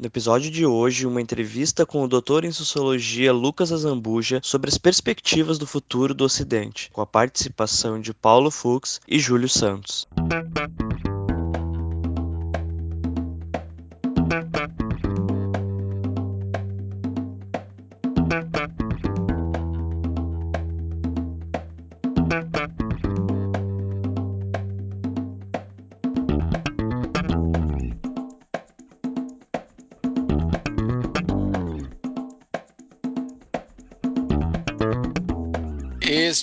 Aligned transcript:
No 0.00 0.06
episódio 0.06 0.48
de 0.48 0.64
hoje, 0.64 1.08
uma 1.08 1.20
entrevista 1.20 1.84
com 1.84 2.04
o 2.04 2.08
doutor 2.08 2.44
em 2.44 2.52
sociologia 2.52 3.32
Lucas 3.32 3.72
Azambuja 3.72 4.40
sobre 4.44 4.70
as 4.70 4.78
perspectivas 4.78 5.58
do 5.58 5.66
futuro 5.66 6.14
do 6.14 6.22
Ocidente, 6.22 6.88
com 6.92 7.00
a 7.00 7.06
participação 7.06 8.00
de 8.00 8.14
Paulo 8.14 8.48
Fux 8.48 9.00
e 9.08 9.18
Júlio 9.18 9.48
Santos. 9.48 10.06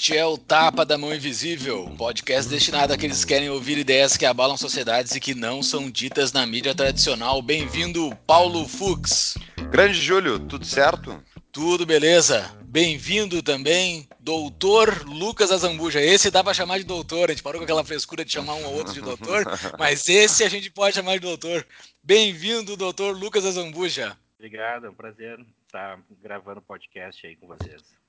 Este 0.05 0.17
é 0.17 0.23
o 0.23 0.37
Tapa 0.37 0.85
da 0.85 0.99
Mão 0.99 1.11
Invisível, 1.11 1.83
um 1.83 1.97
podcast 1.97 2.47
destinado 2.47 2.93
àqueles 2.93 3.25
que 3.25 3.33
querem 3.33 3.49
ouvir 3.49 3.75
ideias 3.79 4.15
que 4.15 4.23
abalam 4.23 4.55
sociedades 4.55 5.15
e 5.15 5.19
que 5.19 5.33
não 5.33 5.63
são 5.63 5.89
ditas 5.89 6.31
na 6.31 6.45
mídia 6.45 6.75
tradicional. 6.75 7.41
Bem-vindo, 7.41 8.15
Paulo 8.27 8.67
Fux. 8.67 9.35
Grande 9.71 9.99
Júlio, 9.99 10.37
tudo 10.37 10.63
certo? 10.63 11.19
Tudo 11.51 11.87
beleza. 11.87 12.55
Bem-vindo 12.65 13.41
também, 13.41 14.07
doutor 14.19 15.07
Lucas 15.07 15.51
Azambuja. 15.51 15.99
Esse 15.99 16.29
dá 16.29 16.43
para 16.43 16.53
chamar 16.53 16.77
de 16.77 16.83
doutor, 16.83 17.31
a 17.31 17.33
gente 17.33 17.41
parou 17.41 17.59
com 17.59 17.63
aquela 17.63 17.83
frescura 17.83 18.23
de 18.23 18.31
chamar 18.31 18.53
um 18.53 18.65
ou 18.65 18.75
outro 18.75 18.93
de 18.93 19.01
doutor, 19.01 19.43
mas 19.79 20.07
esse 20.07 20.43
a 20.43 20.49
gente 20.49 20.69
pode 20.69 20.93
chamar 20.93 21.13
de 21.13 21.21
doutor. 21.21 21.65
Bem-vindo, 22.03 22.77
doutor 22.77 23.17
Lucas 23.17 23.43
Azambuja. 23.43 24.15
Obrigado, 24.37 24.85
é 24.85 24.89
um 24.91 24.93
prazer 24.93 25.43
estar 25.65 25.99
gravando 26.21 26.61
podcast 26.61 27.25
aí 27.25 27.35
com 27.35 27.47
vocês. 27.47 28.04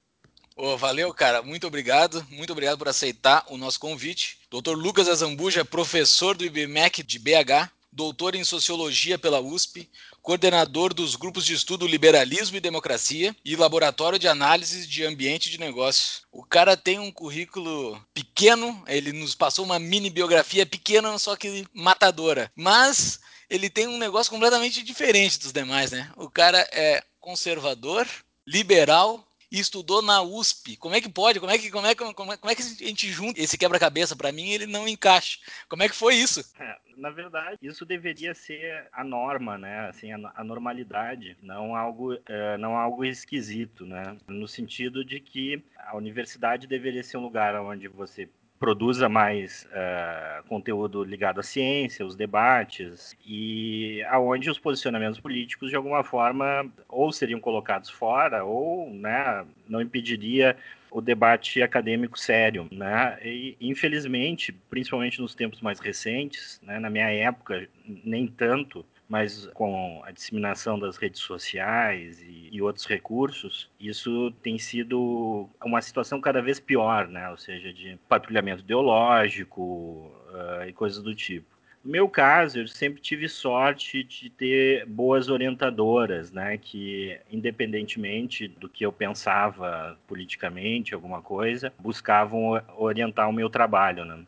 Oh, 0.59 0.75
valeu, 0.79 1.13
cara. 1.13 1.43
Muito 1.43 1.67
obrigado. 1.67 2.27
Muito 2.31 2.51
obrigado 2.51 2.79
por 2.79 2.89
aceitar 2.89 3.45
o 3.51 3.59
nosso 3.59 3.79
convite. 3.79 4.39
Dr. 4.51 4.73
Lucas 4.73 5.07
Azambuja 5.07 5.61
é 5.61 5.65
professor 5.65 6.35
do 6.35 6.47
IBMEC 6.47 7.03
de 7.03 7.19
BH, 7.19 7.71
doutor 7.93 8.35
em 8.35 8.43
Sociologia 8.43 9.19
pela 9.19 9.39
USP, 9.39 9.87
coordenador 10.23 10.95
dos 10.95 11.15
grupos 11.15 11.45
de 11.45 11.53
estudo 11.53 11.87
Liberalismo 11.87 12.57
e 12.57 12.61
Democracia 12.61 13.37
e 13.45 13.55
Laboratório 13.55 14.19
de 14.19 14.29
Análise 14.29 14.87
de 14.87 15.05
Ambiente 15.05 15.51
de 15.51 15.61
Negócios. 15.61 16.23
O 16.33 16.43
cara 16.43 16.75
tem 16.75 16.99
um 16.99 17.13
currículo 17.13 18.03
pequeno, 18.15 18.83
ele 18.89 19.13
nos 19.13 19.35
passou 19.35 19.63
uma 19.63 19.79
mini 19.79 20.09
biografia 20.09 20.65
pequena, 20.65 21.19
só 21.19 21.37
que 21.37 21.67
matadora. 21.75 22.51
Mas 22.57 23.21
ele 23.51 23.69
tem 23.69 23.87
um 23.87 23.99
negócio 23.99 24.33
completamente 24.33 24.83
diferente 24.83 25.39
dos 25.39 25.53
demais, 25.53 25.91
né? 25.91 26.11
O 26.17 26.31
cara 26.31 26.67
é 26.73 27.05
conservador, 27.21 28.09
liberal 28.47 29.26
e 29.51 29.59
estudou 29.59 30.03
na 30.03 30.23
USP. 30.23 30.77
Como 30.77 30.95
é 30.95 31.01
que 31.01 31.09
pode? 31.09 31.41
Como 31.41 31.53
é 31.53 31.59
que, 31.59 31.71
como 31.71 31.87
é, 31.87 31.95
como 31.95 32.33
é, 32.33 32.37
como 32.37 32.51
é 32.51 32.55
que 32.55 32.63
a 32.63 32.65
gente 32.65 33.09
junta 33.11 33.41
esse 33.41 33.57
quebra-cabeça? 33.57 34.17
Para 34.17 34.33
mim, 34.33 34.49
ele 34.49 34.67
não 34.67 34.89
encaixa. 34.89 35.39
Como 35.69 35.83
é 35.83 35.89
que 35.89 35.95
foi 35.95 36.15
isso? 36.17 36.41
É, 36.59 36.77
na 36.97 37.11
verdade, 37.11 37.59
isso 37.63 37.85
deveria 37.85 38.35
ser 38.35 38.89
a 38.93 39.05
norma, 39.05 39.57
né? 39.59 39.89
Assim, 39.89 40.13
a, 40.13 40.33
a 40.35 40.45
normalidade, 40.45 41.37
não 41.43 41.77
algo, 41.77 42.15
é, 42.27 42.57
não 42.59 42.77
algo 42.77 43.05
esquisito, 43.05 43.85
né? 43.85 44.17
No 44.27 44.49
sentido 44.49 45.05
de 45.05 45.21
que 45.21 45.63
a 45.79 45.97
universidade 45.97 46.67
deveria 46.67 47.03
ser 47.03 47.17
um 47.17 47.23
lugar 47.23 47.55
onde 47.61 47.89
você 47.89 48.29
produza 48.59 49.09
mais 49.09 49.67
uh, 49.67 50.47
conteúdo 50.49 51.05
ligado 51.05 51.41
à 51.41 51.43
ciência, 51.43 52.07
os 52.07 52.17
debates, 52.17 53.17
e 53.27 54.03
aonde 54.09 54.51
os 54.51 54.59
posicionamentos 54.59 55.21
políticos, 55.21 55.71
de 55.71 55.77
alguma 55.77 56.03
forma, 56.03 56.67
ou 56.89 57.13
seriam 57.13 57.41
colocados 57.41 57.91
fora, 57.91 58.45
ou 58.45 58.91
né, 58.91 59.45
não 59.69 59.81
impediria 59.81 60.57
o 60.91 61.01
debate 61.01 61.61
acadêmico 61.63 62.19
sério, 62.19 62.69
né? 62.73 63.19
E 63.23 63.57
infelizmente, 63.61 64.53
principalmente 64.71 65.21
nos 65.21 65.35
tempos 65.35 65.61
mais 65.61 65.79
recentes, 65.79 66.59
né, 66.63 66.79
na 66.79 66.89
minha 66.89 67.11
época, 67.11 67.69
nem 67.85 68.27
tanto, 68.27 68.85
mas 69.09 69.47
com 69.55 70.03
a 70.05 70.11
disseminação 70.11 70.79
das 70.79 70.97
redes 70.97 71.21
sociais 71.21 72.21
e, 72.23 72.49
e, 72.53 72.61
outros 72.61 72.87
recursos, 72.87 73.71
isso 73.79 74.33
tem 74.43 74.59
sido 74.59 75.49
uma 75.65 75.81
situação 75.81 76.21
cada 76.21 76.43
vez 76.43 76.59
pior, 76.59 77.07
né? 77.09 77.31
Ou 77.31 77.37
seja, 77.37 77.73
de 77.73 77.99
patrulhamento 78.09 78.63
ideológico 78.63 80.11
uh, 80.31 80.69
e 80.69 80.73
coisas 80.73 81.03
do 81.03 81.15
tipo. 81.15 81.57
No 81.87 81.93
meu 81.93 82.09
caso, 82.09 82.59
eu 82.59 82.67
sempre 82.67 83.01
tive 83.01 83.29
sorte 83.29 84.03
de 84.03 84.29
ter 84.29 84.85
boas 84.87 85.29
orientadoras, 85.29 86.33
né, 86.33 86.59
que 86.59 87.17
independentemente 87.31 88.49
do 88.49 88.69
que 88.69 88.85
eu 88.85 88.91
pensava 88.91 89.97
politicamente, 90.05 90.95
alguma 90.95 91.23
coisa, 91.23 91.73
buscavam 91.79 92.61
orientar 92.77 93.29
o 93.29 93.33
meu 93.33 93.49
trabalho, 93.49 94.05
né? 94.05 94.19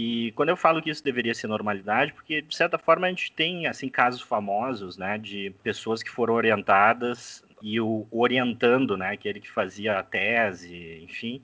E 0.00 0.30
quando 0.36 0.50
eu 0.50 0.56
falo 0.56 0.80
que 0.80 0.90
isso 0.90 1.02
deveria 1.02 1.34
ser 1.34 1.48
normalidade, 1.48 2.12
porque 2.12 2.40
de 2.40 2.54
certa 2.54 2.78
forma 2.78 3.08
a 3.08 3.10
gente 3.10 3.32
tem 3.32 3.66
assim 3.66 3.88
casos 3.88 4.20
famosos, 4.20 4.96
né, 4.96 5.18
de 5.18 5.52
pessoas 5.60 6.04
que 6.04 6.08
foram 6.08 6.34
orientadas 6.34 7.42
e 7.60 7.80
o 7.80 8.06
orientando, 8.08 8.96
né, 8.96 9.10
aquele 9.10 9.40
que 9.40 9.50
fazia 9.50 9.98
a 9.98 10.02
tese, 10.04 11.00
enfim, 11.02 11.42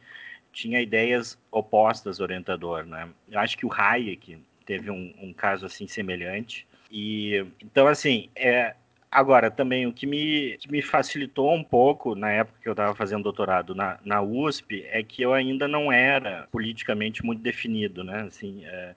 tinha 0.53 0.81
ideias 0.81 1.37
opostas 1.50 2.20
ao 2.20 2.26
orientador, 2.26 2.87
né? 2.87 3.09
Eu 3.28 3.41
acho 3.41 3.59
que 3.59 3.66
o 3.66 3.72
Hayek 3.72 4.38
teve 4.64 4.88
um, 4.88 5.12
um 5.20 5.32
caso 5.32 5.66
assim 5.66 5.88
semelhante. 5.88 6.64
E 6.88 7.44
então 7.60 7.88
assim, 7.88 8.31
é, 8.37 8.76
Agora, 9.14 9.48
também, 9.48 9.86
o 9.86 9.92
que 9.92 10.08
me, 10.08 10.58
que 10.58 10.69
me 10.69 10.82
facilitou 10.82 11.54
um 11.54 11.62
pouco 11.62 12.16
na 12.16 12.32
época 12.32 12.58
que 12.60 12.69
eu 12.69 12.72
estava 12.72 12.97
fazendo 12.97 13.22
doutorado 13.22 13.72
na, 13.72 13.97
na 14.04 14.20
USP 14.20 14.84
é 14.88 15.04
que 15.04 15.22
eu 15.22 15.32
ainda 15.32 15.69
não 15.69 15.92
era 15.92 16.48
politicamente 16.50 17.25
muito 17.25 17.41
definido, 17.41 18.02
né? 18.02 18.22
Assim, 18.22 18.64
é, 18.64 18.97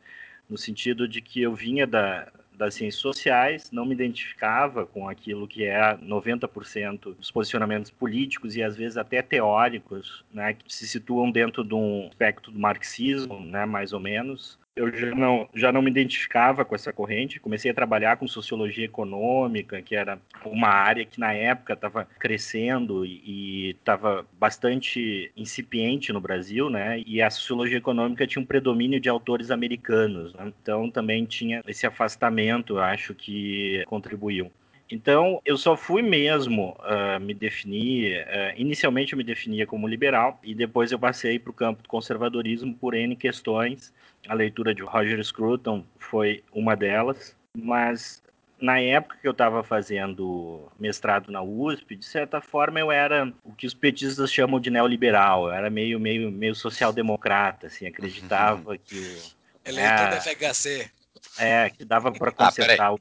no 0.50 0.58
sentido 0.58 1.08
de 1.08 1.22
que 1.22 1.44
eu 1.44 1.54
vinha 1.54 1.86
da, 1.86 2.32
das 2.52 2.74
ciências 2.74 3.00
sociais, 3.00 3.70
não 3.72 3.86
me 3.86 3.94
identificava 3.94 4.88
com 4.88 5.08
aquilo 5.08 5.48
que 5.48 5.66
é 5.66 5.96
90% 5.98 7.14
dos 7.16 7.30
posicionamentos 7.30 7.92
políticos 7.92 8.56
e 8.56 8.64
às 8.64 8.76
vezes 8.76 8.98
até 8.98 9.22
teóricos, 9.22 10.26
né, 10.34 10.54
que 10.54 10.74
se 10.74 10.88
situam 10.88 11.30
dentro 11.30 11.64
de 11.64 11.76
um 11.76 12.08
aspecto 12.08 12.50
do 12.50 12.58
marxismo, 12.58 13.40
né, 13.42 13.68
mais 13.68 13.94
ou 13.94 14.00
menos, 14.00 14.58
eu 14.78 14.96
já 14.96 15.16
não, 15.16 15.50
já 15.54 15.72
não 15.72 15.82
me 15.82 15.90
identificava 15.90 16.64
com 16.64 16.76
essa 16.76 16.94
corrente. 16.94 17.40
Comecei 17.40 17.72
a 17.72 17.74
trabalhar 17.74 18.18
com 18.18 18.28
sociologia 18.28 18.86
econômica, 18.86 19.82
que 19.82 19.96
era 19.96 20.20
uma 20.46 20.70
área 20.70 21.04
que 21.04 21.20
na 21.20 21.34
época 21.34 21.74
estava 21.74 22.08
crescendo 22.20 23.06
e 23.06 23.72
estava 23.72 24.26
bastante 24.40 25.32
incipiente 25.36 26.14
no 26.14 26.22
Brasil, 26.22 26.70
né? 26.70 27.02
E 27.06 27.22
a 27.22 27.30
sociologia 27.30 27.78
econômica 27.78 28.28
tinha 28.28 28.42
um 28.42 28.46
predomínio 28.46 29.00
de 29.00 29.10
autores 29.10 29.50
americanos, 29.50 30.34
né? 30.34 30.54
então 30.62 30.90
também 30.92 31.26
tinha 31.26 31.64
esse 31.68 31.88
afastamento, 31.88 32.78
acho 32.78 33.14
que 33.16 33.84
contribuiu. 33.88 34.52
Então, 34.90 35.42
eu 35.46 35.58
só 35.58 35.76
fui 35.76 36.02
mesmo 36.02 36.78
uh, 36.80 37.20
me 37.20 37.34
definir. 37.34 38.26
Uh, 38.26 38.54
inicialmente, 38.56 39.14
eu 39.14 39.18
me 39.18 39.24
definia 39.24 39.68
como 39.68 39.88
liberal, 39.88 40.40
e 40.42 40.56
depois 40.56 40.92
eu 40.92 41.00
passei 41.00 41.38
para 41.38 41.52
o 41.52 41.54
campo 41.54 41.84
do 41.84 41.90
conservadorismo 41.90 42.74
por 42.74 42.94
N 42.94 43.16
questões. 43.16 43.94
A 44.28 44.34
leitura 44.34 44.74
de 44.74 44.82
Roger 44.82 45.24
Scruton 45.24 45.84
foi 46.00 46.44
uma 46.54 46.76
delas, 46.76 47.36
mas 47.56 48.22
na 48.60 48.80
época 48.80 49.18
que 49.22 49.28
eu 49.28 49.32
estava 49.32 49.64
fazendo 49.64 50.68
mestrado 50.80 51.32
na 51.32 51.42
USP, 51.42 51.96
de 51.96 52.06
certa 52.06 52.42
forma 52.42 52.80
eu 52.80 52.92
era 52.92 53.32
o 53.44 53.54
que 53.54 53.68
os 53.68 53.74
petistas 53.74 54.32
chamam 54.34 54.60
de 54.60 54.70
neoliberal, 54.70 55.48
eu 55.48 55.54
era 55.54 55.70
meio 55.70 56.00
meio 56.00 56.32
meio 56.32 56.56
social-democrata, 56.56 57.68
assim, 57.68 57.86
acreditava 57.86 58.78
que 58.78 59.18
eleitor 59.64 59.92
é, 59.92 60.10
da 60.10 60.22
FHC. 60.22 60.92
É, 61.38 61.70
que 61.70 61.86
dava 61.86 62.12
para 62.12 62.32
consertar 62.32 62.88
ah, 62.88 62.94
o 62.94 63.00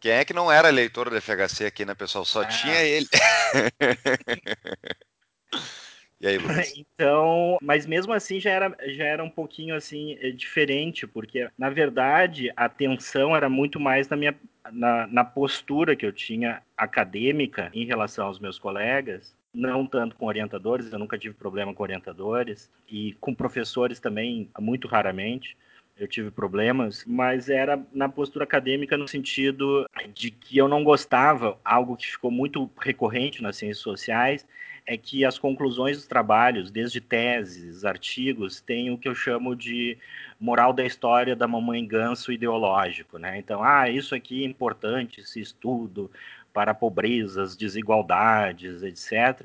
quem 0.00 0.12
é 0.12 0.24
que 0.24 0.32
não 0.32 0.50
era 0.50 0.68
eleitor 0.68 1.10
do 1.10 1.20
FHC 1.20 1.66
aqui, 1.66 1.84
né, 1.84 1.94
pessoal? 1.94 2.24
Só 2.24 2.42
ah. 2.42 2.46
tinha 2.46 2.82
ele. 2.82 3.06
e 6.20 6.26
aí, 6.26 6.38
Lucas? 6.38 6.72
Então, 6.76 7.58
mas 7.60 7.86
mesmo 7.86 8.12
assim 8.12 8.40
já 8.40 8.50
era, 8.50 8.76
já 8.88 9.04
era 9.04 9.22
um 9.22 9.30
pouquinho 9.30 9.74
assim 9.74 10.16
eh, 10.20 10.30
diferente, 10.30 11.06
porque 11.06 11.48
na 11.58 11.70
verdade 11.70 12.50
a 12.56 12.64
atenção 12.64 13.36
era 13.36 13.48
muito 13.48 13.78
mais 13.78 14.08
na 14.08 14.16
minha 14.16 14.34
na, 14.72 15.06
na 15.06 15.24
postura 15.24 15.94
que 15.94 16.04
eu 16.04 16.12
tinha 16.12 16.62
acadêmica 16.76 17.70
em 17.72 17.84
relação 17.84 18.26
aos 18.26 18.38
meus 18.38 18.58
colegas 18.58 19.36
não 19.56 19.86
tanto 19.86 20.14
com 20.16 20.26
orientadores, 20.26 20.92
eu 20.92 20.98
nunca 20.98 21.18
tive 21.18 21.34
problema 21.34 21.72
com 21.72 21.82
orientadores, 21.82 22.70
e 22.86 23.14
com 23.14 23.34
professores 23.34 23.98
também, 23.98 24.50
muito 24.60 24.86
raramente 24.86 25.56
eu 25.98 26.06
tive 26.06 26.30
problemas, 26.30 27.04
mas 27.06 27.48
era 27.48 27.82
na 27.92 28.08
postura 28.08 28.44
acadêmica 28.44 28.96
no 28.96 29.08
sentido 29.08 29.88
de 30.12 30.30
que 30.30 30.58
eu 30.58 30.68
não 30.68 30.84
gostava, 30.84 31.58
algo 31.64 31.96
que 31.96 32.06
ficou 32.06 32.30
muito 32.30 32.70
recorrente 32.78 33.42
nas 33.42 33.56
ciências 33.56 33.78
sociais, 33.82 34.46
é 34.86 34.96
que 34.96 35.24
as 35.24 35.38
conclusões 35.38 35.96
dos 35.96 36.06
trabalhos, 36.06 36.70
desde 36.70 37.00
teses, 37.00 37.84
artigos, 37.84 38.60
têm 38.60 38.90
o 38.90 38.98
que 38.98 39.08
eu 39.08 39.14
chamo 39.14 39.56
de 39.56 39.98
moral 40.38 40.72
da 40.72 40.84
história 40.84 41.34
da 41.34 41.48
mamãe 41.48 41.84
ganso 41.84 42.30
ideológico, 42.30 43.18
né? 43.18 43.38
Então, 43.38 43.64
ah, 43.64 43.90
isso 43.90 44.14
aqui 44.14 44.44
é 44.44 44.46
importante, 44.46 45.20
esse 45.20 45.40
estudo 45.40 46.10
para 46.52 46.72
pobrezas, 46.72 47.56
desigualdades, 47.56 48.82
etc. 48.82 49.44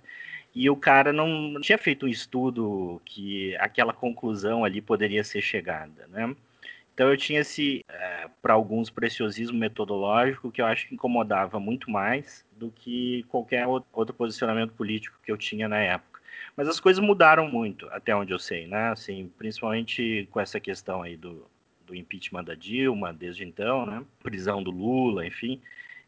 E 0.53 0.69
o 0.69 0.75
cara 0.75 1.13
não 1.13 1.59
tinha 1.62 1.77
feito 1.77 2.06
um 2.06 2.09
estudo 2.09 3.01
que 3.06 3.56
aquela 3.57 3.94
conclusão 3.94 4.65
ali 4.65 4.81
poderia 4.81 5.24
ser 5.24 5.42
chegada, 5.42 6.07
né? 6.07 6.36
Então 6.94 7.09
eu 7.09 7.18
tinha 7.18 7.39
esse, 7.39 7.86
é, 7.88 8.30
para 8.42 8.53
alguns, 8.53 8.89
preciosismo 8.89 9.57
metodológico 9.57 10.51
que 10.51 10.62
eu 10.62 10.65
acho 10.65 10.88
que 10.88 10.94
incomodava 10.94 11.59
muito 11.59 11.89
mais 11.89 12.45
do 12.57 12.69
que 12.69 13.24
qualquer 13.30 13.65
outro 13.65 14.13
posicionamento 14.13 14.74
político 14.74 15.18
que 15.24 15.31
eu 15.31 15.38
tinha 15.38 15.68
na 15.68 15.80
época. 15.80 16.19
Mas 16.56 16.68
as 16.68 16.80
coisas 16.80 17.03
mudaram 17.03 17.48
muito, 17.48 17.88
até 17.89 18.15
onde 18.15 18.33
eu 18.33 18.39
sei, 18.39 18.68
né? 18.68 18.89
Assim, 18.89 19.31
principalmente 19.38 20.27
com 20.31 20.39
essa 20.39 20.59
questão 20.59 21.01
aí 21.01 21.15
do, 21.15 21.48
do 21.88 21.95
impeachment 21.95 22.44
da 22.44 22.56
Dilma, 22.56 23.13
desde 23.13 23.45
então, 23.45 23.86
né? 23.86 24.03
Prisão 24.21 24.62
do 24.62 24.69
Lula, 24.69 25.25
enfim. 25.25 25.62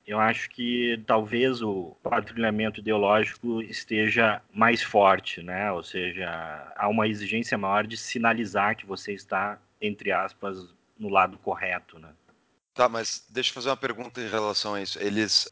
Eu 0.05 0.19
acho 0.19 0.49
que 0.49 1.01
talvez 1.07 1.61
o 1.61 1.95
patrulhamento 2.03 2.81
ideológico 2.81 3.61
esteja 3.61 4.41
mais 4.53 4.81
forte, 4.81 5.41
né? 5.41 5.71
Ou 5.71 5.81
seja, 5.81 6.27
há 6.75 6.89
uma 6.89 7.07
exigência 7.07 7.57
maior 7.57 7.87
de 7.87 7.95
sinalizar 7.95 8.75
que 8.75 8.85
você 8.85 9.13
está, 9.13 9.57
entre 9.81 10.11
aspas, 10.11 10.57
no 10.99 11.07
lado 11.07 11.37
correto, 11.37 11.97
né? 11.99 12.09
Tá, 12.73 12.89
mas 12.89 13.25
deixa 13.29 13.51
eu 13.51 13.53
fazer 13.53 13.69
uma 13.69 13.77
pergunta 13.77 14.19
em 14.19 14.27
relação 14.27 14.73
a 14.73 14.81
isso. 14.81 14.99
Eles 14.99 15.47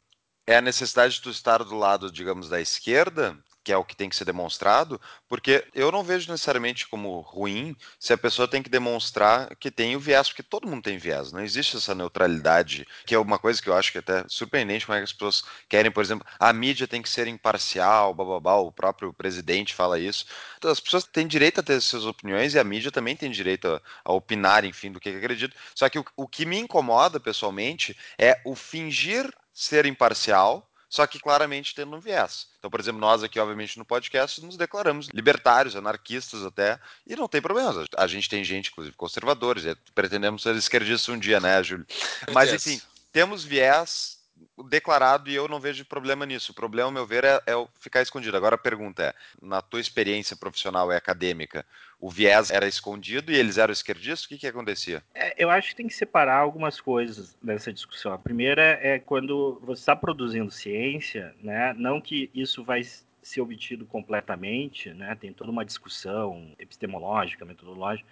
é 0.46 0.58
a 0.58 0.62
necessidade 0.62 1.14
de 1.16 1.22
tu 1.22 1.30
estar 1.30 1.64
do 1.64 1.76
lado, 1.76 2.12
digamos, 2.12 2.50
da 2.50 2.60
esquerda 2.60 3.38
que 3.64 3.72
é 3.72 3.78
o 3.78 3.84
que 3.84 3.96
tem 3.96 4.10
que 4.10 4.16
ser 4.16 4.26
demonstrado, 4.26 5.00
porque 5.28 5.66
eu 5.74 5.92
não 5.92 6.04
vejo 6.04 6.32
necessariamente 6.32 6.88
como 6.88 7.20
ruim 7.20 7.76
se 8.00 8.14
a 8.14 8.18
pessoa 8.18 8.48
tem 8.48 8.64
que 8.64 8.70
demonstrar 8.70 9.56
que 9.56 9.70
tem 9.70 9.96
o 9.96 10.00
viés, 10.00 10.30
porque 10.30 10.44
todo 10.44 10.68
mundo 10.68 10.84
tem 10.84 10.98
viés, 10.98 11.32
não 11.32 11.42
existe 11.42 11.78
essa 11.78 11.94
neutralidade, 11.94 12.88
que 13.06 13.14
é 13.14 13.20
uma 13.20 13.38
coisa 13.38 13.62
que 13.62 13.70
eu 13.70 13.76
acho 13.76 13.92
que 13.92 13.98
é 13.98 14.02
até 14.02 14.26
surpreendente 14.28 14.86
como 14.86 14.96
é 14.96 15.00
que 15.00 15.06
as 15.06 15.14
pessoas 15.14 15.44
querem, 15.70 15.92
por 15.92 16.04
exemplo, 16.04 16.26
a 16.40 16.52
mídia 16.52 16.88
tem 16.88 17.02
que 17.02 17.10
ser 17.10 17.28
imparcial, 17.28 18.14
bababá, 18.14 18.56
o 18.56 18.72
próprio 18.72 19.14
presidente 19.14 19.74
fala 19.74 20.00
isso. 20.00 20.26
Então, 20.58 20.72
as 20.72 20.80
pessoas 20.80 21.04
têm 21.04 21.28
direito 21.28 21.60
a 21.60 21.64
ter 21.64 21.80
suas 21.82 22.06
opiniões 22.06 22.54
e 22.54 22.60
a 22.60 22.64
mídia 22.64 22.92
também 22.92 23.16
tem 23.16 23.30
direito 23.30 23.68
a, 23.68 23.82
a 24.06 24.14
opinar, 24.14 24.66
enfim, 24.66 24.92
do 24.92 25.00
que, 25.00 25.12
que 25.12 25.18
acredita. 25.18 25.56
Só 25.76 25.90
que 25.90 26.00
o, 26.00 26.06
o 26.16 26.28
que 26.28 26.46
me 26.46 26.58
incomoda 26.58 27.20
pessoalmente 27.20 27.98
é 28.18 28.40
o 28.46 28.56
fingir 28.56 29.32
ser 29.54 29.86
imparcial 29.86 30.68
só 30.92 31.08
que 31.08 31.22
claramente 31.22 31.74
tendo 31.74 31.96
um 31.96 32.02
viés. 32.02 32.50
Então, 32.60 32.70
por 32.70 32.78
exemplo, 32.78 33.00
nós 33.00 33.24
aqui, 33.24 33.40
obviamente, 33.40 33.78
no 33.78 33.86
podcast, 33.86 34.44
nos 34.46 34.58
declaramos 34.58 35.08
libertários, 35.14 35.74
anarquistas 35.74 36.44
até, 36.44 36.78
e 37.08 37.16
não 37.16 37.30
tem 37.30 37.42
problema. 37.42 37.86
A 37.98 38.08
gente 38.08 38.28
tem 38.28 38.44
gente, 38.44 38.72
inclusive, 38.72 38.94
conservadores, 38.98 39.64
pretendemos 39.96 40.44
ser 40.44 40.54
esquerdistas 40.58 41.08
um 41.08 41.18
dia, 41.18 41.40
né, 41.40 41.64
Júlio? 41.64 41.88
Mas, 42.34 42.52
enfim, 42.52 42.82
temos 43.14 43.46
viés 43.46 44.21
declarado 44.70 45.30
e 45.30 45.36
eu 45.36 45.48
não 45.48 45.60
vejo 45.60 45.86
problema 45.86 46.26
nisso. 46.26 46.52
O 46.52 46.56
problema, 46.56 46.88
ao 46.88 46.94
meu 46.94 47.06
ver, 47.06 47.24
é, 47.24 47.42
é 47.48 47.68
ficar 47.80 48.02
escondido. 48.02 48.36
Agora 48.38 48.56
a 48.56 48.58
pergunta 48.58 49.04
é: 49.04 49.14
na 49.42 49.62
tua 49.62 49.80
experiência 49.80 50.36
profissional 50.36 50.92
e 50.92 50.96
acadêmica, 50.96 51.66
o 52.00 52.10
viés 52.10 52.50
era 52.50 52.68
escondido 52.68 53.32
e 53.32 53.36
eles 53.36 53.58
eram 53.58 53.72
esquerdistas? 53.72 54.26
O 54.26 54.30
que, 54.30 54.38
que 54.38 54.48
acontecia? 54.48 55.04
É, 55.14 55.34
eu 55.38 55.50
acho 55.50 55.70
que 55.70 55.76
tem 55.76 55.88
que 55.88 55.94
separar 55.94 56.38
algumas 56.38 56.82
coisas 56.82 57.38
nessa 57.42 57.72
discussão. 57.72 58.12
A 58.12 58.18
primeira 58.18 58.80
é 58.82 59.00
quando 59.00 59.60
você 59.64 59.82
está 59.82 59.96
produzindo 59.96 60.50
ciência, 60.50 61.36
né? 61.42 61.74
não 61.78 62.02
que 62.02 62.30
isso 62.34 62.64
vai 62.64 62.82
ser 63.22 63.42
obtido 63.42 63.86
completamente, 63.86 64.90
né? 64.94 65.16
tem 65.20 65.32
toda 65.32 65.52
uma 65.52 65.64
discussão 65.64 66.54
epistemológica, 66.58 67.46
metodológica 67.46 68.10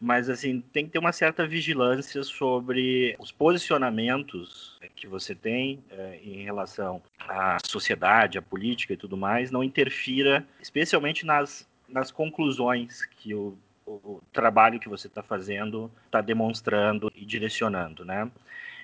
mas 0.00 0.30
assim 0.30 0.60
tem 0.72 0.86
que 0.86 0.92
ter 0.92 0.98
uma 0.98 1.12
certa 1.12 1.46
vigilância 1.46 2.22
sobre 2.22 3.16
os 3.18 3.32
posicionamentos 3.32 4.78
que 4.94 5.06
você 5.06 5.34
tem 5.34 5.82
é, 5.90 6.20
em 6.22 6.44
relação 6.44 7.02
à 7.20 7.58
sociedade, 7.64 8.38
à 8.38 8.42
política 8.42 8.92
e 8.92 8.96
tudo 8.96 9.16
mais, 9.16 9.50
não 9.50 9.62
interfira, 9.62 10.46
especialmente 10.60 11.24
nas, 11.24 11.68
nas 11.88 12.10
conclusões 12.10 13.04
que 13.04 13.34
o, 13.34 13.56
o 13.86 14.20
trabalho 14.32 14.80
que 14.80 14.88
você 14.88 15.06
está 15.06 15.22
fazendo 15.22 15.90
está 16.06 16.20
demonstrando 16.20 17.10
e 17.14 17.24
direcionando, 17.24 18.04
né? 18.04 18.30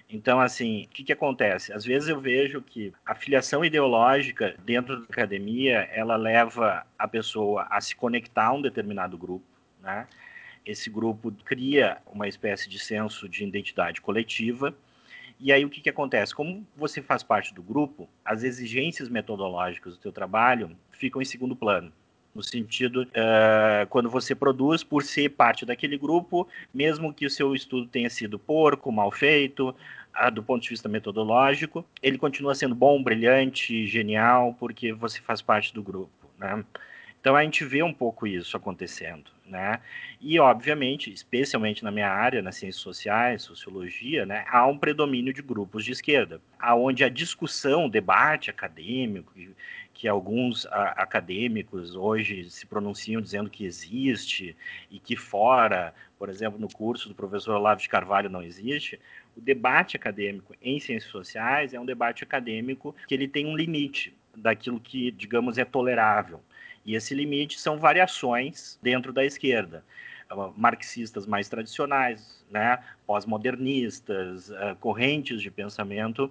Então, 0.09 0.39
assim, 0.39 0.85
o 0.85 0.89
que, 0.89 1.03
que 1.03 1.13
acontece? 1.13 1.73
Às 1.73 1.85
vezes 1.85 2.09
eu 2.09 2.21
vejo 2.21 2.61
que 2.61 2.93
a 3.07 3.15
filiação 3.15 3.65
ideológica 3.65 4.55
dentro 4.65 5.01
da 5.01 5.05
academia, 5.05 5.89
ela 5.93 6.17
leva 6.17 6.87
a 6.99 7.09
pessoa 7.09 7.67
a 7.71 7.81
se 7.81 7.97
conectar 7.97 8.47
a 8.47 8.53
um 8.53 8.61
determinado 8.61 9.17
grupo, 9.17 9.45
né? 9.83 10.07
Esse 10.65 10.89
grupo 10.89 11.33
cria 11.45 11.99
uma 12.07 12.27
espécie 12.27 12.69
de 12.69 12.79
senso 12.79 13.29
de 13.29 13.45
identidade 13.45 14.01
coletiva. 14.01 14.75
E 15.39 15.53
aí 15.53 15.65
o 15.65 15.69
que, 15.69 15.81
que 15.81 15.91
acontece? 15.91 16.35
Como 16.35 16.67
você 16.77 17.03
faz 17.03 17.23
parte 17.23 17.53
do 17.53 17.63
grupo, 17.63 18.09
as 18.25 18.43
exigências 18.43 19.09
metodológicas 19.09 19.95
do 19.95 19.99
teu 19.99 20.13
trabalho 20.13 20.77
ficam 20.93 21.21
em 21.21 21.25
segundo 21.25 21.55
plano. 21.55 21.93
No 22.35 22.43
sentido, 22.43 23.03
uh, 23.03 23.87
quando 23.91 24.11
você 24.11 24.35
produz 24.35 24.83
por 24.83 25.05
ser 25.05 25.31
parte 25.31 25.65
daquele 25.65 25.97
grupo, 25.97 26.49
mesmo 26.73 27.15
que 27.15 27.27
o 27.27 27.31
seu 27.31 27.55
estudo 27.55 27.87
tenha 27.87 28.11
sido 28.11 28.39
porco, 28.39 28.91
mal 28.91 29.13
feito, 29.13 29.69
uh, 29.69 30.31
do 30.33 30.43
ponto 30.43 30.63
de 30.63 30.71
vista 30.71 30.89
metodológico, 30.89 31.85
ele 32.03 32.19
continua 32.19 32.55
sendo 32.55 32.75
bom, 32.75 33.01
brilhante, 33.01 33.87
genial, 33.87 34.57
porque 34.59 34.93
você 34.93 35.21
faz 35.21 35.41
parte 35.41 35.73
do 35.73 35.83
grupo. 35.83 36.11
Né? 36.37 36.65
Então 37.21 37.37
a 37.37 37.45
gente 37.45 37.65
vê 37.65 37.83
um 37.83 37.95
pouco 37.95 38.27
isso 38.27 38.57
acontecendo, 38.57 39.31
né? 39.47 39.81
E 40.21 40.39
obviamente, 40.39 41.13
especialmente 41.13 41.85
na 41.85 41.91
minha 41.91 42.09
área, 42.09 42.41
nas 42.41 42.57
ciências 42.57 42.83
sociais, 42.83 43.43
sociologia, 43.43 44.25
né, 44.25 44.45
há 44.49 44.67
um 44.67 44.79
predomínio 44.79 45.33
de 45.33 45.43
grupos 45.43 45.85
de 45.85 45.93
esquerda, 45.93 46.41
aonde 46.59 47.05
a 47.05 47.09
discussão, 47.09 47.87
o 47.87 47.91
debate 47.91 48.51
acadêmico, 48.51 49.33
que 49.93 50.09
alguns 50.09 50.67
a, 50.67 50.91
acadêmicos 50.97 51.95
hoje 51.95 52.51
se 52.51 52.67
pronunciam 52.67 53.21
dizendo 53.21 53.51
que 53.51 53.65
existe 53.65 54.57
e 54.91 54.99
que 54.99 55.15
fora, 55.15 55.95
por 56.19 56.29
exemplo, 56.29 56.59
no 56.59 56.69
curso 56.69 57.09
do 57.09 57.15
professor 57.15 57.55
Olavo 57.55 57.81
de 57.81 57.89
Carvalho 57.89 58.31
não 58.31 58.43
existe, 58.43 58.99
o 59.37 59.41
debate 59.41 59.97
acadêmico 59.97 60.55
em 60.61 60.81
ciências 60.81 61.11
sociais 61.11 61.75
é 61.75 61.81
um 61.81 61.87
debate 61.87 62.25
acadêmico 62.25 62.95
que 63.07 63.15
ele 63.15 63.29
tem 63.29 63.47
um 63.47 63.57
limite 63.57 64.15
daquilo 64.37 64.81
que, 64.81 65.11
digamos, 65.11 65.59
é 65.59 65.65
tolerável. 65.65 66.41
E 66.85 66.95
esse 66.95 67.15
limite 67.15 67.59
são 67.59 67.79
variações 67.79 68.79
dentro 68.83 69.13
da 69.13 69.25
esquerda. 69.25 69.85
Ah, 70.29 70.51
marxistas 70.57 71.27
mais 71.27 71.49
tradicionais, 71.49 72.45
né, 72.51 72.79
pós-modernistas, 73.07 74.51
uh, 74.51 74.77
correntes 74.81 75.41
de 75.41 75.51
pensamento, 75.51 76.31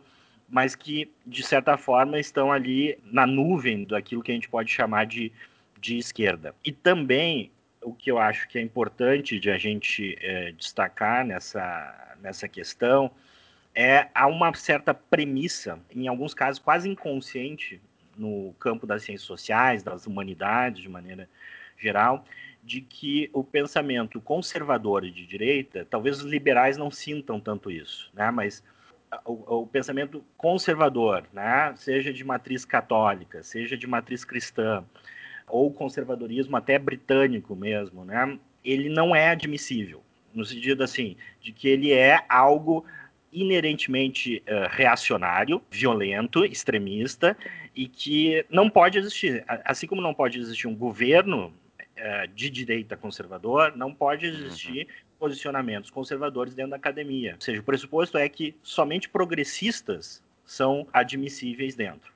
mas 0.49 0.75
que, 0.75 1.11
de 1.25 1.43
certa 1.43 1.77
forma, 1.77 2.19
estão 2.19 2.51
ali 2.51 2.97
na 3.03 3.25
nuvem 3.25 3.85
daquilo 3.85 4.21
que 4.21 4.31
a 4.31 4.35
gente 4.35 4.49
pode 4.49 4.71
chamar 4.71 5.05
de, 5.05 5.31
de 5.79 5.97
esquerda. 5.97 6.55
E 6.63 6.71
também, 6.71 7.51
o 7.81 7.93
que 7.93 8.11
eu 8.11 8.17
acho 8.17 8.47
que 8.47 8.57
é 8.57 8.61
importante 8.61 9.39
de 9.39 9.49
a 9.49 9.57
gente 9.57 10.17
é, 10.21 10.51
destacar 10.51 11.25
nessa, 11.25 12.15
nessa 12.21 12.47
questão 12.47 13.11
é 13.75 14.07
há 14.13 14.27
uma 14.27 14.53
certa 14.53 14.93
premissa, 14.93 15.79
em 15.93 16.07
alguns 16.07 16.33
casos 16.33 16.59
quase 16.59 16.87
inconsciente, 16.87 17.81
no 18.17 18.53
campo 18.59 18.85
das 18.85 19.03
ciências 19.03 19.25
sociais, 19.25 19.83
das 19.83 20.05
humanidades 20.05 20.81
de 20.81 20.89
maneira 20.89 21.29
geral, 21.77 22.25
de 22.63 22.79
que 22.79 23.29
o 23.33 23.43
pensamento 23.43 24.21
conservador 24.21 25.03
e 25.03 25.11
de 25.11 25.25
direita, 25.25 25.85
talvez 25.89 26.19
os 26.19 26.25
liberais 26.25 26.77
não 26.77 26.89
sintam 26.89 27.39
tanto 27.39 27.69
isso, 27.69 28.09
né? 28.13 28.31
mas 28.31 28.63
o, 29.25 29.61
o, 29.61 29.67
pensamento 29.67 30.23
conservador, 30.37 31.25
né? 31.33 31.73
seja 31.75 32.13
de 32.13 32.23
matriz 32.23 32.63
católica, 32.63 33.43
seja 33.43 33.75
de 33.75 33.85
matriz 33.85 34.23
cristã, 34.23 34.83
ou 35.47 35.71
conservadorismo 35.73 36.55
até 36.55 36.79
britânico 36.79 37.53
mesmo, 37.55 38.05
né? 38.05 38.39
ele 38.63 38.87
não 38.89 39.13
é 39.13 39.29
admissível, 39.29 40.01
no 40.33 40.45
sentido 40.45 40.83
assim, 40.83 41.17
de 41.41 41.51
que 41.51 41.67
ele 41.67 41.91
é 41.91 42.23
algo 42.29 42.85
inerentemente 43.31 44.43
uh, 44.47 44.69
reacionário, 44.69 45.61
violento, 45.69 46.45
extremista 46.45 47.35
e 47.75 47.87
que 47.87 48.45
não 48.49 48.69
pode 48.69 48.97
existir. 48.97 49.43
Assim 49.47 49.87
como 49.87 50.01
não 50.01 50.13
pode 50.13 50.39
existir 50.39 50.67
um 50.67 50.75
governo 50.75 51.53
uh, 51.77 52.27
de 52.33 52.49
direita 52.49 52.95
conservador, 52.95 53.75
não 53.75 53.93
pode 53.93 54.25
existir 54.25 54.87
uhum. 54.87 54.93
posicionamentos 55.19 55.89
conservadores 55.89 56.53
dentro 56.53 56.71
da 56.71 56.77
academia. 56.77 57.33
Ou 57.35 57.41
seja, 57.41 57.59
o 57.59 57.63
pressuposto 57.63 58.17
é 58.17 58.27
que 58.29 58.55
somente 58.61 59.09
progressistas 59.09 60.23
são 60.45 60.87
admissíveis 60.93 61.75
dentro. 61.75 62.12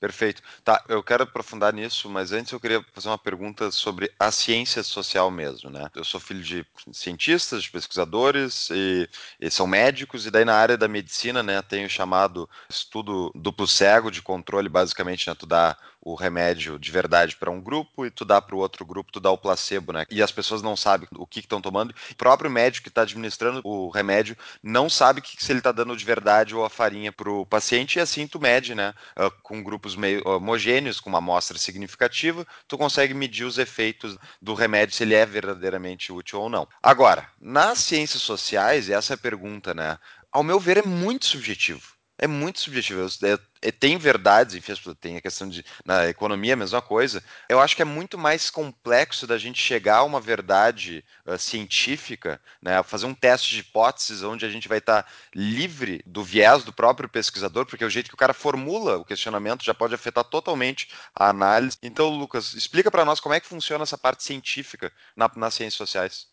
Perfeito. 0.00 0.40
Tá, 0.62 0.84
eu 0.88 1.02
quero 1.02 1.24
aprofundar 1.24 1.72
nisso, 1.72 2.08
mas 2.08 2.30
antes 2.30 2.52
eu 2.52 2.60
queria 2.60 2.80
fazer 2.92 3.08
uma 3.08 3.18
pergunta 3.18 3.68
sobre 3.72 4.12
a 4.16 4.30
ciência 4.30 4.80
social 4.84 5.28
mesmo, 5.28 5.70
né? 5.70 5.90
Eu 5.92 6.04
sou 6.04 6.20
filho 6.20 6.40
de 6.40 6.64
cientistas, 6.92 7.64
de 7.64 7.70
pesquisadores, 7.70 8.70
e, 8.70 9.08
e 9.40 9.50
são 9.50 9.66
médicos, 9.66 10.24
e 10.24 10.30
daí 10.30 10.44
na 10.44 10.54
área 10.54 10.76
da 10.78 10.86
medicina, 10.86 11.42
né, 11.42 11.60
tem 11.62 11.84
o 11.84 11.90
chamado 11.90 12.48
estudo 12.70 13.32
duplo 13.34 13.66
cego 13.66 14.08
de 14.08 14.22
controle, 14.22 14.68
basicamente, 14.68 15.26
né, 15.28 15.34
tu 15.34 15.46
dá 15.46 15.76
o 16.12 16.14
remédio 16.14 16.78
de 16.78 16.90
verdade 16.90 17.36
para 17.36 17.50
um 17.50 17.60
grupo 17.60 18.06
e 18.06 18.10
tu 18.10 18.24
dá 18.24 18.40
para 18.40 18.56
o 18.56 18.58
outro 18.58 18.84
grupo, 18.84 19.12
tu 19.12 19.20
dá 19.20 19.30
o 19.30 19.38
placebo, 19.38 19.92
né? 19.92 20.06
E 20.10 20.22
as 20.22 20.32
pessoas 20.32 20.62
não 20.62 20.76
sabem 20.76 21.08
o 21.16 21.26
que 21.26 21.40
estão 21.40 21.60
tomando. 21.60 21.94
O 22.10 22.14
próprio 22.14 22.50
médico 22.50 22.84
que 22.84 22.88
está 22.88 23.02
administrando 23.02 23.60
o 23.64 23.90
remédio 23.90 24.36
não 24.62 24.88
sabe 24.88 25.20
que, 25.20 25.42
se 25.42 25.52
ele 25.52 25.60
está 25.60 25.72
dando 25.72 25.96
de 25.96 26.04
verdade 26.04 26.54
ou 26.54 26.64
a 26.64 26.70
farinha 26.70 27.12
para 27.12 27.30
o 27.30 27.44
paciente, 27.44 27.96
e 27.96 28.00
assim 28.00 28.26
tu 28.26 28.40
mede, 28.40 28.74
né? 28.74 28.94
Uh, 29.16 29.30
com 29.42 29.62
grupos 29.62 29.96
meio 29.96 30.22
homogêneos, 30.26 31.00
com 31.00 31.10
uma 31.10 31.18
amostra 31.18 31.58
significativa, 31.58 32.46
tu 32.66 32.78
consegue 32.78 33.12
medir 33.12 33.44
os 33.44 33.58
efeitos 33.58 34.16
do 34.40 34.54
remédio, 34.54 34.94
se 34.94 35.02
ele 35.02 35.14
é 35.14 35.26
verdadeiramente 35.26 36.12
útil 36.12 36.40
ou 36.40 36.48
não. 36.48 36.66
Agora, 36.82 37.28
nas 37.40 37.78
ciências 37.78 38.22
sociais, 38.22 38.88
essa 38.88 39.12
é 39.12 39.16
a 39.16 39.18
pergunta, 39.18 39.74
né? 39.74 39.98
Ao 40.32 40.42
meu 40.42 40.60
ver, 40.60 40.78
é 40.78 40.82
muito 40.82 41.26
subjetivo 41.26 41.97
é 42.18 42.26
muito 42.26 42.60
subjetivo. 42.60 43.00
Eu, 43.00 43.28
eu, 43.62 43.72
tem 43.72 43.96
verdades, 43.96 44.56
enfim, 44.56 44.74
tem 45.00 45.16
a 45.16 45.20
questão 45.20 45.48
de. 45.48 45.64
Na 45.84 46.08
economia, 46.08 46.54
a 46.54 46.56
mesma 46.56 46.82
coisa. 46.82 47.22
Eu 47.48 47.60
acho 47.60 47.76
que 47.76 47.82
é 47.82 47.84
muito 47.84 48.18
mais 48.18 48.50
complexo 48.50 49.26
da 49.26 49.38
gente 49.38 49.62
chegar 49.62 49.98
a 49.98 50.04
uma 50.04 50.20
verdade 50.20 51.04
uh, 51.24 51.38
científica, 51.38 52.40
né, 52.60 52.82
fazer 52.82 53.06
um 53.06 53.14
teste 53.14 53.54
de 53.54 53.60
hipóteses 53.60 54.22
onde 54.22 54.44
a 54.44 54.48
gente 54.50 54.68
vai 54.68 54.78
estar 54.78 55.04
tá 55.04 55.10
livre 55.34 56.02
do 56.04 56.24
viés 56.24 56.64
do 56.64 56.72
próprio 56.72 57.08
pesquisador, 57.08 57.64
porque 57.66 57.84
o 57.84 57.90
jeito 57.90 58.08
que 58.08 58.14
o 58.14 58.18
cara 58.18 58.34
formula 58.34 58.98
o 58.98 59.04
questionamento 59.04 59.64
já 59.64 59.74
pode 59.74 59.94
afetar 59.94 60.24
totalmente 60.24 60.88
a 61.14 61.28
análise. 61.28 61.78
Então, 61.82 62.08
Lucas, 62.08 62.54
explica 62.54 62.90
para 62.90 63.04
nós 63.04 63.20
como 63.20 63.34
é 63.34 63.40
que 63.40 63.46
funciona 63.46 63.84
essa 63.84 63.96
parte 63.96 64.24
científica 64.24 64.92
na, 65.16 65.30
nas 65.36 65.54
ciências 65.54 65.78
sociais. 65.78 66.26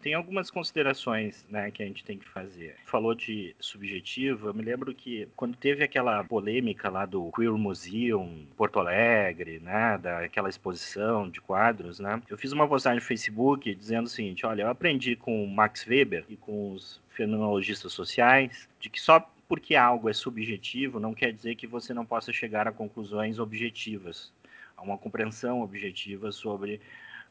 Tem 0.00 0.14
algumas 0.14 0.50
considerações 0.50 1.44
né, 1.48 1.70
que 1.70 1.82
a 1.82 1.86
gente 1.86 2.04
tem 2.04 2.18
que 2.18 2.28
fazer. 2.28 2.76
Falou 2.84 3.14
de 3.14 3.54
subjetivo, 3.60 4.48
eu 4.48 4.54
me 4.54 4.62
lembro 4.62 4.94
que 4.94 5.28
quando 5.36 5.56
teve 5.56 5.82
aquela 5.82 6.22
polêmica 6.24 6.88
lá 6.88 7.04
do 7.04 7.30
Queer 7.32 7.52
Museum 7.52 8.46
Porto 8.56 8.78
Alegre, 8.78 9.60
né, 9.60 9.98
daquela 9.98 10.48
exposição 10.48 11.28
de 11.28 11.40
quadros, 11.40 11.98
né, 11.98 12.22
eu 12.28 12.38
fiz 12.38 12.52
uma 12.52 12.68
postagem 12.68 13.00
no 13.00 13.04
Facebook 13.04 13.74
dizendo 13.74 14.06
o 14.06 14.10
seguinte, 14.10 14.46
olha, 14.46 14.62
eu 14.62 14.68
aprendi 14.68 15.16
com 15.16 15.46
Max 15.46 15.86
Weber 15.86 16.24
e 16.28 16.36
com 16.36 16.72
os 16.72 17.00
fenomenologistas 17.10 17.92
sociais 17.92 18.68
de 18.80 18.88
que 18.88 19.00
só 19.00 19.20
porque 19.48 19.74
algo 19.74 20.08
é 20.08 20.12
subjetivo 20.12 21.00
não 21.00 21.14
quer 21.14 21.32
dizer 21.32 21.56
que 21.56 21.66
você 21.66 21.94
não 21.94 22.04
possa 22.04 22.32
chegar 22.32 22.68
a 22.68 22.72
conclusões 22.72 23.38
objetivas, 23.38 24.30
a 24.76 24.82
uma 24.82 24.98
compreensão 24.98 25.62
objetiva 25.62 26.30
sobre 26.30 26.80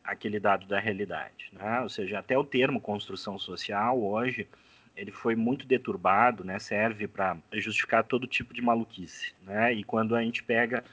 aquele 0.07 0.39
dado 0.39 0.65
da 0.65 0.79
realidade. 0.79 1.51
Né? 1.51 1.81
Ou 1.81 1.89
seja, 1.89 2.19
até 2.19 2.37
o 2.37 2.43
termo 2.43 2.79
construção 2.79 3.37
social 3.37 4.01
hoje 4.01 4.47
ele 4.95 5.11
foi 5.11 5.35
muito 5.35 5.67
deturbado, 5.67 6.43
né? 6.43 6.57
serve 6.57 7.07
para 7.07 7.37
justificar 7.53 8.03
todo 8.03 8.25
tipo 8.25 8.53
de 8.53 8.61
maluquice. 8.61 9.33
Né? 9.43 9.73
E 9.73 9.83
quando 9.83 10.15
a 10.15 10.23
gente 10.23 10.41
pega 10.41 10.83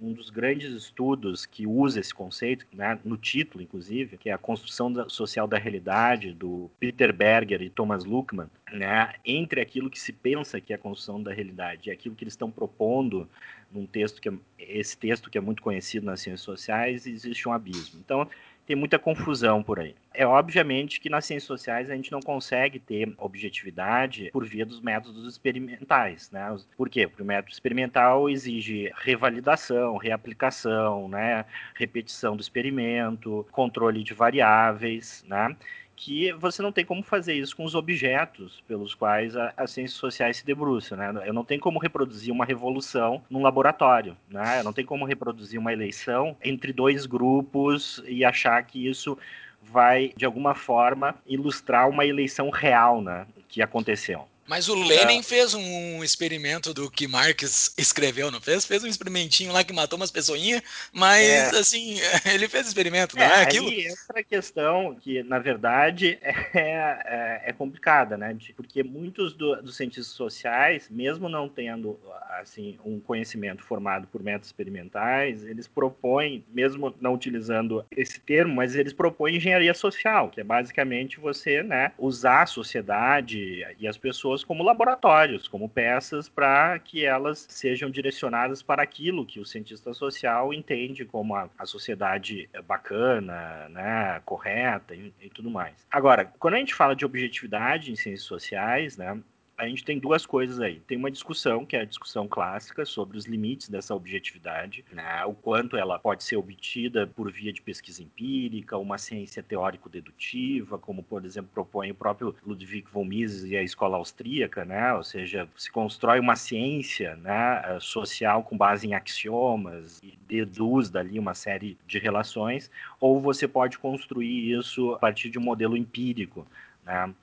um 0.00 0.12
dos 0.12 0.30
grandes 0.30 0.72
estudos 0.72 1.44
que 1.44 1.66
usa 1.66 2.00
esse 2.00 2.14
conceito, 2.14 2.66
né, 2.72 2.98
no 3.04 3.18
título, 3.18 3.62
inclusive, 3.62 4.16
que 4.16 4.30
é 4.30 4.32
a 4.32 4.38
construção 4.38 5.08
social 5.10 5.46
da 5.46 5.58
realidade, 5.58 6.32
do 6.32 6.70
Peter 6.80 7.12
Berger 7.12 7.60
e 7.60 7.68
Thomas 7.68 8.04
Luckmann, 8.04 8.48
né, 8.72 9.12
entre 9.24 9.60
aquilo 9.60 9.90
que 9.90 10.00
se 10.00 10.12
pensa 10.12 10.60
que 10.60 10.72
é 10.72 10.76
a 10.76 10.78
construção 10.78 11.22
da 11.22 11.32
realidade 11.32 11.90
e 11.90 11.92
aquilo 11.92 12.14
que 12.14 12.24
eles 12.24 12.32
estão 12.32 12.50
propondo 12.50 13.28
num 13.70 13.84
texto 13.84 14.20
que 14.20 14.28
é, 14.28 14.32
esse 14.58 14.96
texto 14.96 15.30
que 15.30 15.36
é 15.36 15.40
muito 15.40 15.62
conhecido 15.62 16.06
nas 16.06 16.20
ciências 16.20 16.40
sociais, 16.40 17.06
existe 17.06 17.46
um 17.48 17.52
abismo. 17.52 18.00
Então, 18.02 18.28
tem 18.70 18.76
muita 18.76 19.00
confusão 19.00 19.64
por 19.64 19.80
aí. 19.80 19.96
É 20.14 20.24
obviamente 20.24 21.00
que 21.00 21.10
nas 21.10 21.24
ciências 21.24 21.48
sociais 21.48 21.90
a 21.90 21.96
gente 21.96 22.12
não 22.12 22.20
consegue 22.20 22.78
ter 22.78 23.12
objetividade 23.18 24.30
por 24.32 24.46
via 24.46 24.64
dos 24.64 24.80
métodos 24.80 25.26
experimentais, 25.26 26.30
né? 26.30 26.56
Por 26.76 26.88
quê? 26.88 27.04
Porque 27.08 27.20
o 27.20 27.26
método 27.26 27.52
experimental 27.52 28.30
exige 28.30 28.92
revalidação, 28.94 29.96
reaplicação, 29.96 31.08
né? 31.08 31.44
repetição 31.74 32.36
do 32.36 32.42
experimento, 32.42 33.44
controle 33.50 34.04
de 34.04 34.14
variáveis, 34.14 35.24
né? 35.26 35.56
Que 36.00 36.32
você 36.32 36.62
não 36.62 36.72
tem 36.72 36.82
como 36.82 37.02
fazer 37.02 37.34
isso 37.34 37.54
com 37.54 37.62
os 37.62 37.74
objetos 37.74 38.62
pelos 38.66 38.94
quais 38.94 39.36
a, 39.36 39.52
as 39.54 39.70
ciências 39.70 39.98
sociais 39.98 40.38
se 40.38 40.46
debruçam, 40.46 40.96
né? 40.96 41.12
Eu 41.26 41.34
não 41.34 41.44
tenho 41.44 41.60
como 41.60 41.78
reproduzir 41.78 42.32
uma 42.32 42.46
revolução 42.46 43.22
num 43.28 43.42
laboratório, 43.42 44.16
né? 44.30 44.60
Eu 44.60 44.64
não 44.64 44.72
tenho 44.72 44.88
como 44.88 45.04
reproduzir 45.04 45.60
uma 45.60 45.74
eleição 45.74 46.34
entre 46.42 46.72
dois 46.72 47.04
grupos 47.04 48.02
e 48.06 48.24
achar 48.24 48.62
que 48.62 48.88
isso 48.88 49.18
vai, 49.62 50.10
de 50.16 50.24
alguma 50.24 50.54
forma, 50.54 51.14
ilustrar 51.26 51.86
uma 51.86 52.06
eleição 52.06 52.48
real, 52.48 53.02
né? 53.02 53.26
Que 53.46 53.60
aconteceu. 53.60 54.26
Mas 54.50 54.68
o 54.68 54.74
Lenin 54.74 55.20
é. 55.20 55.22
fez 55.22 55.54
um 55.54 56.02
experimento 56.02 56.74
do 56.74 56.90
que 56.90 57.06
Marx 57.06 57.72
escreveu, 57.78 58.32
não 58.32 58.40
fez? 58.40 58.66
Fez 58.66 58.82
um 58.82 58.88
experimentinho 58.88 59.52
lá 59.52 59.62
que 59.62 59.72
matou 59.72 59.96
umas 59.96 60.10
pessoinhas, 60.10 60.60
mas 60.92 61.24
é. 61.24 61.56
assim, 61.56 61.98
ele 62.34 62.48
fez 62.48 62.66
experimento, 62.66 63.16
não 63.16 63.22
é, 63.22 63.28
é 63.28 63.42
aquilo? 63.42 63.68
Aí 63.68 63.86
entra 63.86 64.24
questão 64.24 64.96
que, 65.00 65.22
na 65.22 65.38
verdade, 65.38 66.18
é, 66.20 66.32
é, 66.52 67.42
é 67.44 67.52
complicada, 67.52 68.18
né? 68.18 68.36
Porque 68.56 68.82
muitos 68.82 69.34
do, 69.34 69.62
dos 69.62 69.76
cientistas 69.76 70.16
sociais, 70.16 70.88
mesmo 70.90 71.28
não 71.28 71.48
tendo 71.48 71.96
assim 72.40 72.76
um 72.84 72.98
conhecimento 72.98 73.62
formado 73.62 74.08
por 74.08 74.20
métodos 74.20 74.48
experimentais, 74.48 75.44
eles 75.44 75.68
propõem, 75.68 76.44
mesmo 76.52 76.92
não 77.00 77.14
utilizando 77.14 77.84
esse 77.96 78.18
termo, 78.18 78.56
mas 78.56 78.74
eles 78.74 78.92
propõem 78.92 79.36
engenharia 79.36 79.74
social, 79.74 80.28
que 80.28 80.40
é 80.40 80.44
basicamente 80.44 81.20
você 81.20 81.62
né, 81.62 81.92
usar 81.96 82.42
a 82.42 82.46
sociedade 82.46 83.64
e 83.78 83.86
as 83.86 83.96
pessoas 83.96 84.39
pessoas 84.40 84.44
como 84.44 84.62
laboratórios, 84.62 85.48
como 85.48 85.68
peças 85.68 86.28
para 86.28 86.78
que 86.78 87.04
elas 87.04 87.46
sejam 87.48 87.90
direcionadas 87.90 88.62
para 88.62 88.82
aquilo 88.82 89.26
que 89.26 89.40
o 89.40 89.44
cientista 89.44 89.92
social 89.94 90.52
entende 90.52 91.04
como 91.04 91.34
a, 91.34 91.48
a 91.58 91.66
sociedade 91.66 92.48
bacana, 92.66 93.68
né, 93.68 94.20
correta 94.24 94.94
e, 94.94 95.12
e 95.20 95.30
tudo 95.30 95.50
mais. 95.50 95.74
Agora, 95.90 96.24
quando 96.38 96.54
a 96.54 96.58
gente 96.58 96.74
fala 96.74 96.94
de 96.94 97.04
objetividade 97.04 97.92
em 97.92 97.96
ciências 97.96 98.26
sociais, 98.26 98.96
né, 98.96 99.18
a 99.60 99.68
gente 99.68 99.84
tem 99.84 99.98
duas 99.98 100.24
coisas 100.24 100.58
aí. 100.58 100.80
Tem 100.80 100.96
uma 100.96 101.10
discussão, 101.10 101.66
que 101.66 101.76
é 101.76 101.82
a 101.82 101.84
discussão 101.84 102.26
clássica, 102.26 102.86
sobre 102.86 103.18
os 103.18 103.26
limites 103.26 103.68
dessa 103.68 103.94
objetividade, 103.94 104.84
né? 104.90 105.22
o 105.26 105.34
quanto 105.34 105.76
ela 105.76 105.98
pode 105.98 106.24
ser 106.24 106.36
obtida 106.36 107.06
por 107.06 107.30
via 107.30 107.52
de 107.52 107.60
pesquisa 107.60 108.02
empírica, 108.02 108.78
uma 108.78 108.96
ciência 108.96 109.42
teórico-dedutiva, 109.42 110.78
como, 110.78 111.02
por 111.02 111.26
exemplo, 111.26 111.50
propõe 111.52 111.90
o 111.90 111.94
próprio 111.94 112.34
Ludwig 112.44 112.86
von 112.90 113.04
Mises 113.04 113.50
e 113.50 113.56
a 113.56 113.62
escola 113.62 113.98
austríaca, 113.98 114.64
né? 114.64 114.94
ou 114.94 115.04
seja, 115.04 115.46
se 115.54 115.70
constrói 115.70 116.18
uma 116.18 116.36
ciência 116.36 117.16
né, 117.16 117.78
social 117.80 118.42
com 118.42 118.56
base 118.56 118.86
em 118.86 118.94
axiomas 118.94 120.00
e 120.02 120.18
deduz 120.26 120.88
dali 120.88 121.18
uma 121.18 121.34
série 121.34 121.76
de 121.86 121.98
relações, 121.98 122.70
ou 122.98 123.20
você 123.20 123.46
pode 123.46 123.78
construir 123.78 124.58
isso 124.58 124.94
a 124.94 124.98
partir 124.98 125.28
de 125.28 125.38
um 125.38 125.42
modelo 125.42 125.76
empírico. 125.76 126.46
Né? 126.86 127.14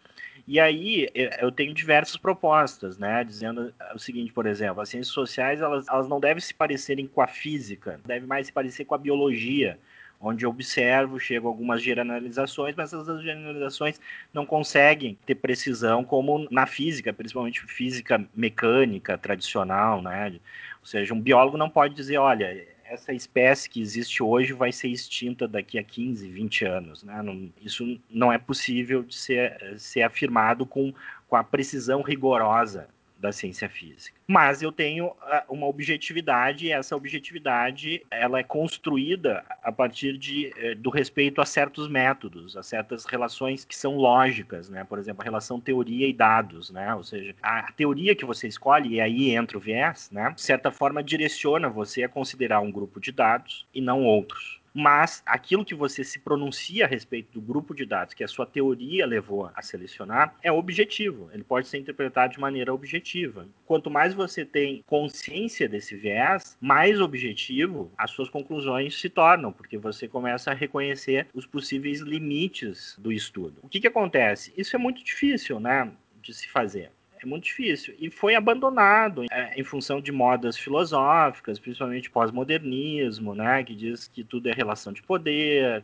E 0.48 0.62
aí 0.62 1.10
eu 1.39 1.51
tenho 1.51 1.74
diversas 1.74 2.16
propostas, 2.16 2.98
né, 2.98 3.22
dizendo 3.24 3.74
o 3.94 4.00
seguinte, 4.00 4.32
por 4.32 4.46
exemplo, 4.46 4.82
as 4.82 4.88
ciências 4.88 5.13
sociais 5.13 5.60
elas, 5.60 5.86
elas 5.89 6.08
não 6.08 6.22
devem 6.22 6.39
se 6.39 6.54
parecerem 6.54 7.06
com 7.06 7.22
a 7.22 7.27
física, 7.27 8.00
devem 8.06 8.27
mais 8.27 8.48
se 8.48 8.54
parecer 8.54 8.86
com 8.86 8.96
a 8.96 8.98
biologia, 8.98 9.77
onde 10.22 10.46
eu 10.46 10.50
observo, 10.50 11.20
chego 11.20 11.48
a 11.48 11.51
algumas 11.51 11.84
generalizações, 11.84 12.75
mas 12.75 12.94
essas 12.94 13.22
generalizações 13.22 14.00
não 14.34 14.46
conseguem 14.46 15.18
ter 15.25 15.36
precisão 15.36 16.04
como 16.04 16.48
na 16.50 16.66
física, 16.66 17.13
principalmente 17.13 17.62
física 17.62 18.25
mecânica 18.34 19.18
tradicional, 19.18 20.01
né? 20.01 20.39
Ou 20.80 20.86
seja, 20.86 21.13
um 21.13 21.22
biólogo 21.22 21.58
não 21.58 21.70
pode 21.70 21.94
dizer, 21.94 22.18
olha, 22.18 22.66
essa 22.89 23.13
espécie 23.13 23.70
que 23.70 23.82
existe 23.82 24.24
hoje 24.24 24.53
vai 24.53 24.72
ser 24.72 24.88
extinta 24.88 25.48
daqui 25.48 25.77
a 25.77 25.84
15, 25.84 26.27
20 26.27 26.65
anos. 26.65 27.03
Né? 27.03 27.22
Não, 27.22 27.50
isso 27.62 28.00
não 28.10 28.32
é 28.32 28.38
possível 28.38 29.03
de 29.03 29.15
ser, 29.15 29.75
ser 29.77 30.03
afirmado 30.03 30.65
com, 30.65 30.94
com 31.27 31.36
a 31.36 31.44
precisão 31.44 32.01
rigorosa 32.01 32.88
da 33.20 33.32
ciência 33.32 33.70
física. 33.70 34.18
Mas 34.28 34.62
eu 34.62 34.72
tenho 34.72 35.14
ah, 35.22 35.46
uma 35.50 35.68
objetividade 35.68 36.68
e 36.68 36.72
essa 36.72 36.96
objetividade 36.96 38.06
ela 38.12 38.40
é 38.40 38.44
construída 38.44 39.44
a 39.64 39.72
partir 39.72 40.18
de, 40.18 40.54
eh, 40.58 40.76
do 40.76 40.90
respeito 40.90 41.42
a 41.42 41.46
certos 41.46 41.88
métodos, 41.88 42.56
a 42.56 42.64
certas 42.64 43.06
relações 43.06 43.66
que 43.66 43.76
são 43.76 43.96
lógicas, 43.96 44.70
né? 44.70 44.84
Por 44.84 45.00
exemplo, 45.00 45.22
a 45.22 45.26
relação 45.26 45.60
teoria 45.60 46.08
e 46.08 46.14
dados, 46.14 46.70
né? 46.70 46.94
Ou 46.94 47.04
seja, 47.04 47.34
a 47.42 47.72
teoria 47.72 48.16
que 48.16 48.26
você 48.26 48.48
escolhe 48.48 48.96
e 48.96 49.02
aí 49.02 49.32
entra 49.32 49.58
o 49.58 49.62
viés, 49.62 50.10
né? 50.12 50.32
De 50.32 50.42
certa 50.42 50.72
forma 50.72 51.04
direciona 51.04 51.70
você 51.70 52.04
a 52.04 52.10
considerar 52.10 52.60
um 52.60 52.72
grupo 52.72 53.00
de 53.00 53.12
dados 53.12 53.66
e 53.74 53.82
não 53.82 54.04
outros. 54.04 54.60
Mas 54.77 55.24
aquilo 55.25 55.65
que 55.65 55.74
você 55.74 56.03
se 56.03 56.19
pronuncia 56.19 56.86
a 56.86 56.88
respeito 56.88 57.31
do 57.31 57.41
grupo 57.41 57.74
de 57.74 57.84
dados 57.84 58.13
que 58.13 58.24
a 58.24 58.27
sua 58.27 58.46
teoria 58.46 59.07
levou 59.07 59.50
a 59.55 59.62
selecionar 59.63 60.36
é 60.43 60.51
objetivo. 60.51 61.31
Ele 61.34 61.43
pode 61.43 61.67
ser 61.67 61.79
interpretado 61.79 62.34
de 62.34 62.39
maneira 62.39 62.72
objetiva. 62.72 63.48
Quanto 63.65 63.89
mais 63.89 64.13
você 64.13 64.46
tem 64.46 64.84
consciência 64.86 65.67
desse 65.67 65.96
viés, 65.96 66.55
mais 66.62 67.01
objetivo 67.01 67.91
as 67.98 68.12
suas 68.12 68.29
conclusões 68.29 69.00
se 69.00 69.10
tornam, 69.10 69.51
porque 69.51 69.79
você 69.79 70.07
começa 70.07 70.51
a 70.51 70.53
reconhecer 70.53 71.27
os 71.34 71.48
possíveis 71.48 72.01
limites 72.01 72.96
do 73.00 73.12
estudo. 73.12 73.60
O 73.63 73.69
que, 73.69 73.79
que 73.79 73.88
acontece? 73.88 74.53
Isso 74.55 74.75
é 74.75 74.79
muito 74.79 75.03
difícil, 75.03 75.60
né, 75.60 75.91
de 76.22 76.36
se 76.36 76.48
fazer. 76.50 76.91
É 77.22 77.26
muito 77.26 77.46
difícil. 77.46 77.96
E 78.00 78.10
foi 78.10 78.36
abandonado 78.36 79.26
é, 79.32 79.60
em 79.60 79.64
função 79.64 80.00
de 80.00 80.12
modas 80.12 80.58
filosóficas, 80.58 81.60
principalmente 81.60 82.10
pós-modernismo, 82.10 83.34
né, 83.34 83.64
que 83.64 83.76
diz 83.76 84.08
que 84.08 84.24
tudo 84.24 84.50
é 84.50 84.54
relação 84.54 84.94
de 84.94 85.02
poder, 85.02 85.84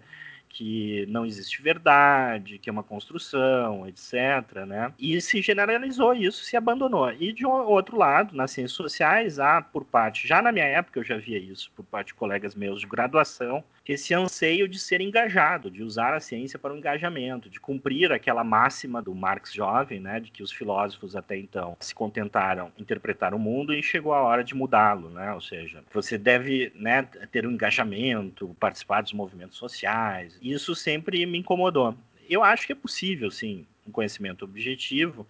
que 0.54 1.06
não 1.10 1.26
existe 1.26 1.62
verdade, 1.62 2.60
que 2.60 2.70
é 2.70 2.72
uma 2.72 2.84
construção, 2.84 3.88
etc. 3.88 4.66
Né? 4.68 4.94
E 5.00 5.20
se 5.20 5.42
generalizou 5.42 6.14
isso, 6.14 6.46
se 6.46 6.56
abandonou. 6.56 7.12
E 7.12 7.34
de 7.34 7.46
outro 7.46 7.98
lado, 7.98 8.36
nas 8.36 8.52
ciências 8.52 8.74
sociais, 8.74 9.40
há 9.40 9.62
por 9.62 9.84
parte, 9.84 10.28
já 10.28 10.42
na 10.42 10.52
minha 10.52 10.66
época 10.66 11.00
eu 11.00 11.04
já 11.04 11.18
via 11.18 11.40
isso, 11.40 11.72
por 11.76 11.84
parte 11.84 12.08
de 12.08 12.14
colegas 12.14 12.54
meus 12.54 12.82
de 12.82 12.88
graduação, 12.88 13.64
esse 13.86 14.14
anseio 14.14 14.68
de 14.68 14.80
ser 14.80 15.02
engajado, 15.02 15.70
de 15.70 15.84
usar 15.84 16.14
a 16.14 16.20
ciência 16.20 16.58
para 16.58 16.74
o 16.74 16.78
engajamento, 16.78 17.50
de 17.50 17.60
cumprir 17.60 18.14
aquela 18.14 18.44
máxima 18.44 19.02
do 19.02 19.14
Marx 19.14 19.52
jovem, 19.52 20.00
né, 20.00 20.22
de 20.22 20.32
que 20.32 20.42
os 20.42 20.52
filósofos 20.52 21.16
até 21.16 21.38
então 21.38 21.76
se 21.82 21.94
contentaram 21.94 22.72
interpretar 22.78 23.34
o 23.34 23.40
mundo 23.40 23.74
e 23.74 23.84
chegou 23.84 24.14
a 24.14 24.22
hora 24.22 24.44
de 24.44 24.56
mudá-lo, 24.56 25.10
né? 25.10 25.34
Ou 25.34 25.42
seja, 25.42 25.84
você 25.94 26.18
deve, 26.18 26.72
né, 26.76 27.04
ter 27.32 27.46
um 27.46 27.52
engajamento, 27.52 28.56
participar 28.60 29.02
dos 29.02 29.12
movimentos 29.12 29.58
sociais. 29.58 30.40
Isso 30.42 30.74
sempre 30.76 31.26
me 31.26 31.40
incomodou. 31.40 31.96
Eu 32.30 32.42
acho 32.42 32.66
que 32.66 32.72
é 32.72 32.76
possível, 32.76 33.30
sim, 33.30 33.68
um 33.86 33.92
conhecimento 33.92 34.46
objetivo, 34.46 35.28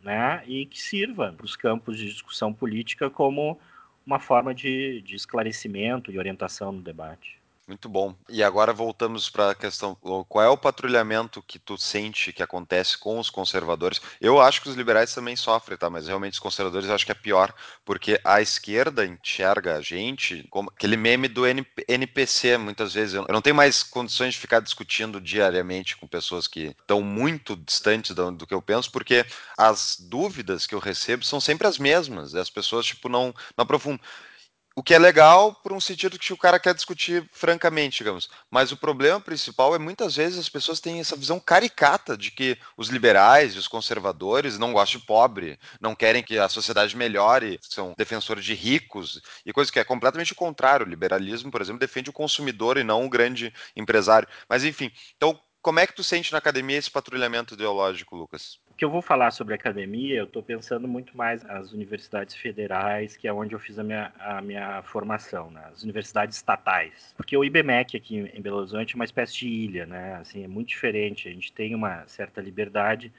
né, 0.00 0.44
e 0.46 0.64
que 0.66 0.80
sirva 0.80 1.32
para 1.36 1.44
os 1.44 1.56
campos 1.56 1.98
de 1.98 2.06
discussão 2.06 2.52
política 2.52 3.10
como 3.10 3.58
uma 4.06 4.20
forma 4.20 4.54
de, 4.54 5.00
de 5.00 5.16
esclarecimento 5.16 6.12
e 6.12 6.18
orientação 6.18 6.70
no 6.70 6.80
debate. 6.80 7.36
Muito 7.66 7.88
bom. 7.88 8.14
E 8.28 8.44
agora 8.44 8.72
voltamos 8.72 9.28
para 9.28 9.50
a 9.50 9.54
questão: 9.54 9.96
qual 10.28 10.44
é 10.44 10.48
o 10.48 10.56
patrulhamento 10.56 11.42
que 11.42 11.58
tu 11.58 11.76
sente 11.76 12.32
que 12.32 12.42
acontece 12.42 12.96
com 12.96 13.18
os 13.18 13.28
conservadores? 13.28 14.00
Eu 14.20 14.40
acho 14.40 14.62
que 14.62 14.68
os 14.68 14.76
liberais 14.76 15.12
também 15.12 15.34
sofrem, 15.34 15.76
tá? 15.76 15.90
Mas 15.90 16.06
realmente 16.06 16.34
os 16.34 16.38
conservadores 16.38 16.88
eu 16.88 16.94
acho 16.94 17.04
que 17.04 17.10
é 17.10 17.14
pior, 17.14 17.52
porque 17.84 18.20
a 18.24 18.40
esquerda 18.40 19.04
enxerga 19.04 19.76
a 19.76 19.80
gente 19.80 20.46
como 20.48 20.70
aquele 20.70 20.96
meme 20.96 21.26
do 21.26 21.42
NPC, 21.44 22.56
muitas 22.56 22.94
vezes. 22.94 23.14
Eu 23.14 23.26
não 23.28 23.42
tenho 23.42 23.56
mais 23.56 23.82
condições 23.82 24.34
de 24.34 24.40
ficar 24.40 24.60
discutindo 24.60 25.20
diariamente 25.20 25.96
com 25.96 26.06
pessoas 26.06 26.46
que 26.46 26.66
estão 26.80 27.02
muito 27.02 27.56
distantes 27.56 28.14
do, 28.14 28.46
que 28.46 28.54
eu 28.54 28.62
penso, 28.62 28.92
porque 28.92 29.26
as 29.58 29.96
dúvidas 29.98 30.68
que 30.68 30.74
eu 30.74 30.78
recebo 30.78 31.24
são 31.24 31.40
sempre 31.40 31.66
as 31.66 31.78
mesmas. 31.78 32.32
As 32.36 32.48
pessoas, 32.48 32.86
tipo, 32.86 33.08
não, 33.08 33.34
não 33.56 33.64
aprofundam. 33.64 34.00
O 34.78 34.82
que 34.82 34.92
é 34.92 34.98
legal 34.98 35.54
por 35.54 35.72
um 35.72 35.80
sentido 35.80 36.18
que 36.18 36.34
o 36.34 36.36
cara 36.36 36.60
quer 36.60 36.74
discutir 36.74 37.26
francamente, 37.32 37.96
digamos. 37.96 38.28
Mas 38.50 38.72
o 38.72 38.76
problema 38.76 39.18
principal 39.18 39.74
é 39.74 39.78
muitas 39.78 40.16
vezes 40.16 40.38
as 40.38 40.50
pessoas 40.50 40.80
têm 40.80 41.00
essa 41.00 41.16
visão 41.16 41.40
caricata 41.40 42.14
de 42.14 42.30
que 42.30 42.58
os 42.76 42.90
liberais 42.90 43.54
e 43.54 43.58
os 43.58 43.66
conservadores 43.66 44.58
não 44.58 44.74
gostam 44.74 45.00
de 45.00 45.06
pobre, 45.06 45.58
não 45.80 45.94
querem 45.94 46.22
que 46.22 46.38
a 46.38 46.46
sociedade 46.50 46.94
melhore, 46.94 47.58
são 47.62 47.94
defensores 47.96 48.44
de 48.44 48.52
ricos 48.52 49.22
e 49.46 49.52
coisa 49.52 49.72
que 49.72 49.78
é 49.78 49.84
completamente 49.84 50.34
o 50.34 50.36
contrário. 50.36 50.84
O 50.84 50.90
liberalismo, 50.90 51.50
por 51.50 51.62
exemplo, 51.62 51.80
defende 51.80 52.10
o 52.10 52.12
consumidor 52.12 52.76
e 52.76 52.84
não 52.84 53.06
o 53.06 53.08
grande 53.08 53.54
empresário. 53.74 54.28
Mas 54.46 54.62
enfim, 54.62 54.92
então 55.16 55.40
como 55.62 55.80
é 55.80 55.86
que 55.86 55.94
tu 55.94 56.04
sente 56.04 56.32
na 56.32 56.38
academia 56.38 56.76
esse 56.76 56.90
patrulhamento 56.90 57.54
ideológico, 57.54 58.14
Lucas? 58.14 58.58
Que 58.76 58.84
eu 58.84 58.90
vou 58.90 59.00
falar 59.00 59.30
sobre 59.30 59.54
academia, 59.54 60.16
eu 60.16 60.24
estou 60.24 60.42
pensando 60.42 60.86
muito 60.86 61.16
mais 61.16 61.42
nas 61.42 61.72
universidades 61.72 62.34
federais, 62.34 63.16
que 63.16 63.26
é 63.26 63.32
onde 63.32 63.54
eu 63.54 63.58
fiz 63.58 63.78
a 63.78 63.82
minha, 63.82 64.12
a 64.18 64.42
minha 64.42 64.82
formação, 64.82 65.50
né? 65.50 65.62
as 65.72 65.82
universidades 65.82 66.36
estatais. 66.36 67.14
Porque 67.16 67.34
o 67.36 67.42
IBMEC 67.42 67.96
aqui 67.96 68.30
em 68.34 68.40
Belo 68.40 68.58
Horizonte 68.58 68.92
é 68.92 68.96
uma 68.96 69.04
espécie 69.04 69.34
de 69.34 69.48
ilha, 69.48 69.86
né? 69.86 70.16
Assim, 70.16 70.44
é 70.44 70.48
muito 70.48 70.68
diferente. 70.68 71.28
A 71.28 71.32
gente 71.32 71.52
tem 71.52 71.74
uma 71.74 72.06
certa 72.06 72.40
liberdade 72.40 73.10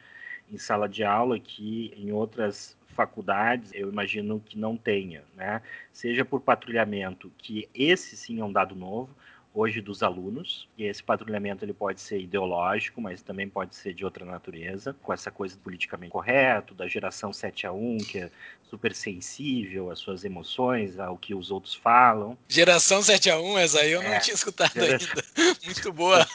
em 0.52 0.58
sala 0.58 0.88
de 0.88 1.04
aula 1.04 1.40
que 1.40 1.92
em 1.98 2.12
outras 2.12 2.78
faculdades 2.90 3.72
eu 3.74 3.90
imagino 3.90 4.40
que 4.40 4.58
não 4.58 4.78
tenha, 4.78 5.24
né? 5.36 5.62
Seja 5.92 6.24
por 6.24 6.42
patrulhamento, 6.42 7.32
que 7.38 7.68
esse 7.74 8.16
sim 8.16 8.40
é 8.40 8.46
um 8.46 8.52
dado 8.52 8.76
novo, 8.76 9.16
hoje 9.58 9.82
dos 9.82 10.04
alunos. 10.04 10.70
E 10.78 10.84
esse 10.84 11.04
patrulhamento 11.04 11.66
ele 11.66 11.74
pode 11.74 12.00
ser 12.00 12.20
ideológico, 12.20 13.02
mas 13.02 13.24
também 13.24 13.50
pode 13.50 13.76
ser 13.76 13.94
de 13.94 14.06
outra 14.06 14.24
natureza, 14.24 14.96
com 15.02 15.12
essa 15.12 15.32
coisa 15.32 15.56
do 15.56 15.62
politicamente 15.62 16.12
correto, 16.12 16.76
da 16.76 16.88
geração 16.88 17.34
7 17.34 17.66
a 17.66 17.72
1, 17.72 17.98
que 17.98 18.20
é 18.20 18.32
super 18.70 18.94
sensível 18.94 19.90
às 19.90 19.98
suas 19.98 20.24
emoções, 20.24 21.00
ao 21.00 21.18
que 21.18 21.34
os 21.34 21.50
outros 21.50 21.74
falam. 21.74 22.38
Geração 22.48 23.02
7 23.02 23.32
a 23.32 23.40
1, 23.40 23.58
essa 23.58 23.82
aí 23.82 23.92
eu 23.92 24.02
é, 24.02 24.14
não 24.14 24.20
tinha 24.20 24.36
escutado 24.36 24.74
geração... 24.74 25.10
ainda. 25.10 25.58
Muito 25.66 25.94
boa. 25.94 26.28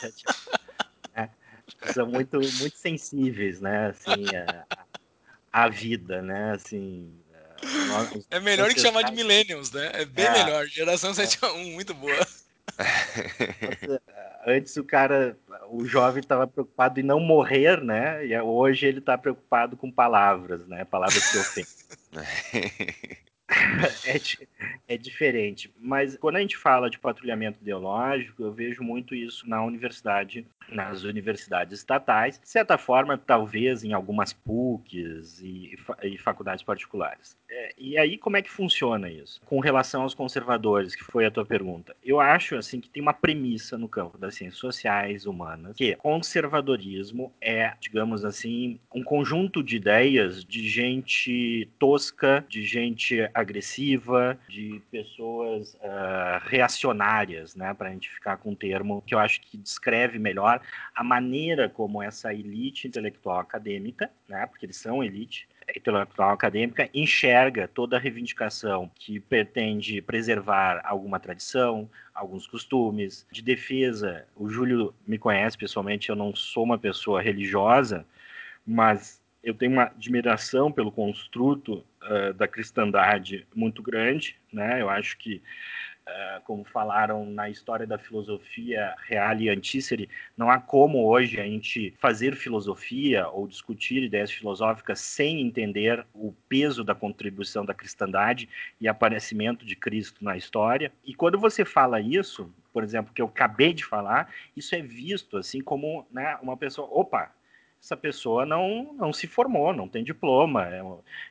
é, 1.14 1.28
são 1.92 2.06
muito, 2.06 2.38
muito 2.38 2.76
sensíveis, 2.76 3.60
né? 3.60 3.88
Assim, 3.88 4.26
a, 4.34 4.66
a 5.52 5.68
vida, 5.68 6.20
né? 6.20 6.52
Assim, 6.52 7.12
é 8.30 8.40
melhor 8.40 8.72
que 8.74 8.80
chamar 8.80 9.02
de 9.02 9.12
millennials, 9.12 9.70
né? 9.70 9.90
É 9.94 10.04
bem 10.04 10.24
é, 10.24 10.32
melhor. 10.32 10.66
Geração 10.66 11.14
7 11.14 11.38
a 11.42 11.52
1, 11.52 11.72
muito 11.72 11.94
boa. 11.94 12.26
Antes 14.46 14.76
o 14.76 14.84
cara, 14.84 15.36
o 15.70 15.84
jovem 15.84 16.20
estava 16.20 16.46
preocupado 16.46 16.98
em 16.98 17.02
não 17.02 17.20
morrer, 17.20 17.82
né? 17.82 18.26
E 18.26 18.38
hoje 18.40 18.86
ele 18.86 18.98
está 18.98 19.16
preocupado 19.16 19.76
com 19.76 19.90
palavras, 19.90 20.66
né? 20.66 20.84
Palavras 20.84 21.30
que 21.30 21.38
ofendem. 21.38 21.70
é, 24.06 24.94
é 24.94 24.96
diferente. 24.96 25.72
Mas 25.78 26.16
quando 26.16 26.36
a 26.36 26.40
gente 26.40 26.56
fala 26.56 26.90
de 26.90 26.98
patrulhamento 26.98 27.58
ideológico, 27.60 28.42
eu 28.42 28.52
vejo 28.52 28.82
muito 28.82 29.14
isso 29.14 29.48
na 29.48 29.62
universidade, 29.64 30.46
nas 30.68 31.02
universidades 31.02 31.78
estatais, 31.78 32.38
de 32.38 32.48
certa 32.48 32.78
forma, 32.78 33.18
talvez 33.18 33.84
em 33.84 33.92
algumas 33.92 34.32
PUCs 34.32 35.40
e, 35.40 35.76
e 36.02 36.18
faculdades 36.18 36.64
particulares. 36.64 37.36
É, 37.50 37.74
e 37.76 37.98
aí, 37.98 38.16
como 38.16 38.36
é 38.36 38.42
que 38.42 38.50
funciona 38.50 39.10
isso? 39.10 39.40
Com 39.44 39.60
relação 39.60 40.02
aos 40.02 40.14
conservadores, 40.14 40.94
que 40.94 41.04
foi 41.04 41.26
a 41.26 41.30
tua 41.30 41.44
pergunta. 41.44 41.94
Eu 42.02 42.20
acho, 42.20 42.56
assim, 42.56 42.80
que 42.80 42.88
tem 42.88 43.02
uma 43.02 43.12
premissa 43.12 43.76
no 43.76 43.88
campo 43.88 44.16
das 44.16 44.34
ciências 44.34 44.58
sociais, 44.58 45.26
humanas, 45.26 45.76
que 45.76 45.94
conservadorismo 45.96 47.32
é, 47.40 47.72
digamos 47.80 48.24
assim, 48.24 48.78
um 48.94 49.02
conjunto 49.02 49.62
de 49.62 49.76
ideias 49.76 50.44
de 50.44 50.68
gente 50.68 51.68
tosca, 51.78 52.44
de 52.48 52.64
gente 52.64 53.28
agressiva, 53.34 53.51
de 54.48 54.80
pessoas 54.90 55.74
uh, 55.74 56.40
reacionárias, 56.46 57.54
né, 57.54 57.74
para 57.74 57.88
a 57.88 57.92
gente 57.92 58.08
ficar 58.08 58.36
com 58.36 58.50
um 58.50 58.54
termo 58.54 59.02
que 59.06 59.14
eu 59.14 59.18
acho 59.18 59.40
que 59.40 59.56
descreve 59.56 60.18
melhor 60.18 60.60
a 60.94 61.04
maneira 61.04 61.68
como 61.68 62.02
essa 62.02 62.32
elite 62.32 62.88
intelectual 62.88 63.38
acadêmica, 63.38 64.10
né, 64.28 64.46
porque 64.46 64.66
eles 64.66 64.76
são 64.76 65.02
elite, 65.02 65.48
intelectual 65.76 66.30
acadêmica 66.30 66.88
enxerga 66.92 67.68
toda 67.68 67.96
a 67.96 68.00
reivindicação 68.00 68.90
que 68.94 69.20
pretende 69.20 70.00
preservar 70.02 70.80
alguma 70.84 71.18
tradição, 71.20 71.88
alguns 72.14 72.46
costumes, 72.46 73.26
de 73.30 73.42
defesa. 73.42 74.26
O 74.36 74.48
Júlio 74.48 74.94
me 75.06 75.18
conhece 75.18 75.56
pessoalmente, 75.56 76.08
eu 76.08 76.16
não 76.16 76.34
sou 76.34 76.64
uma 76.64 76.78
pessoa 76.78 77.22
religiosa, 77.22 78.04
mas 78.66 79.20
eu 79.42 79.54
tenho 79.54 79.72
uma 79.72 79.84
admiração 79.84 80.70
pelo 80.70 80.92
construto 80.92 81.84
uh, 82.04 82.32
da 82.34 82.48
cristandade 82.48 83.46
muito 83.54 83.82
grande, 83.82 84.36
né? 84.52 84.80
Eu 84.80 84.88
acho 84.88 85.16
que 85.18 85.42
Uh, 86.02 86.42
como 86.42 86.64
falaram 86.64 87.24
na 87.24 87.48
história 87.48 87.86
da 87.86 87.96
filosofia 87.96 88.92
real 89.06 89.36
e 89.36 89.48
antícere, 89.48 90.10
não 90.36 90.50
há 90.50 90.58
como 90.58 91.06
hoje 91.06 91.38
a 91.38 91.44
gente 91.44 91.94
fazer 92.00 92.34
filosofia 92.34 93.28
ou 93.28 93.46
discutir 93.46 94.02
ideias 94.02 94.32
filosóficas 94.32 94.98
sem 94.98 95.40
entender 95.40 96.04
o 96.12 96.34
peso 96.48 96.82
da 96.82 96.92
contribuição 96.92 97.64
da 97.64 97.72
cristandade 97.72 98.48
e 98.80 98.88
aparecimento 98.88 99.64
de 99.64 99.76
Cristo 99.76 100.24
na 100.24 100.36
história. 100.36 100.90
E 101.04 101.14
quando 101.14 101.38
você 101.38 101.64
fala 101.64 102.00
isso, 102.00 102.52
por 102.72 102.82
exemplo, 102.82 103.14
que 103.14 103.22
eu 103.22 103.26
acabei 103.26 103.72
de 103.72 103.84
falar, 103.84 104.28
isso 104.56 104.74
é 104.74 104.82
visto 104.82 105.36
assim 105.36 105.60
como 105.60 106.04
né, 106.10 106.36
uma 106.42 106.56
pessoa, 106.56 106.88
opa, 106.90 107.32
essa 107.82 107.96
pessoa 107.96 108.46
não, 108.46 108.94
não 108.94 109.12
se 109.12 109.26
formou, 109.26 109.72
não 109.72 109.88
tem 109.88 110.04
diploma, 110.04 110.68
é, 110.68 110.82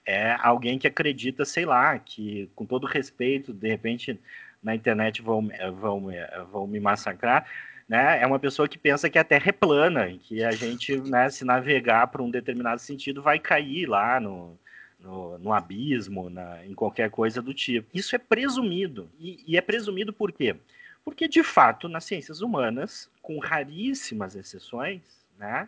é 0.05 0.37
alguém 0.41 0.77
que 0.77 0.85
acredita, 0.85 1.45
sei 1.45 1.65
lá, 1.65 1.97
que 1.97 2.49
com 2.53 2.65
todo 2.65 2.85
respeito, 2.85 3.53
de 3.53 3.69
repente 3.69 4.19
na 4.61 4.75
internet 4.75 5.21
vão, 5.21 5.49
vão, 5.79 6.07
vão 6.51 6.67
me 6.67 6.79
massacrar, 6.79 7.45
né? 7.87 8.21
É 8.21 8.27
uma 8.27 8.37
pessoa 8.37 8.67
que 8.67 8.77
pensa 8.77 9.09
que 9.09 9.17
a 9.17 9.23
Terra 9.23 9.45
é 9.47 9.51
plana, 9.51 10.07
que 10.19 10.43
a 10.43 10.51
gente, 10.51 10.97
né, 10.97 11.29
se 11.29 11.45
navegar 11.45 12.07
para 12.07 12.21
um 12.21 12.29
determinado 12.29 12.81
sentido, 12.81 13.21
vai 13.21 13.39
cair 13.39 13.87
lá 13.87 14.19
no, 14.19 14.59
no, 14.99 15.37
no 15.37 15.53
abismo, 15.53 16.29
na, 16.29 16.65
em 16.65 16.73
qualquer 16.73 17.09
coisa 17.09 17.41
do 17.41 17.53
tipo. 17.53 17.89
Isso 17.93 18.15
é 18.15 18.19
presumido. 18.19 19.09
E, 19.19 19.43
e 19.47 19.57
é 19.57 19.61
presumido 19.61 20.13
por 20.13 20.31
quê? 20.31 20.55
Porque, 21.03 21.27
de 21.27 21.43
fato, 21.43 21.89
nas 21.89 22.05
ciências 22.05 22.41
humanas, 22.41 23.09
com 23.21 23.39
raríssimas 23.39 24.35
exceções, 24.35 25.01
né, 25.37 25.67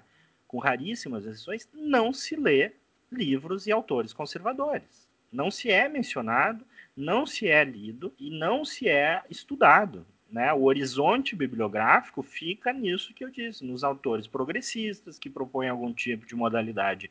com 0.54 0.60
raríssimas 0.60 1.26
exceções, 1.26 1.68
não 1.74 2.13
se 2.13 2.36
lê 2.36 2.74
livros 3.12 3.66
e 3.66 3.72
autores 3.72 4.13
conservadores. 4.13 5.10
Não 5.32 5.50
se 5.50 5.72
é 5.72 5.89
mencionado, 5.89 6.63
não 6.96 7.26
se 7.26 7.48
é 7.48 7.63
lido 7.63 8.13
e 8.20 8.30
não 8.30 8.63
se 8.63 8.88
é 8.88 9.24
estudado. 9.32 10.06
Né? 10.30 10.54
O 10.54 10.66
horizonte 10.66 11.36
bibliográfico 11.36 12.22
fica 12.22 12.72
nisso 12.72 13.16
que 13.16 13.26
eu 13.26 13.32
disse, 13.32 13.66
nos 13.66 13.84
autores 13.84 14.28
progressistas 14.28 15.18
que 15.18 15.28
propõem 15.28 15.70
algum 15.70 15.92
tipo 15.92 16.24
de 16.28 16.36
modalidade 16.36 17.10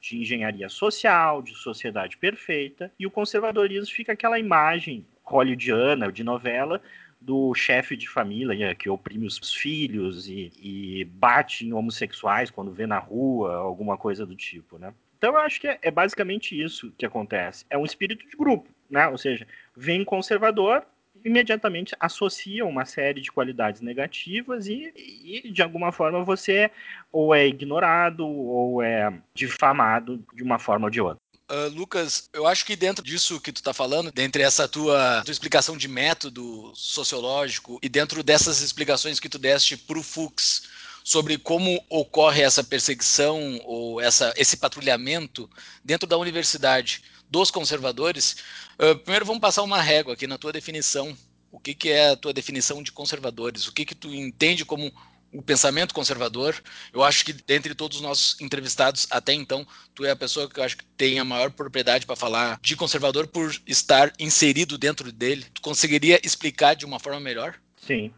de 0.00 0.16
engenharia 0.16 0.70
social, 0.70 1.42
de 1.42 1.54
sociedade 1.56 2.16
perfeita, 2.16 2.90
e 2.98 3.06
o 3.06 3.10
conservadorismo 3.10 3.94
fica 3.94 4.12
aquela 4.14 4.38
imagem 4.38 5.04
hollywoodiana, 5.24 6.10
de 6.10 6.24
novela, 6.24 6.80
do 7.20 7.52
chefe 7.54 7.96
de 7.96 8.08
família 8.08 8.74
que 8.74 8.88
oprime 8.88 9.26
os 9.26 9.52
filhos 9.52 10.28
e, 10.28 10.52
e, 10.60 11.04
bate 11.04 11.66
em 11.66 11.72
homossexuais 11.72 12.50
quando 12.50 12.72
vê 12.72 12.86
na 12.86 12.98
rua, 12.98 13.56
alguma 13.56 13.96
coisa 13.96 14.24
do 14.24 14.36
tipo, 14.36 14.78
né? 14.78 14.94
Então 15.16 15.34
eu 15.34 15.40
acho 15.40 15.60
que 15.60 15.66
é, 15.66 15.78
é 15.82 15.90
basicamente 15.90 16.60
isso 16.60 16.92
que 16.96 17.04
acontece. 17.04 17.64
É 17.68 17.76
um 17.76 17.84
espírito 17.84 18.24
de 18.28 18.36
grupo, 18.36 18.68
né? 18.88 19.08
Ou 19.08 19.18
seja, 19.18 19.46
vem 19.76 20.04
conservador, 20.04 20.84
imediatamente 21.24 21.94
associa 21.98 22.64
uma 22.64 22.84
série 22.84 23.20
de 23.20 23.32
qualidades 23.32 23.80
negativas 23.80 24.68
e, 24.68 24.92
e, 24.96 25.50
de 25.50 25.62
alguma 25.62 25.90
forma 25.90 26.22
você 26.22 26.70
ou 27.10 27.34
é 27.34 27.46
ignorado 27.46 28.26
ou 28.26 28.82
é 28.82 29.12
difamado 29.34 30.24
de 30.34 30.42
uma 30.42 30.58
forma 30.58 30.86
ou 30.86 30.90
de 30.90 31.00
outra. 31.00 31.18
Uh, 31.50 31.74
Lucas, 31.74 32.28
eu 32.34 32.46
acho 32.46 32.66
que 32.66 32.76
dentro 32.76 33.02
disso 33.02 33.40
que 33.40 33.50
tu 33.50 33.56
está 33.56 33.72
falando, 33.72 34.12
dentre 34.12 34.42
essa 34.42 34.68
tua, 34.68 35.22
tua, 35.24 35.32
explicação 35.32 35.78
de 35.78 35.88
método 35.88 36.70
sociológico 36.74 37.78
e 37.82 37.88
dentro 37.88 38.22
dessas 38.22 38.60
explicações 38.60 39.18
que 39.18 39.30
tu 39.30 39.38
deste 39.38 39.74
para 39.74 39.98
o 39.98 40.02
Fux 40.02 40.64
sobre 41.02 41.38
como 41.38 41.82
ocorre 41.88 42.42
essa 42.42 42.62
perseguição 42.62 43.58
ou 43.64 43.98
essa, 43.98 44.34
esse 44.36 44.58
patrulhamento 44.58 45.48
dentro 45.82 46.06
da 46.06 46.18
universidade 46.18 47.02
dos 47.30 47.50
conservadores, 47.50 48.36
uh, 48.78 48.98
primeiro 48.98 49.24
vamos 49.24 49.40
passar 49.40 49.62
uma 49.62 49.80
régua 49.80 50.12
aqui 50.12 50.26
na 50.26 50.36
tua 50.36 50.52
definição. 50.52 51.16
O 51.50 51.58
que, 51.58 51.74
que 51.74 51.88
é 51.88 52.10
a 52.10 52.16
tua 52.16 52.34
definição 52.34 52.82
de 52.82 52.92
conservadores? 52.92 53.66
O 53.66 53.72
que, 53.72 53.86
que 53.86 53.94
tu 53.94 54.12
entende 54.14 54.66
como 54.66 54.92
o 55.32 55.42
pensamento 55.42 55.94
conservador. 55.94 56.54
Eu 56.92 57.02
acho 57.02 57.24
que 57.24 57.32
dentre 57.32 57.74
todos 57.74 57.98
os 57.98 58.02
nossos 58.02 58.40
entrevistados 58.40 59.06
até 59.10 59.32
então, 59.32 59.66
tu 59.94 60.04
é 60.04 60.10
a 60.10 60.16
pessoa 60.16 60.48
que 60.48 60.58
eu 60.58 60.64
acho 60.64 60.76
que 60.76 60.84
tem 60.96 61.18
a 61.18 61.24
maior 61.24 61.50
propriedade 61.50 62.06
para 62.06 62.16
falar 62.16 62.58
de 62.60 62.76
conservador 62.76 63.26
por 63.26 63.54
estar 63.66 64.12
inserido 64.18 64.78
dentro 64.78 65.12
dele. 65.12 65.44
Tu 65.52 65.60
conseguiria 65.60 66.20
explicar 66.24 66.74
de 66.74 66.84
uma 66.84 66.98
forma 66.98 67.20
melhor? 67.20 67.54
Sim. 67.76 68.12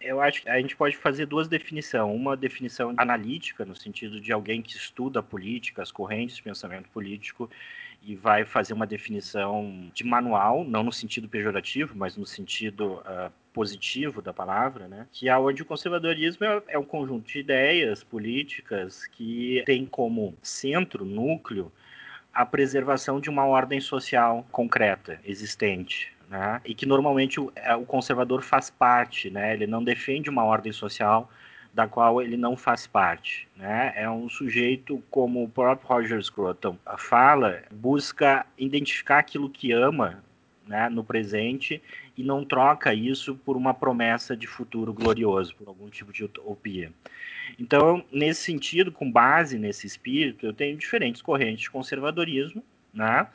Eu 0.00 0.20
acho 0.20 0.42
que 0.42 0.48
a 0.48 0.60
gente 0.60 0.76
pode 0.76 0.96
fazer 0.96 1.26
duas 1.26 1.48
definições. 1.48 2.04
Uma 2.04 2.36
definição 2.36 2.94
analítica, 2.96 3.64
no 3.64 3.74
sentido 3.74 4.20
de 4.20 4.32
alguém 4.32 4.62
que 4.62 4.76
estuda 4.76 5.22
política, 5.22 5.82
as 5.82 5.90
correntes 5.90 6.36
de 6.36 6.42
pensamento 6.42 6.88
político, 6.90 7.50
e 8.02 8.14
vai 8.14 8.44
fazer 8.44 8.72
uma 8.72 8.86
definição 8.86 9.90
de 9.92 10.04
manual, 10.04 10.64
não 10.64 10.84
no 10.84 10.92
sentido 10.92 11.28
pejorativo, 11.28 11.94
mas 11.96 12.16
no 12.16 12.24
sentido 12.24 13.00
uh, 13.00 13.32
positivo 13.56 14.20
da 14.20 14.34
palavra, 14.34 14.86
né? 14.86 15.06
Que 15.10 15.30
é 15.30 15.38
onde 15.38 15.62
o 15.62 15.64
conservadorismo 15.64 16.44
é, 16.44 16.62
é 16.68 16.78
um 16.78 16.84
conjunto 16.84 17.26
de 17.26 17.38
ideias 17.38 18.04
políticas 18.04 19.06
que 19.06 19.62
tem 19.64 19.86
como 19.86 20.36
centro, 20.42 21.06
núcleo, 21.06 21.72
a 22.34 22.44
preservação 22.44 23.18
de 23.18 23.30
uma 23.30 23.46
ordem 23.46 23.80
social 23.80 24.46
concreta, 24.52 25.18
existente, 25.24 26.12
né? 26.28 26.60
E 26.66 26.74
que 26.74 26.84
normalmente 26.84 27.40
o, 27.40 27.50
é, 27.56 27.74
o, 27.74 27.86
conservador 27.86 28.42
faz 28.42 28.68
parte, 28.68 29.30
né? 29.30 29.54
Ele 29.54 29.66
não 29.66 29.82
defende 29.82 30.28
uma 30.28 30.44
ordem 30.44 30.70
social 30.70 31.30
da 31.72 31.88
qual 31.88 32.20
ele 32.20 32.36
não 32.36 32.58
faz 32.58 32.86
parte. 32.86 33.48
Né? 33.56 33.92
É 33.94 34.08
um 34.08 34.30
sujeito, 34.30 35.02
como 35.10 35.44
o 35.44 35.48
próprio 35.48 35.86
Roger 35.86 36.22
Scruton 36.22 36.78
fala, 36.96 37.62
busca 37.70 38.46
identificar 38.56 39.18
aquilo 39.18 39.50
que 39.50 39.72
ama 39.72 40.24
né, 40.66 40.88
no 40.88 41.04
presente 41.04 41.82
e 42.16 42.22
não 42.22 42.44
troca 42.44 42.92
isso 42.92 43.34
por 43.36 43.56
uma 43.56 43.72
promessa 43.72 44.36
de 44.36 44.46
futuro 44.46 44.92
glorioso, 44.92 45.54
por 45.54 45.68
algum 45.68 45.88
tipo 45.88 46.12
de 46.12 46.24
utopia. 46.24 46.92
Então, 47.58 48.04
nesse 48.10 48.42
sentido, 48.42 48.90
com 48.90 49.10
base 49.10 49.58
nesse 49.58 49.86
espírito, 49.86 50.44
eu 50.46 50.52
tenho 50.52 50.76
diferentes 50.76 51.22
correntes 51.22 51.62
de 51.62 51.70
conservadorismo, 51.70 52.62
né? 52.92 53.26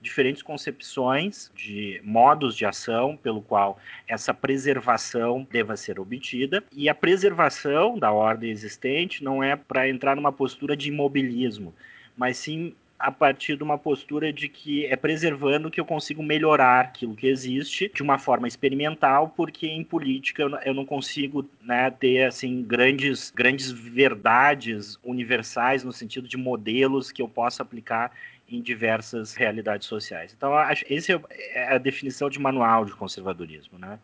diferentes 0.00 0.42
concepções 0.42 1.50
de 1.54 2.00
modos 2.04 2.56
de 2.56 2.64
ação 2.64 3.16
pelo 3.16 3.42
qual 3.42 3.78
essa 4.06 4.32
preservação 4.32 5.46
deva 5.50 5.76
ser 5.76 5.98
obtida. 5.98 6.62
E 6.72 6.88
a 6.88 6.94
preservação 6.94 7.98
da 7.98 8.12
ordem 8.12 8.50
existente 8.50 9.24
não 9.24 9.42
é 9.42 9.56
para 9.56 9.88
entrar 9.88 10.14
numa 10.14 10.32
postura 10.32 10.76
de 10.76 10.88
imobilismo, 10.88 11.74
mas 12.16 12.36
sim 12.36 12.74
a 12.98 13.12
partir 13.12 13.56
de 13.56 13.62
uma 13.62 13.78
postura 13.78 14.32
de 14.32 14.48
que 14.48 14.84
é 14.86 14.96
preservando 14.96 15.70
que 15.70 15.80
eu 15.80 15.84
consigo 15.84 16.22
melhorar 16.22 16.80
aquilo 16.80 17.14
que 17.14 17.28
existe 17.28 17.90
de 17.94 18.02
uma 18.02 18.18
forma 18.18 18.48
experimental, 18.48 19.28
porque 19.36 19.68
em 19.68 19.84
política 19.84 20.42
eu 20.64 20.74
não 20.74 20.84
consigo 20.84 21.48
né, 21.62 21.90
ter 21.90 22.24
assim 22.24 22.62
grandes, 22.62 23.30
grandes 23.30 23.70
verdades 23.70 24.98
universais 25.04 25.84
no 25.84 25.92
sentido 25.92 26.26
de 26.26 26.36
modelos 26.36 27.12
que 27.12 27.22
eu 27.22 27.28
possa 27.28 27.62
aplicar 27.62 28.10
em 28.48 28.60
diversas 28.60 29.34
realidades 29.34 29.86
sociais. 29.86 30.34
Então, 30.36 30.58
essa 30.58 31.22
é 31.52 31.74
a 31.74 31.78
definição 31.78 32.28
de 32.28 32.40
manual 32.40 32.84
de 32.84 32.92
conservadorismo, 32.92 33.78
né? 33.78 33.98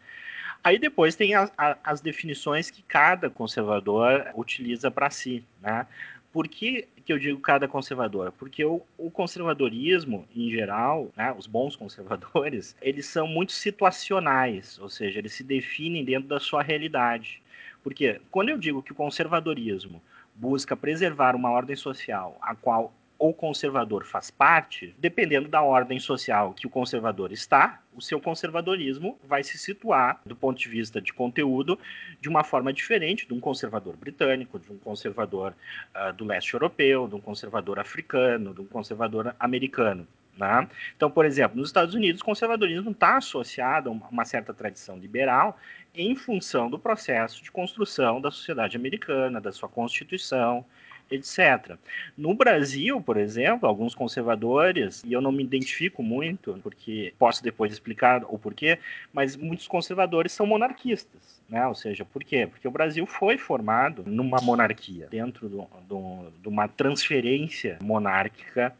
Aí 0.62 0.78
depois 0.78 1.14
tem 1.14 1.34
a, 1.34 1.50
a, 1.58 1.76
as 1.84 2.00
definições 2.00 2.70
que 2.70 2.82
cada 2.82 3.28
conservador 3.28 4.30
utiliza 4.34 4.90
para 4.90 5.10
si, 5.10 5.44
né? 5.60 5.86
Por 6.34 6.48
que, 6.48 6.88
que 7.06 7.12
eu 7.12 7.18
digo 7.20 7.38
cada 7.38 7.68
conservador? 7.68 8.32
Porque 8.32 8.64
o, 8.64 8.82
o 8.98 9.08
conservadorismo, 9.08 10.26
em 10.34 10.50
geral, 10.50 11.12
né, 11.16 11.32
os 11.38 11.46
bons 11.46 11.76
conservadores, 11.78 12.74
eles 12.82 13.06
são 13.06 13.28
muito 13.28 13.52
situacionais, 13.52 14.76
ou 14.80 14.88
seja, 14.88 15.20
eles 15.20 15.32
se 15.32 15.44
definem 15.44 16.04
dentro 16.04 16.28
da 16.28 16.40
sua 16.40 16.60
realidade. 16.60 17.40
Porque 17.84 18.20
quando 18.32 18.48
eu 18.48 18.58
digo 18.58 18.82
que 18.82 18.90
o 18.90 18.96
conservadorismo 18.96 20.02
busca 20.34 20.76
preservar 20.76 21.36
uma 21.36 21.52
ordem 21.52 21.76
social 21.76 22.36
a 22.42 22.52
qual 22.52 22.92
o 23.28 23.32
conservador 23.32 24.04
faz 24.04 24.30
parte, 24.30 24.94
dependendo 24.98 25.48
da 25.48 25.62
ordem 25.62 25.98
social 25.98 26.52
que 26.52 26.66
o 26.66 26.70
conservador 26.70 27.32
está, 27.32 27.80
o 27.94 28.02
seu 28.02 28.20
conservadorismo 28.20 29.18
vai 29.24 29.42
se 29.42 29.56
situar, 29.56 30.20
do 30.26 30.36
ponto 30.36 30.58
de 30.58 30.68
vista 30.68 31.00
de 31.00 31.10
conteúdo, 31.10 31.78
de 32.20 32.28
uma 32.28 32.44
forma 32.44 32.70
diferente 32.70 33.26
de 33.26 33.32
um 33.32 33.40
conservador 33.40 33.96
britânico, 33.96 34.58
de 34.58 34.70
um 34.70 34.76
conservador 34.76 35.54
uh, 35.94 36.12
do 36.12 36.26
leste 36.26 36.52
europeu, 36.52 37.08
de 37.08 37.14
um 37.14 37.20
conservador 37.20 37.78
africano, 37.78 38.52
de 38.52 38.60
um 38.60 38.66
conservador 38.66 39.34
americano. 39.40 40.06
Né? 40.36 40.68
Então, 40.94 41.10
por 41.10 41.24
exemplo, 41.24 41.56
nos 41.56 41.70
Estados 41.70 41.94
Unidos, 41.94 42.20
o 42.20 42.24
conservadorismo 42.26 42.90
está 42.90 43.16
associado 43.16 43.88
a 43.88 43.92
uma 44.10 44.26
certa 44.26 44.52
tradição 44.52 44.98
liberal 44.98 45.58
em 45.94 46.14
função 46.14 46.68
do 46.68 46.78
processo 46.78 47.42
de 47.42 47.50
construção 47.50 48.20
da 48.20 48.30
sociedade 48.30 48.76
americana, 48.76 49.40
da 49.40 49.50
sua 49.50 49.68
constituição, 49.68 50.62
etc. 51.10 51.76
No 52.16 52.34
Brasil, 52.34 53.00
por 53.00 53.16
exemplo, 53.16 53.68
alguns 53.68 53.94
conservadores, 53.94 55.02
e 55.04 55.12
eu 55.12 55.20
não 55.20 55.32
me 55.32 55.42
identifico 55.42 56.02
muito, 56.02 56.58
porque 56.62 57.14
posso 57.18 57.42
depois 57.42 57.72
explicar 57.72 58.24
o 58.24 58.38
porquê, 58.38 58.78
mas 59.12 59.36
muitos 59.36 59.68
conservadores 59.68 60.32
são 60.32 60.46
monarquistas. 60.46 61.42
Né? 61.48 61.66
Ou 61.66 61.74
seja, 61.74 62.04
por 62.04 62.24
quê? 62.24 62.46
Porque 62.46 62.66
o 62.66 62.70
Brasil 62.70 63.06
foi 63.06 63.36
formado 63.36 64.02
numa 64.06 64.38
monarquia, 64.40 65.06
dentro 65.10 65.48
de 65.48 66.48
uma 66.48 66.68
transferência 66.68 67.78
monárquica 67.82 68.74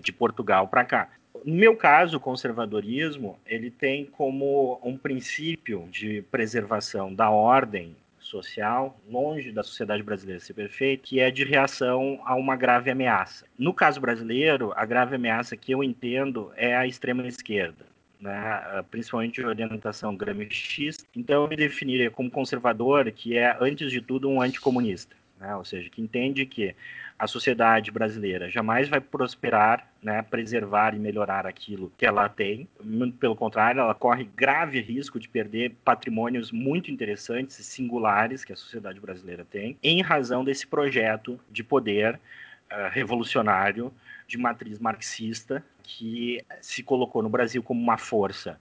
de 0.00 0.12
Portugal 0.12 0.68
para 0.68 0.84
cá. 0.84 1.08
No 1.44 1.54
meu 1.54 1.76
caso, 1.76 2.16
o 2.16 2.20
conservadorismo 2.20 3.38
ele 3.46 3.70
tem 3.70 4.04
como 4.04 4.80
um 4.84 4.96
princípio 4.96 5.88
de 5.90 6.22
preservação 6.30 7.14
da 7.14 7.30
ordem 7.30 7.96
social, 8.30 8.98
longe 9.08 9.50
da 9.50 9.62
sociedade 9.62 10.02
brasileira 10.02 10.40
ser 10.40 10.54
perfeita, 10.54 11.02
que 11.04 11.20
é 11.20 11.30
de 11.30 11.44
reação 11.44 12.20
a 12.24 12.34
uma 12.34 12.56
grave 12.56 12.90
ameaça. 12.90 13.44
No 13.58 13.74
caso 13.74 14.00
brasileiro, 14.00 14.72
a 14.76 14.86
grave 14.86 15.16
ameaça 15.16 15.56
que 15.56 15.72
eu 15.72 15.82
entendo 15.82 16.52
é 16.56 16.76
a 16.76 16.86
extrema 16.86 17.26
esquerda. 17.26 17.90
Né, 18.20 18.84
principalmente 18.90 19.40
de 19.40 19.46
orientação 19.46 20.14
gramscista. 20.14 21.06
Então, 21.16 21.44
eu 21.44 21.48
me 21.48 21.56
definiria 21.56 22.10
como 22.10 22.30
conservador, 22.30 23.10
que 23.10 23.38
é, 23.38 23.56
antes 23.58 23.90
de 23.90 24.02
tudo, 24.02 24.28
um 24.28 24.42
anticomunista. 24.42 25.16
Né, 25.40 25.56
ou 25.56 25.64
seja, 25.64 25.88
que 25.88 26.02
entende 26.02 26.44
que 26.44 26.74
a 27.20 27.26
sociedade 27.26 27.90
brasileira 27.90 28.48
jamais 28.48 28.88
vai 28.88 28.98
prosperar, 28.98 29.86
né, 30.02 30.22
preservar 30.22 30.94
e 30.94 30.98
melhorar 30.98 31.46
aquilo 31.46 31.92
que 31.98 32.06
ela 32.06 32.30
tem. 32.30 32.66
Muito 32.82 33.18
pelo 33.18 33.36
contrário, 33.36 33.78
ela 33.78 33.94
corre 33.94 34.24
grave 34.24 34.80
risco 34.80 35.20
de 35.20 35.28
perder 35.28 35.76
patrimônios 35.84 36.50
muito 36.50 36.90
interessantes 36.90 37.58
e 37.58 37.62
singulares 37.62 38.42
que 38.42 38.54
a 38.54 38.56
sociedade 38.56 38.98
brasileira 38.98 39.44
tem, 39.44 39.76
em 39.82 40.00
razão 40.00 40.42
desse 40.42 40.66
projeto 40.66 41.38
de 41.50 41.62
poder 41.62 42.14
uh, 42.14 42.88
revolucionário 42.90 43.92
de 44.26 44.38
matriz 44.38 44.78
marxista 44.78 45.62
que 45.82 46.42
se 46.62 46.82
colocou 46.82 47.22
no 47.22 47.28
Brasil 47.28 47.62
como 47.62 47.82
uma 47.82 47.98
força 47.98 48.58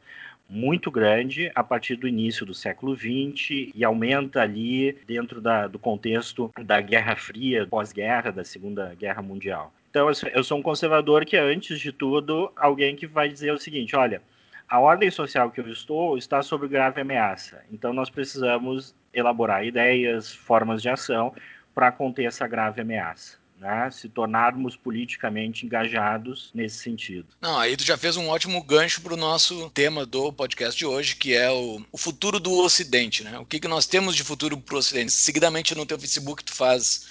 muito 0.50 0.90
grande 0.90 1.52
a 1.54 1.64
partir 1.64 1.96
do 1.96 2.08
início 2.08 2.46
do 2.46 2.54
século 2.54 2.96
XX 2.96 3.72
e 3.76 3.86
aumenta 3.86 4.42
ali 4.42 4.94
dentro 5.06 5.40
da, 5.40 5.68
do 5.68 5.78
contexto 5.78 6.52
da 6.66 6.82
Guerra 6.82 7.16
Fria, 7.16 7.68
pós-guerra, 7.68 8.32
da 8.32 8.44
Segunda 8.44 8.96
Guerra 8.96 9.22
Mundial. 9.22 9.72
Então, 9.92 10.10
eu 10.34 10.44
sou 10.44 10.58
um 10.58 10.62
conservador 10.62 11.24
que 11.26 11.38
antes 11.38 11.80
de 11.80 11.92
tudo, 11.92 12.52
alguém 12.56 12.96
que 12.96 13.06
vai 13.06 13.30
dizer 13.30 13.52
o 13.52 13.60
seguinte: 13.60 13.96
olha, 13.96 14.22
a 14.68 14.80
ordem 14.80 15.10
social 15.10 15.52
que 15.52 15.60
eu 15.60 15.68
estou 15.68 16.18
está 16.18 16.42
sob 16.42 16.68
grave 16.68 17.02
ameaça. 17.02 17.64
Então, 17.72 17.94
nós 17.94 18.10
precisamos 18.10 18.96
elaborar 19.14 19.66
ideias, 19.66 20.34
formas 20.34 20.82
de 20.82 20.90
ação 20.90 21.34
para 21.74 21.92
conter 21.92 22.26
essa 22.26 22.48
grave 22.48 22.82
ameaça 22.82 23.40
né, 23.60 23.90
se 23.92 24.08
tornarmos 24.08 24.76
politicamente 24.76 25.66
engajados 25.66 26.50
nesse 26.54 26.78
sentido. 26.78 27.28
Não, 27.42 27.60
aí 27.60 27.76
tu 27.76 27.84
já 27.84 27.98
fez 27.98 28.16
um 28.16 28.30
ótimo 28.30 28.64
gancho 28.64 29.02
para 29.02 29.14
o 29.14 29.18
nosso 29.18 29.70
tema 29.72 30.06
do 30.06 30.32
podcast 30.32 30.78
de 30.78 30.86
hoje, 30.86 31.16
que 31.16 31.34
é 31.34 31.52
o, 31.52 31.84
o 31.92 31.98
futuro 31.98 32.40
do 32.40 32.54
Ocidente, 32.54 33.24
né? 33.24 33.38
O 33.38 33.46
que, 33.46 33.60
que 33.60 33.68
nós 33.68 33.86
temos 33.86 34.16
de 34.16 34.24
futuro 34.24 34.58
para 34.58 34.76
o 34.76 34.80
Ocidente? 34.80 35.12
Seguidamente 35.12 35.76
no 35.76 35.86
teu 35.86 36.00
Facebook 36.00 36.44
tu 36.44 36.54
faz 36.54 37.08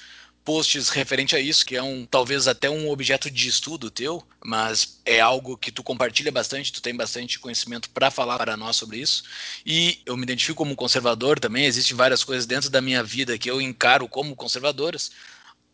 posts 0.48 0.88
referente 0.88 1.36
a 1.36 1.38
isso, 1.38 1.66
que 1.66 1.76
é 1.76 1.82
um 1.82 2.06
talvez 2.06 2.48
até 2.48 2.70
um 2.70 2.88
objeto 2.88 3.30
de 3.30 3.46
estudo 3.46 3.90
teu, 3.90 4.26
mas 4.42 4.98
é 5.04 5.20
algo 5.20 5.58
que 5.58 5.70
tu 5.70 5.82
compartilha 5.82 6.32
bastante, 6.32 6.72
tu 6.72 6.80
tem 6.80 6.96
bastante 6.96 7.38
conhecimento 7.38 7.90
para 7.90 8.10
falar 8.10 8.38
para 8.38 8.56
nós 8.56 8.74
sobre 8.76 8.96
isso. 8.96 9.24
E 9.66 10.00
eu 10.06 10.16
me 10.16 10.22
identifico 10.22 10.56
como 10.56 10.74
conservador 10.74 11.38
também, 11.38 11.66
existem 11.66 11.94
várias 11.94 12.24
coisas 12.24 12.46
dentro 12.46 12.70
da 12.70 12.80
minha 12.80 13.02
vida 13.02 13.36
que 13.36 13.50
eu 13.50 13.60
encaro 13.60 14.08
como 14.08 14.34
conservadoras, 14.34 15.10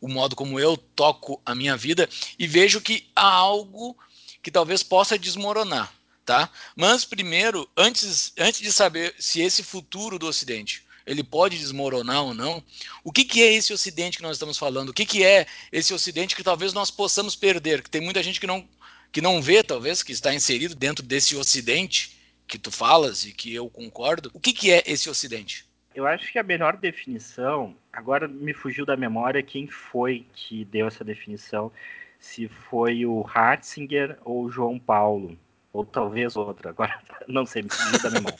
o 0.05 0.09
modo 0.09 0.37
como 0.37 0.61
eu 0.61 0.77
toco 0.77 1.40
a 1.47 1.55
minha 1.55 1.79
vida 1.79 2.07
e 2.38 2.47
vejo 2.47 2.79
que 2.79 3.09
há 3.17 3.27
algo 3.27 3.97
que 4.43 4.51
talvez 4.51 4.83
possa 4.83 5.19
desmoronar, 5.19 5.90
tá? 6.27 6.51
Mas 6.77 7.07
primeiro, 7.07 7.67
antes, 7.75 8.35
antes 8.38 8.61
de 8.61 8.71
saber 8.71 9.14
se 9.19 9.40
esse 9.40 9.62
futuro 9.62 10.19
do 10.19 10.27
Ocidente 10.27 10.85
ele 11.07 11.25
pode 11.25 11.57
desmoronar 11.59 12.23
ou 12.23 12.35
não, 12.35 12.62
o 13.03 13.11
que, 13.11 13.25
que 13.25 13.43
é 13.43 13.55
esse 13.55 13.73
Ocidente 13.73 14.19
que 14.19 14.23
nós 14.23 14.37
estamos 14.37 14.59
falando? 14.59 14.90
O 14.90 14.93
que, 14.93 15.07
que 15.07 15.25
é 15.25 15.47
esse 15.73 15.95
Ocidente 15.95 16.37
que 16.37 16.45
talvez 16.45 16.75
nós 16.75 16.90
possamos 16.90 17.35
perder? 17.35 17.83
Que 17.83 17.88
tem 17.88 18.03
muita 18.03 18.23
gente 18.23 18.38
que 18.38 18.47
não, 18.47 18.69
que 19.11 19.23
não 19.23 19.40
vê, 19.40 19.62
talvez, 19.62 20.03
que 20.03 20.12
está 20.12 20.35
inserido 20.35 20.75
dentro 20.75 21.03
desse 21.03 21.35
Ocidente 21.35 22.19
que 22.47 22.59
tu 22.59 22.71
falas 22.71 23.25
e 23.25 23.33
que 23.33 23.55
eu 23.55 23.71
concordo. 23.71 24.31
O 24.35 24.40
que, 24.40 24.53
que 24.53 24.71
é 24.71 24.83
esse 24.87 25.09
Ocidente? 25.09 25.64
Eu 25.95 26.07
acho 26.07 26.31
que 26.31 26.38
a 26.38 26.43
melhor 26.43 26.77
definição, 26.77 27.75
agora 27.94 28.26
me 28.26 28.52
fugiu 28.52 28.85
da 28.85 28.96
memória 28.96 29.42
quem 29.42 29.66
foi 29.66 30.26
que 30.33 30.64
deu 30.64 30.87
essa 30.87 31.04
definição, 31.04 31.70
se 32.18 32.48
foi 32.48 33.07
o 33.07 33.22
Ratzinger 33.22 34.18
ou 34.24 34.44
o 34.44 34.50
João 34.50 34.78
Paulo, 34.78 35.38
ou 35.72 35.85
talvez 35.85 36.37
outra, 36.37 36.70
agora 36.70 36.98
não 37.28 37.46
sei, 37.46 37.62
me 37.62 37.70
fugiu 37.70 38.02
da 38.02 38.11
memória. 38.11 38.38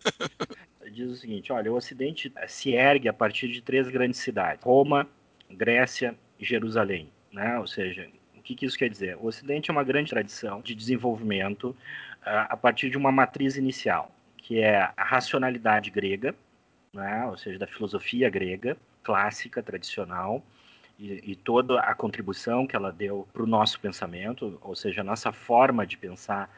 Diz 0.90 1.10
o 1.10 1.16
seguinte: 1.16 1.52
olha, 1.52 1.72
o 1.72 1.76
Ocidente 1.76 2.32
se 2.46 2.72
ergue 2.72 3.08
a 3.08 3.12
partir 3.12 3.48
de 3.48 3.60
três 3.60 3.88
grandes 3.88 4.20
cidades: 4.20 4.64
Roma, 4.64 5.08
Grécia 5.50 6.14
e 6.38 6.44
Jerusalém. 6.44 7.10
Né? 7.32 7.58
Ou 7.58 7.66
seja, 7.66 8.08
o 8.36 8.42
que, 8.42 8.54
que 8.54 8.64
isso 8.64 8.78
quer 8.78 8.88
dizer? 8.88 9.16
O 9.16 9.26
Ocidente 9.26 9.70
é 9.70 9.72
uma 9.72 9.82
grande 9.82 10.10
tradição 10.10 10.60
de 10.60 10.74
desenvolvimento 10.74 11.70
uh, 11.70 12.46
a 12.48 12.56
partir 12.56 12.90
de 12.90 12.96
uma 12.96 13.10
matriz 13.10 13.56
inicial, 13.56 14.14
que 14.36 14.60
é 14.60 14.76
a 14.96 15.02
racionalidade 15.02 15.90
grega, 15.90 16.34
né? 16.92 17.26
ou 17.26 17.36
seja, 17.36 17.58
da 17.58 17.66
filosofia 17.66 18.30
grega, 18.30 18.76
clássica, 19.04 19.62
tradicional, 19.62 20.42
e, 20.98 21.32
e 21.32 21.36
toda 21.36 21.80
a 21.80 21.94
contribuição 21.94 22.66
que 22.66 22.74
ela 22.74 22.90
deu 22.90 23.28
para 23.32 23.42
o 23.42 23.46
nosso 23.46 23.78
pensamento, 23.78 24.58
ou 24.62 24.74
seja, 24.74 25.02
a 25.02 25.04
nossa 25.04 25.32
forma 25.32 25.86
de 25.86 25.96
pensar 25.96 26.50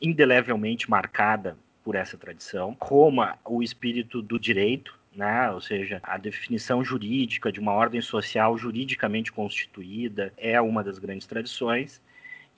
indelevelmente 0.00 0.90
marcada 0.90 1.56
por 1.84 1.94
essa 1.94 2.16
tradição. 2.16 2.76
Roma, 2.80 3.38
o 3.44 3.62
espírito 3.62 4.22
do 4.22 4.38
direito, 4.38 4.98
né? 5.14 5.50
ou 5.50 5.60
seja, 5.60 6.00
a 6.02 6.16
definição 6.16 6.84
jurídica 6.84 7.52
de 7.52 7.60
uma 7.60 7.72
ordem 7.72 8.00
social 8.00 8.56
juridicamente 8.56 9.30
constituída 9.30 10.32
é 10.36 10.60
uma 10.60 10.82
das 10.82 10.98
grandes 10.98 11.26
tradições. 11.26 12.00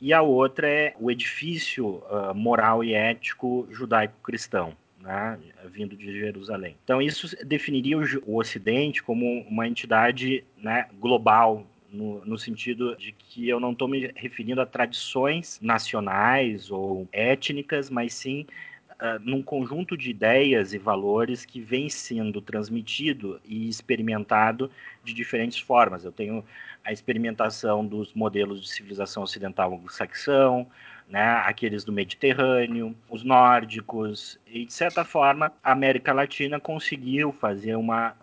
E 0.01 0.13
a 0.13 0.23
outra 0.23 0.69
é 0.69 0.95
o 0.99 1.11
edifício 1.11 1.87
uh, 1.87 2.35
moral 2.35 2.83
e 2.83 2.95
ético 2.95 3.67
judaico-cristão, 3.71 4.77
né, 5.05 5.39
vindo 5.67 5.95
de 5.95 6.19
Jerusalém. 6.19 6.77
Então, 6.83 7.01
isso 7.01 7.37
definiria 7.45 7.99
o, 7.99 8.37
Ocidente 8.39 9.03
como 9.03 9.43
uma 9.43 9.69
entidade 9.69 10.43
né, 10.57 10.89
global, 10.99 11.67
no, 11.93 12.25
no, 12.25 12.39
sentido 12.39 12.97
de 12.97 13.13
que 13.13 13.49
eu 13.49 13.61
não 13.61 13.73
estou 13.73 13.87
me 13.87 14.11
referindo 14.17 14.61
a 14.61 14.67
tradições 14.67 15.61
nacionais 15.63 16.71
ou 16.71 17.07
étnicas, 17.13 17.89
mas 17.89 18.15
sim 18.15 18.47
uh, 18.93 19.21
num 19.23 19.43
conjunto 19.43 19.97
de 19.97 20.11
ideias 20.11 20.75
e 20.75 20.79
valores 20.79 21.45
que 21.45 21.61
vem 21.61 21.89
sendo 21.89 22.41
transmitido 22.41 23.41
e 23.45 23.69
experimentado 23.69 24.71
de 25.05 25.15
diferentes 25.15 25.59
formas. 25.59 26.05
Eu 26.05 26.11
tenho 26.11 26.45
a 26.83 26.93
experimentação 26.93 27.87
dos 27.87 28.13
modelos 28.13 28.61
de 28.61 28.69
civilização 28.69 29.23
ocidental 29.23 29.73
anglo-saxão, 29.73 30.67
né, 31.15 31.45
aqueles 31.47 31.85
do 31.85 31.93
Mediterrâneo, 31.93 32.93
os 33.09 33.23
nórdicos, 33.23 34.37
e 34.49 34.67
de 34.67 34.73
certa 34.73 35.05
forma 35.05 35.53
a 35.63 35.71
América 35.71 36.13
Latina 36.13 36.59
conseguiu 36.59 37.31
fazer 37.31 37.77
uma, 37.77 38.17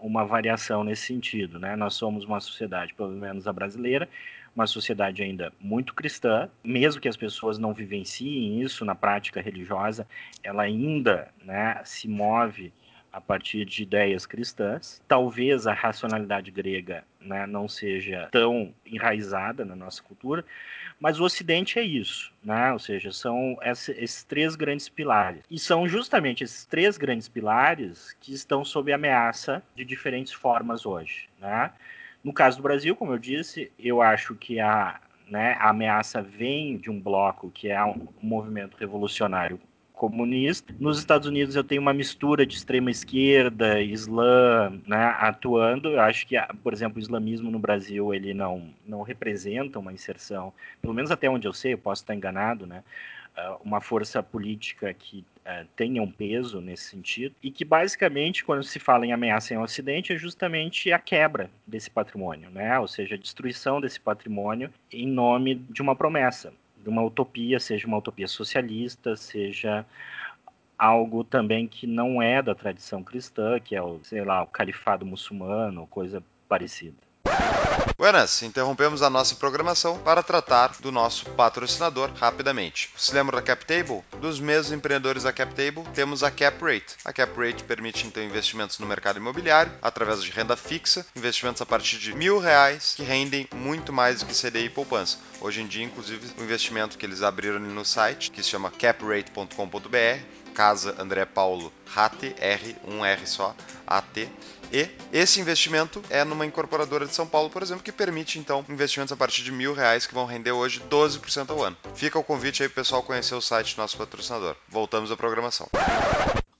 uma 0.00 0.24
variação 0.24 0.82
nesse 0.82 1.02
sentido. 1.02 1.58
Né? 1.58 1.76
Nós 1.76 1.92
somos 1.92 2.24
uma 2.24 2.40
sociedade, 2.40 2.94
pelo 2.94 3.10
menos 3.10 3.46
a 3.46 3.52
brasileira, 3.52 4.08
uma 4.56 4.66
sociedade 4.66 5.22
ainda 5.22 5.52
muito 5.60 5.92
cristã, 5.92 6.48
mesmo 6.64 7.02
que 7.02 7.08
as 7.08 7.18
pessoas 7.18 7.58
não 7.58 7.74
vivenciem 7.74 8.62
isso 8.62 8.82
na 8.82 8.94
prática 8.94 9.42
religiosa, 9.42 10.06
ela 10.42 10.62
ainda 10.62 11.28
né, 11.44 11.78
se 11.84 12.08
move 12.08 12.72
a 13.18 13.20
partir 13.20 13.64
de 13.64 13.82
ideias 13.82 14.24
cristãs. 14.24 15.02
Talvez 15.08 15.66
a 15.66 15.72
racionalidade 15.72 16.52
grega 16.52 17.04
né, 17.20 17.46
não 17.46 17.68
seja 17.68 18.28
tão 18.30 18.72
enraizada 18.86 19.64
na 19.64 19.74
nossa 19.74 20.00
cultura, 20.02 20.44
mas 21.00 21.18
o 21.18 21.24
Ocidente 21.24 21.80
é 21.80 21.82
isso, 21.82 22.32
né? 22.42 22.72
ou 22.72 22.78
seja, 22.78 23.12
são 23.12 23.56
esses 23.62 24.22
três 24.22 24.54
grandes 24.54 24.88
pilares. 24.88 25.42
E 25.50 25.58
são 25.58 25.88
justamente 25.88 26.44
esses 26.44 26.64
três 26.64 26.96
grandes 26.96 27.28
pilares 27.28 28.16
que 28.20 28.32
estão 28.32 28.64
sob 28.64 28.92
ameaça 28.92 29.62
de 29.74 29.84
diferentes 29.84 30.32
formas 30.32 30.86
hoje. 30.86 31.28
Né? 31.40 31.72
No 32.22 32.32
caso 32.32 32.58
do 32.58 32.62
Brasil, 32.62 32.94
como 32.94 33.12
eu 33.12 33.18
disse, 33.18 33.72
eu 33.78 34.00
acho 34.00 34.36
que 34.36 34.60
a, 34.60 35.00
né, 35.28 35.56
a 35.58 35.70
ameaça 35.70 36.22
vem 36.22 36.76
de 36.76 36.88
um 36.88 37.00
bloco 37.00 37.50
que 37.50 37.68
é 37.68 37.84
um 37.84 38.06
movimento 38.22 38.76
revolucionário 38.76 39.60
comunista. 39.98 40.72
Nos 40.78 40.98
Estados 40.98 41.26
Unidos 41.26 41.56
eu 41.56 41.64
tenho 41.64 41.82
uma 41.82 41.92
mistura 41.92 42.46
de 42.46 42.54
extrema 42.54 42.90
esquerda, 42.90 43.80
islã, 43.82 44.72
né, 44.86 45.16
atuando. 45.18 45.88
Eu 45.88 46.00
acho 46.00 46.24
que, 46.26 46.36
por 46.62 46.72
exemplo, 46.72 46.98
o 46.98 47.02
islamismo 47.02 47.50
no 47.50 47.58
Brasil 47.58 48.14
ele 48.14 48.32
não 48.32 48.70
não 48.86 49.02
representa 49.02 49.78
uma 49.78 49.92
inserção, 49.92 50.52
pelo 50.80 50.94
menos 50.94 51.10
até 51.10 51.28
onde 51.28 51.46
eu 51.46 51.52
sei, 51.52 51.74
eu 51.74 51.78
posso 51.78 52.02
estar 52.02 52.14
enganado, 52.14 52.66
né? 52.66 52.82
Ah, 53.38 53.56
uma 53.64 53.80
força 53.80 54.20
política 54.22 54.92
que 54.92 55.24
uh, 55.46 55.66
tenha 55.76 56.02
um 56.02 56.10
peso 56.10 56.60
nesse 56.60 56.84
sentido 56.84 57.34
e 57.42 57.50
que 57.52 57.64
basicamente 57.64 58.44
quando 58.44 58.64
se 58.64 58.80
fala 58.80 59.06
em 59.06 59.12
ameaça 59.12 59.54
em 59.54 59.58
Ocidente 59.58 60.12
é 60.12 60.16
justamente 60.16 60.92
a 60.92 60.98
quebra 60.98 61.48
desse 61.66 61.88
patrimônio, 61.88 62.50
né? 62.50 62.78
Ou 62.80 62.88
seja, 62.88 63.14
a 63.14 63.18
destruição 63.18 63.80
desse 63.80 64.00
patrimônio 64.00 64.70
em 64.92 65.06
nome 65.06 65.54
de 65.70 65.80
uma 65.82 65.94
promessa 65.94 66.52
de 66.82 66.88
uma 66.88 67.02
utopia, 67.02 67.58
seja 67.60 67.86
uma 67.86 67.98
utopia 67.98 68.28
socialista, 68.28 69.16
seja 69.16 69.84
algo 70.78 71.24
também 71.24 71.66
que 71.66 71.86
não 71.86 72.22
é 72.22 72.40
da 72.42 72.54
tradição 72.54 73.02
cristã, 73.02 73.58
que 73.58 73.74
é 73.74 73.82
o, 73.82 73.98
sei 74.04 74.24
lá, 74.24 74.42
o 74.42 74.46
califado 74.46 75.04
muçulmano, 75.04 75.86
coisa 75.88 76.22
parecida. 76.48 77.07
Buenas, 77.98 78.42
interrompemos 78.44 79.02
a 79.02 79.10
nossa 79.10 79.34
programação 79.34 79.98
para 79.98 80.22
tratar 80.22 80.72
do 80.78 80.92
nosso 80.92 81.28
patrocinador 81.30 82.12
rapidamente. 82.14 82.90
Se 82.96 83.12
lembra 83.12 83.38
da 83.38 83.42
CapTable? 83.42 84.04
Dos 84.20 84.38
mesmos 84.38 84.70
empreendedores 84.70 85.24
da 85.24 85.32
CapTable, 85.32 85.82
temos 85.94 86.22
a 86.22 86.30
CapRate. 86.30 86.94
A 87.04 87.12
CapRate 87.12 87.64
permite 87.64 88.06
então 88.06 88.22
investimentos 88.22 88.78
no 88.78 88.86
mercado 88.86 89.18
imobiliário 89.18 89.72
através 89.82 90.22
de 90.22 90.30
renda 90.30 90.56
fixa, 90.56 91.04
investimentos 91.16 91.60
a 91.60 91.66
partir 91.66 91.98
de 91.98 92.14
mil 92.14 92.38
reais 92.38 92.94
que 92.94 93.02
rendem 93.02 93.48
muito 93.52 93.92
mais 93.92 94.20
do 94.20 94.26
que 94.26 94.32
CDI 94.32 94.66
e 94.66 94.70
poupança. 94.70 95.18
Hoje 95.40 95.60
em 95.60 95.66
dia, 95.66 95.82
inclusive, 95.82 96.24
o 96.38 96.44
investimento 96.44 96.96
que 96.96 97.04
eles 97.04 97.20
abriram 97.20 97.58
no 97.58 97.84
site, 97.84 98.30
que 98.30 98.44
se 98.44 98.48
chama 98.48 98.70
caprate.com.br, 98.70 100.22
Casa 100.54 100.94
André 101.00 101.24
Paulo 101.24 101.72
RAT, 101.86 102.32
R, 102.38 102.76
um 102.86 103.04
R 103.04 103.26
só, 103.26 103.56
AT, 103.84 104.28
e 104.72 104.88
esse 105.12 105.40
investimento 105.40 106.02
é 106.10 106.24
numa 106.24 106.44
incorporadora 106.44 107.06
de 107.06 107.14
São 107.14 107.26
Paulo, 107.26 107.48
por 107.48 107.62
exemplo, 107.62 107.82
que 107.82 107.92
permite 107.92 108.38
então 108.38 108.64
investimentos 108.68 109.12
a 109.12 109.16
partir 109.16 109.42
de 109.42 109.50
mil 109.50 109.72
reais 109.72 110.06
que 110.06 110.14
vão 110.14 110.26
render 110.26 110.52
hoje 110.52 110.82
12% 110.90 111.50
ao 111.50 111.62
ano. 111.62 111.76
Fica 111.94 112.18
o 112.18 112.24
convite 112.24 112.62
aí, 112.62 112.68
pessoal, 112.68 113.02
conhecer 113.02 113.34
o 113.34 113.40
site 113.40 113.74
do 113.74 113.78
nosso 113.78 113.96
patrocinador. 113.96 114.56
Voltamos 114.68 115.10
à 115.10 115.16
programação. 115.16 115.68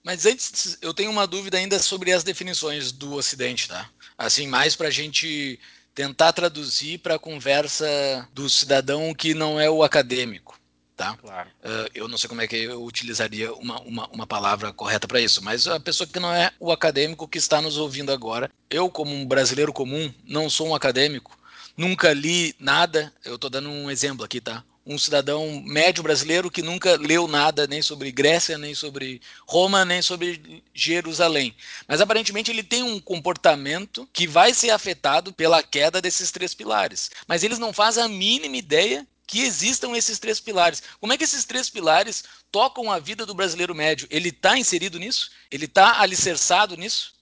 Mas 0.03 0.25
antes, 0.25 0.77
eu 0.81 0.93
tenho 0.93 1.11
uma 1.11 1.27
dúvida 1.27 1.57
ainda 1.57 1.77
sobre 1.77 2.11
as 2.11 2.23
definições 2.23 2.91
do 2.91 3.13
Ocidente, 3.13 3.67
tá? 3.67 3.89
Assim, 4.17 4.47
mais 4.47 4.75
para 4.75 4.87
a 4.87 4.91
gente 4.91 5.59
tentar 5.93 6.33
traduzir 6.33 6.99
para 6.99 7.15
a 7.15 7.19
conversa 7.19 8.27
do 8.33 8.49
cidadão 8.49 9.13
que 9.13 9.33
não 9.33 9.59
é 9.59 9.69
o 9.69 9.83
acadêmico. 9.83 10.58
Tá? 10.99 11.15
Claro. 11.15 11.49
Uh, 11.63 11.89
eu 11.95 12.07
não 12.09 12.17
sei 12.17 12.27
como 12.27 12.41
é 12.41 12.47
que 12.47 12.57
eu 12.57 12.83
utilizaria 12.83 13.53
uma, 13.53 13.79
uma, 13.79 14.07
uma 14.09 14.27
palavra 14.27 14.73
correta 14.73 15.07
para 15.07 15.21
isso, 15.21 15.41
mas 15.41 15.65
a 15.65 15.79
pessoa 15.79 16.05
que 16.05 16.19
não 16.19 16.33
é 16.33 16.51
o 16.59 16.73
acadêmico 16.73 17.25
que 17.25 17.37
está 17.37 17.61
nos 17.61 17.77
ouvindo 17.77 18.11
agora, 18.11 18.51
eu, 18.69 18.89
como 18.89 19.15
um 19.15 19.25
brasileiro 19.25 19.71
comum, 19.71 20.13
não 20.25 20.49
sou 20.49 20.67
um 20.67 20.75
acadêmico, 20.75 21.39
nunca 21.77 22.11
li 22.11 22.53
nada, 22.59 23.13
eu 23.23 23.35
estou 23.35 23.49
dando 23.49 23.69
um 23.69 23.89
exemplo 23.89 24.25
aqui, 24.25 24.41
tá? 24.41 24.61
um 24.85 24.97
cidadão 24.97 25.61
médio 25.65 26.01
brasileiro 26.01 26.49
que 26.49 26.63
nunca 26.63 26.97
leu 26.97 27.27
nada 27.27 27.67
nem 27.67 27.79
sobre 27.79 28.11
Grécia, 28.11 28.57
nem 28.57 28.73
sobre 28.73 29.21
Roma, 29.47 29.85
nem 29.85 30.01
sobre 30.01 30.63
Jerusalém. 30.73 31.55
Mas 31.87 32.01
aparentemente 32.01 32.49
ele 32.49 32.63
tem 32.63 32.81
um 32.81 32.99
comportamento 32.99 34.09
que 34.11 34.25
vai 34.25 34.51
ser 34.51 34.71
afetado 34.71 35.31
pela 35.31 35.61
queda 35.61 36.01
desses 36.01 36.31
três 36.31 36.55
pilares. 36.55 37.11
Mas 37.27 37.43
eles 37.43 37.59
não 37.59 37.71
fazem 37.71 38.03
a 38.03 38.07
mínima 38.07 38.57
ideia 38.57 39.05
que 39.29 39.43
existam 39.43 39.95
esses 39.95 40.17
três 40.17 40.39
pilares. 40.39 40.81
Como 40.99 41.13
é 41.13 41.17
que 41.17 41.23
esses 41.23 41.45
três 41.45 41.69
pilares 41.69 42.23
tocam 42.51 42.91
a 42.91 42.97
vida 42.97 43.27
do 43.27 43.35
brasileiro 43.35 43.75
médio? 43.75 44.07
Ele 44.09 44.29
está 44.29 44.57
inserido 44.57 44.97
nisso? 44.97 45.29
Ele 45.51 45.65
está 45.65 46.01
alicerçado 46.01 46.75
nisso? 46.75 47.13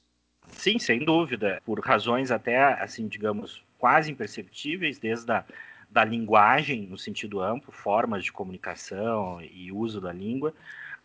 Sim, 0.53 0.79
sem 0.79 1.03
dúvida. 1.03 1.61
Por 1.65 1.81
razões 1.81 2.31
até, 2.31 2.57
assim, 2.81 3.09
digamos, 3.09 3.61
quase 3.77 4.09
imperceptíveis, 4.09 4.97
desde 4.97 5.29
a 5.29 5.43
da 5.89 6.03
linguagem 6.03 6.81
no 6.87 6.97
sentido 6.97 7.41
amplo, 7.41 7.71
formas 7.71 8.23
de 8.23 8.31
comunicação 8.31 9.41
e 9.41 9.71
uso 9.71 10.01
da 10.01 10.11
língua, 10.11 10.53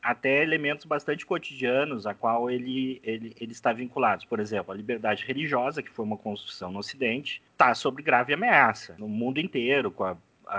até 0.03 0.43
elementos 0.43 0.85
bastante 0.85 1.25
cotidianos 1.25 2.07
a 2.07 2.15
qual 2.15 2.51
ele, 2.51 3.01
ele, 3.05 3.35
ele 3.41 3.53
está 3.53 3.73
vinculado. 3.73 4.27
Por 4.27 4.41
exemplo, 4.41 4.73
a 4.73 4.77
liberdade 4.77 5.25
religiosa, 5.25 5.83
que 5.83 5.91
foi 5.91 6.05
uma 6.05 6.17
construção 6.17 6.73
no 6.73 6.81
Ocidente, 6.81 7.41
está 7.53 7.73
sob 7.75 8.03
grave 8.03 8.35
ameaça 8.35 8.97
no 8.99 9.09
mundo 9.09 9.39
inteiro, 9.39 9.91
com 9.91 10.05
a, 10.05 10.17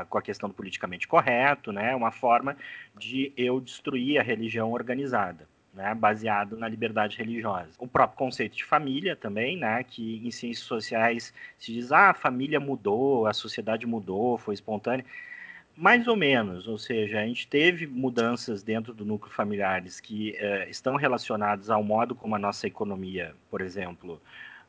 com 0.09 0.17
a 0.17 0.21
questão 0.21 0.49
do 0.49 0.55
politicamente 0.55 1.07
correto, 1.07 1.71
né? 1.71 1.95
uma 1.95 2.11
forma 2.11 2.55
de 2.97 3.31
eu 3.37 3.59
destruir 3.59 4.19
a 4.19 4.23
religião 4.23 4.71
organizada 4.71 5.47
né, 5.73 5.93
baseado 5.95 6.55
na 6.55 6.67
liberdade 6.67 7.17
religiosa. 7.17 7.71
O 7.79 7.87
próprio 7.87 8.17
conceito 8.17 8.55
de 8.55 8.63
família 8.63 9.15
também, 9.15 9.57
né, 9.57 9.83
que 9.83 10.21
em 10.25 10.29
ciências 10.29 10.65
sociais 10.65 11.33
se 11.57 11.73
diz, 11.73 11.91
ah, 11.91 12.11
a 12.11 12.13
família 12.13 12.59
mudou, 12.59 13.25
a 13.25 13.33
sociedade 13.33 13.85
mudou, 13.87 14.37
foi 14.37 14.53
espontânea. 14.53 15.03
Mais 15.75 16.07
ou 16.07 16.15
menos, 16.15 16.67
ou 16.67 16.77
seja, 16.77 17.19
a 17.19 17.25
gente 17.25 17.47
teve 17.47 17.87
mudanças 17.87 18.61
dentro 18.61 18.93
do 18.93 19.03
núcleo 19.03 19.33
familiares 19.33 19.99
que 19.99 20.37
uh, 20.39 20.69
estão 20.69 20.95
relacionadas 20.95 21.71
ao 21.71 21.83
modo 21.83 22.13
como 22.13 22.35
a 22.35 22.39
nossa 22.39 22.67
economia, 22.67 23.33
por 23.49 23.59
exemplo, 23.59 24.21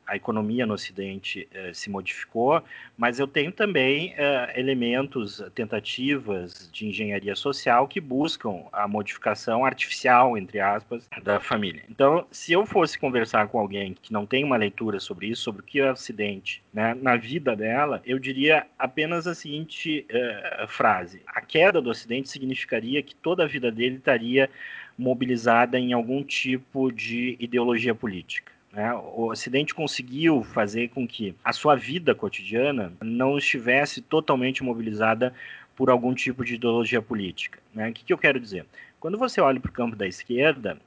a 0.05 0.15
economia 0.15 0.65
no 0.65 0.73
Ocidente 0.73 1.47
eh, 1.53 1.71
se 1.73 1.89
modificou, 1.89 2.61
mas 2.97 3.19
eu 3.19 3.27
tenho 3.27 3.51
também 3.51 4.13
eh, 4.17 4.53
elementos, 4.55 5.43
tentativas 5.53 6.69
de 6.71 6.87
engenharia 6.87 7.35
social 7.35 7.87
que 7.87 7.99
buscam 7.99 8.63
a 8.71 8.87
modificação 8.87 9.65
artificial, 9.65 10.37
entre 10.37 10.59
aspas, 10.59 11.07
da 11.23 11.39
família. 11.39 11.83
Então, 11.89 12.25
se 12.31 12.53
eu 12.53 12.65
fosse 12.65 12.99
conversar 12.99 13.47
com 13.47 13.59
alguém 13.59 13.95
que 13.99 14.13
não 14.13 14.25
tem 14.25 14.43
uma 14.43 14.57
leitura 14.57 14.99
sobre 14.99 15.27
isso, 15.27 15.43
sobre 15.43 15.61
o 15.61 15.65
que 15.65 15.79
é 15.79 15.89
o 15.89 15.93
Ocidente, 15.93 16.61
né, 16.73 16.93
na 16.93 17.15
vida 17.15 17.55
dela, 17.55 18.01
eu 18.05 18.19
diria 18.19 18.67
apenas 18.77 19.25
a 19.27 19.33
seguinte 19.33 20.05
eh, 20.09 20.65
frase: 20.67 21.21
a 21.25 21.41
queda 21.41 21.81
do 21.81 21.89
Ocidente 21.89 22.29
significaria 22.29 23.01
que 23.01 23.15
toda 23.15 23.43
a 23.43 23.47
vida 23.47 23.71
dele 23.71 23.95
estaria 23.95 24.49
mobilizada 24.97 25.77
em 25.77 25.93
algum 25.93 26.23
tipo 26.23 26.91
de 26.91 27.35
ideologia 27.39 27.93
política. 27.93 28.54
Né? 28.75 28.93
O 28.93 29.27
Ocidente 29.31 29.73
conseguiu 29.73 30.43
fazer 30.43 30.89
com 30.89 31.07
que 31.07 31.33
a 31.43 31.53
sua 31.53 31.75
vida 31.75 32.13
cotidiana 32.13 32.91
não 33.01 33.37
estivesse 33.37 34.01
totalmente 34.01 34.61
mobilizada 34.61 35.33
por 35.77 35.89
algum 35.89 36.13
tipo 36.13 36.43
de 36.43 36.55
ideologia 36.55 37.01
política. 37.01 37.59
Né? 37.73 37.89
O 37.89 37.93
que, 37.93 38.03
que 38.03 38.11
eu 38.11 38.17
quero 38.17 38.37
dizer? 38.37 38.65
Quando 38.99 39.17
você 39.17 39.39
olha 39.39 39.61
para 39.61 39.69
o 39.69 39.73
campo 39.73 39.95
da 39.95 40.05
esquerda, 40.05 40.77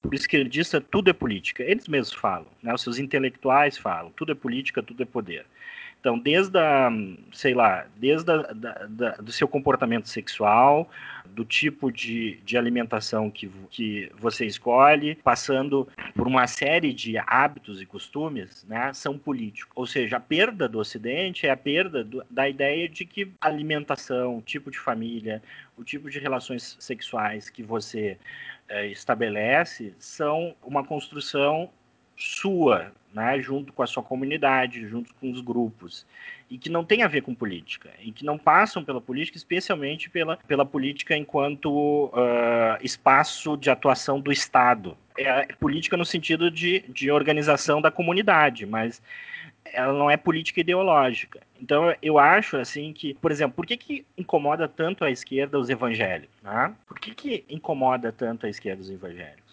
por 0.00 0.14
esquerdista 0.14 0.80
tudo 0.80 1.10
é 1.10 1.12
política. 1.12 1.62
Eles 1.62 1.86
mesmos 1.86 2.18
falam, 2.18 2.46
né? 2.62 2.72
os 2.72 2.80
seus 2.80 2.98
intelectuais 2.98 3.76
falam, 3.76 4.10
tudo 4.16 4.32
é 4.32 4.34
política, 4.34 4.82
tudo 4.82 5.02
é 5.02 5.06
poder. 5.06 5.44
Então, 6.06 6.20
desde 6.20 6.56
a, 6.56 6.88
sei 7.32 7.52
lá, 7.52 7.84
desde 7.96 8.30
a, 8.30 8.36
da, 8.36 8.86
da, 8.88 9.10
do 9.16 9.32
seu 9.32 9.48
comportamento 9.48 10.08
sexual, 10.08 10.88
do 11.24 11.44
tipo 11.44 11.90
de, 11.90 12.40
de 12.44 12.56
alimentação 12.56 13.28
que, 13.28 13.50
que 13.68 14.08
você 14.16 14.46
escolhe, 14.46 15.16
passando 15.16 15.88
por 16.14 16.28
uma 16.28 16.46
série 16.46 16.92
de 16.92 17.18
hábitos 17.18 17.82
e 17.82 17.86
costumes, 17.86 18.64
né, 18.68 18.92
são 18.92 19.18
políticos. 19.18 19.72
Ou 19.74 19.84
seja, 19.84 20.18
a 20.18 20.20
perda 20.20 20.68
do 20.68 20.78
Ocidente 20.78 21.48
é 21.48 21.50
a 21.50 21.56
perda 21.56 22.04
do, 22.04 22.24
da 22.30 22.48
ideia 22.48 22.88
de 22.88 23.04
que 23.04 23.32
alimentação, 23.40 24.40
tipo 24.40 24.70
de 24.70 24.78
família, 24.78 25.42
o 25.76 25.82
tipo 25.82 26.08
de 26.08 26.20
relações 26.20 26.76
sexuais 26.78 27.50
que 27.50 27.64
você 27.64 28.16
é, 28.68 28.86
estabelece 28.86 29.92
são 29.98 30.54
uma 30.62 30.84
construção 30.84 31.68
sua, 32.16 32.92
né, 33.12 33.40
junto 33.40 33.72
com 33.72 33.82
a 33.82 33.86
sua 33.86 34.02
comunidade, 34.02 34.86
junto 34.86 35.14
com 35.14 35.30
os 35.30 35.40
grupos, 35.40 36.06
e 36.50 36.58
que 36.58 36.68
não 36.68 36.84
tem 36.84 37.02
a 37.02 37.08
ver 37.08 37.22
com 37.22 37.34
política, 37.34 37.90
e 38.00 38.12
que 38.12 38.24
não 38.24 38.38
passam 38.38 38.84
pela 38.84 39.00
política, 39.00 39.36
especialmente 39.36 40.08
pela, 40.10 40.36
pela 40.36 40.64
política 40.64 41.16
enquanto 41.16 42.06
uh, 42.06 42.78
espaço 42.82 43.56
de 43.56 43.70
atuação 43.70 44.20
do 44.20 44.30
Estado. 44.30 44.96
É 45.18 45.46
política 45.54 45.96
no 45.96 46.04
sentido 46.04 46.50
de, 46.50 46.84
de 46.88 47.10
organização 47.10 47.80
da 47.80 47.90
comunidade, 47.90 48.66
mas 48.66 49.00
ela 49.72 49.92
não 49.92 50.10
é 50.10 50.16
política 50.16 50.60
ideológica. 50.60 51.40
Então 51.60 51.94
eu 52.02 52.18
acho 52.18 52.56
assim 52.56 52.92
que, 52.92 53.14
por 53.14 53.30
exemplo, 53.30 53.56
por 53.56 53.66
que, 53.66 53.76
que 53.76 54.06
incomoda 54.16 54.68
tanto 54.68 55.04
a 55.04 55.10
esquerda 55.10 55.58
os 55.58 55.70
evangélicos? 55.70 56.36
Né? 56.42 56.74
Por 56.86 56.98
que, 57.00 57.14
que 57.14 57.44
incomoda 57.48 58.12
tanto 58.12 58.46
a 58.46 58.48
esquerda 58.48 58.82
os 58.82 58.90
evangélicos? 58.90 59.45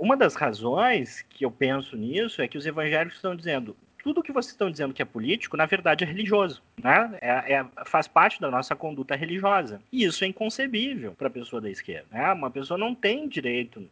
Uma 0.00 0.16
das 0.16 0.34
razões 0.34 1.20
que 1.28 1.44
eu 1.44 1.50
penso 1.50 1.94
nisso 1.94 2.40
é 2.40 2.48
que 2.48 2.56
os 2.56 2.64
evangélicos 2.64 3.16
estão 3.16 3.36
dizendo 3.36 3.76
tudo 4.02 4.22
que 4.22 4.32
vocês 4.32 4.52
estão 4.52 4.70
dizendo 4.70 4.94
que 4.94 5.02
é 5.02 5.04
político, 5.04 5.58
na 5.58 5.66
verdade, 5.66 6.04
é 6.04 6.06
religioso. 6.06 6.62
Né? 6.82 7.18
É, 7.20 7.52
é, 7.56 7.66
faz 7.84 8.08
parte 8.08 8.40
da 8.40 8.50
nossa 8.50 8.74
conduta 8.74 9.14
religiosa. 9.14 9.82
E 9.92 10.04
isso 10.04 10.24
é 10.24 10.26
inconcebível 10.26 11.12
para 11.12 11.26
a 11.26 11.30
pessoa 11.30 11.60
da 11.60 11.68
esquerda. 11.68 12.06
Né? 12.10 12.32
Uma 12.32 12.50
pessoa 12.50 12.78
não 12.78 12.94
tem 12.94 13.28
direito 13.28 13.86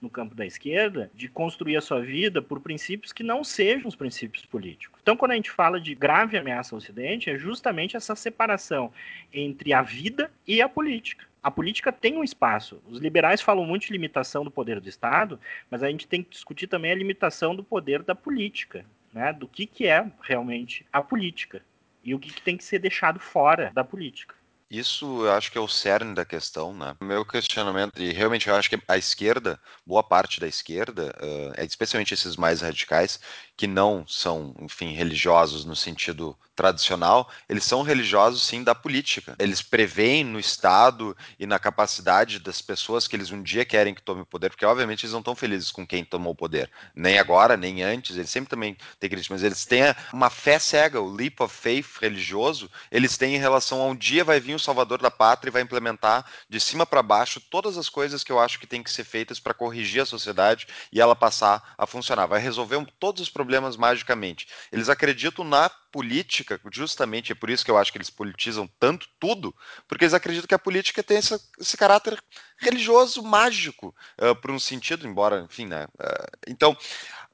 no 0.00 0.10
campo 0.10 0.34
da 0.34 0.44
esquerda 0.44 1.08
de 1.14 1.28
construir 1.28 1.76
a 1.76 1.80
sua 1.80 2.00
vida 2.00 2.42
por 2.42 2.58
princípios 2.58 3.12
que 3.12 3.22
não 3.22 3.44
sejam 3.44 3.86
os 3.86 3.94
princípios 3.94 4.44
políticos. 4.44 4.98
Então, 5.00 5.16
quando 5.16 5.30
a 5.30 5.36
gente 5.36 5.52
fala 5.52 5.80
de 5.80 5.94
grave 5.94 6.36
ameaça 6.36 6.74
ao 6.74 6.78
Ocidente, 6.78 7.30
é 7.30 7.38
justamente 7.38 7.96
essa 7.96 8.16
separação 8.16 8.92
entre 9.32 9.72
a 9.72 9.80
vida 9.80 10.28
e 10.44 10.60
a 10.60 10.68
política. 10.68 11.24
A 11.42 11.50
política 11.50 11.90
tem 11.90 12.16
um 12.16 12.22
espaço. 12.22 12.80
Os 12.86 13.00
liberais 13.00 13.40
falam 13.40 13.66
muito 13.66 13.86
de 13.86 13.92
limitação 13.92 14.44
do 14.44 14.50
poder 14.50 14.80
do 14.80 14.88
Estado, 14.88 15.40
mas 15.68 15.82
a 15.82 15.88
gente 15.88 16.06
tem 16.06 16.22
que 16.22 16.30
discutir 16.30 16.68
também 16.68 16.92
a 16.92 16.94
limitação 16.94 17.56
do 17.56 17.64
poder 17.64 18.02
da 18.02 18.14
política, 18.14 18.84
né? 19.12 19.32
do 19.32 19.48
que, 19.48 19.66
que 19.66 19.86
é 19.86 20.08
realmente 20.22 20.86
a 20.92 21.02
política 21.02 21.62
e 22.04 22.14
o 22.14 22.18
que, 22.18 22.32
que 22.32 22.42
tem 22.42 22.56
que 22.56 22.64
ser 22.64 22.78
deixado 22.78 23.18
fora 23.18 23.72
da 23.74 23.82
política. 23.82 24.34
Isso 24.72 25.26
eu 25.26 25.32
acho 25.32 25.52
que 25.52 25.58
é 25.58 25.60
o 25.60 25.68
cerne 25.68 26.14
da 26.14 26.24
questão, 26.24 26.72
né? 26.72 26.96
O 26.98 27.04
meu 27.04 27.26
questionamento, 27.26 28.02
e 28.02 28.10
realmente 28.10 28.48
eu 28.48 28.54
acho 28.54 28.70
que 28.70 28.80
a 28.88 28.96
esquerda, 28.96 29.60
boa 29.84 30.02
parte 30.02 30.40
da 30.40 30.48
esquerda, 30.48 31.14
uh, 31.20 31.62
especialmente 31.62 32.14
esses 32.14 32.36
mais 32.36 32.62
radicais, 32.62 33.20
que 33.54 33.66
não 33.66 34.06
são, 34.08 34.54
enfim, 34.60 34.94
religiosos 34.94 35.66
no 35.66 35.76
sentido 35.76 36.34
tradicional, 36.56 37.30
eles 37.48 37.64
são 37.64 37.82
religiosos 37.82 38.42
sim 38.42 38.62
da 38.62 38.74
política. 38.74 39.36
Eles 39.38 39.60
preveem 39.60 40.24
no 40.24 40.38
Estado 40.38 41.14
e 41.38 41.46
na 41.46 41.58
capacidade 41.58 42.38
das 42.38 42.62
pessoas 42.62 43.06
que 43.06 43.14
eles 43.14 43.30
um 43.30 43.42
dia 43.42 43.64
querem 43.64 43.94
que 43.94 44.02
tome 44.02 44.22
o 44.22 44.26
poder, 44.26 44.50
porque 44.50 44.64
obviamente 44.64 45.04
eles 45.04 45.12
não 45.12 45.20
estão 45.20 45.34
felizes 45.34 45.70
com 45.70 45.86
quem 45.86 46.04
tomou 46.04 46.32
o 46.32 46.36
poder, 46.36 46.70
nem 46.94 47.18
agora, 47.18 47.56
nem 47.56 47.82
antes, 47.82 48.16
eles 48.16 48.30
sempre 48.30 48.50
também 48.50 48.76
têm 48.98 49.10
crítica, 49.10 49.34
mas 49.34 49.42
eles 49.42 49.64
têm 49.66 49.82
uma 50.12 50.30
fé 50.30 50.58
cega, 50.58 51.00
o 51.00 51.12
leap 51.12 51.40
of 51.40 51.54
faith 51.54 51.98
religioso, 52.00 52.70
eles 52.90 53.18
têm 53.18 53.34
em 53.34 53.38
relação 53.38 53.80
a 53.82 53.86
um 53.86 53.96
dia 53.96 54.24
vai 54.24 54.40
vir 54.40 54.54
o 54.54 54.58
salvador 54.62 55.00
da 55.00 55.10
pátria 55.10 55.50
e 55.50 55.52
vai 55.52 55.62
implementar 55.62 56.24
de 56.48 56.60
cima 56.60 56.86
para 56.86 57.02
baixo 57.02 57.40
todas 57.40 57.76
as 57.76 57.88
coisas 57.88 58.24
que 58.24 58.32
eu 58.32 58.38
acho 58.38 58.58
que 58.58 58.66
tem 58.66 58.82
que 58.82 58.90
ser 58.90 59.04
feitas 59.04 59.38
para 59.38 59.54
corrigir 59.54 60.02
a 60.02 60.06
sociedade 60.06 60.66
e 60.92 61.00
ela 61.00 61.14
passar 61.16 61.74
a 61.76 61.86
funcionar, 61.86 62.26
vai 62.26 62.40
resolver 62.40 62.86
todos 62.98 63.20
os 63.20 63.28
problemas 63.28 63.76
magicamente. 63.76 64.46
Eles 64.70 64.88
acreditam 64.88 65.44
na 65.44 65.68
política, 65.68 66.58
justamente 66.72 67.32
é 67.32 67.34
por 67.34 67.50
isso 67.50 67.64
que 67.64 67.70
eu 67.70 67.76
acho 67.76 67.92
que 67.92 67.98
eles 67.98 68.08
politizam 68.08 68.68
tanto 68.80 69.06
tudo, 69.20 69.54
porque 69.86 70.04
eles 70.04 70.14
acreditam 70.14 70.48
que 70.48 70.54
a 70.54 70.58
política 70.58 71.02
tem 71.02 71.18
esse, 71.18 71.38
esse 71.60 71.76
caráter 71.76 72.18
religioso 72.56 73.22
mágico, 73.22 73.94
uh, 74.18 74.34
por 74.36 74.50
um 74.50 74.58
sentido, 74.58 75.06
embora, 75.06 75.40
enfim, 75.40 75.66
né? 75.66 75.86
Uh, 76.00 76.38
então, 76.46 76.76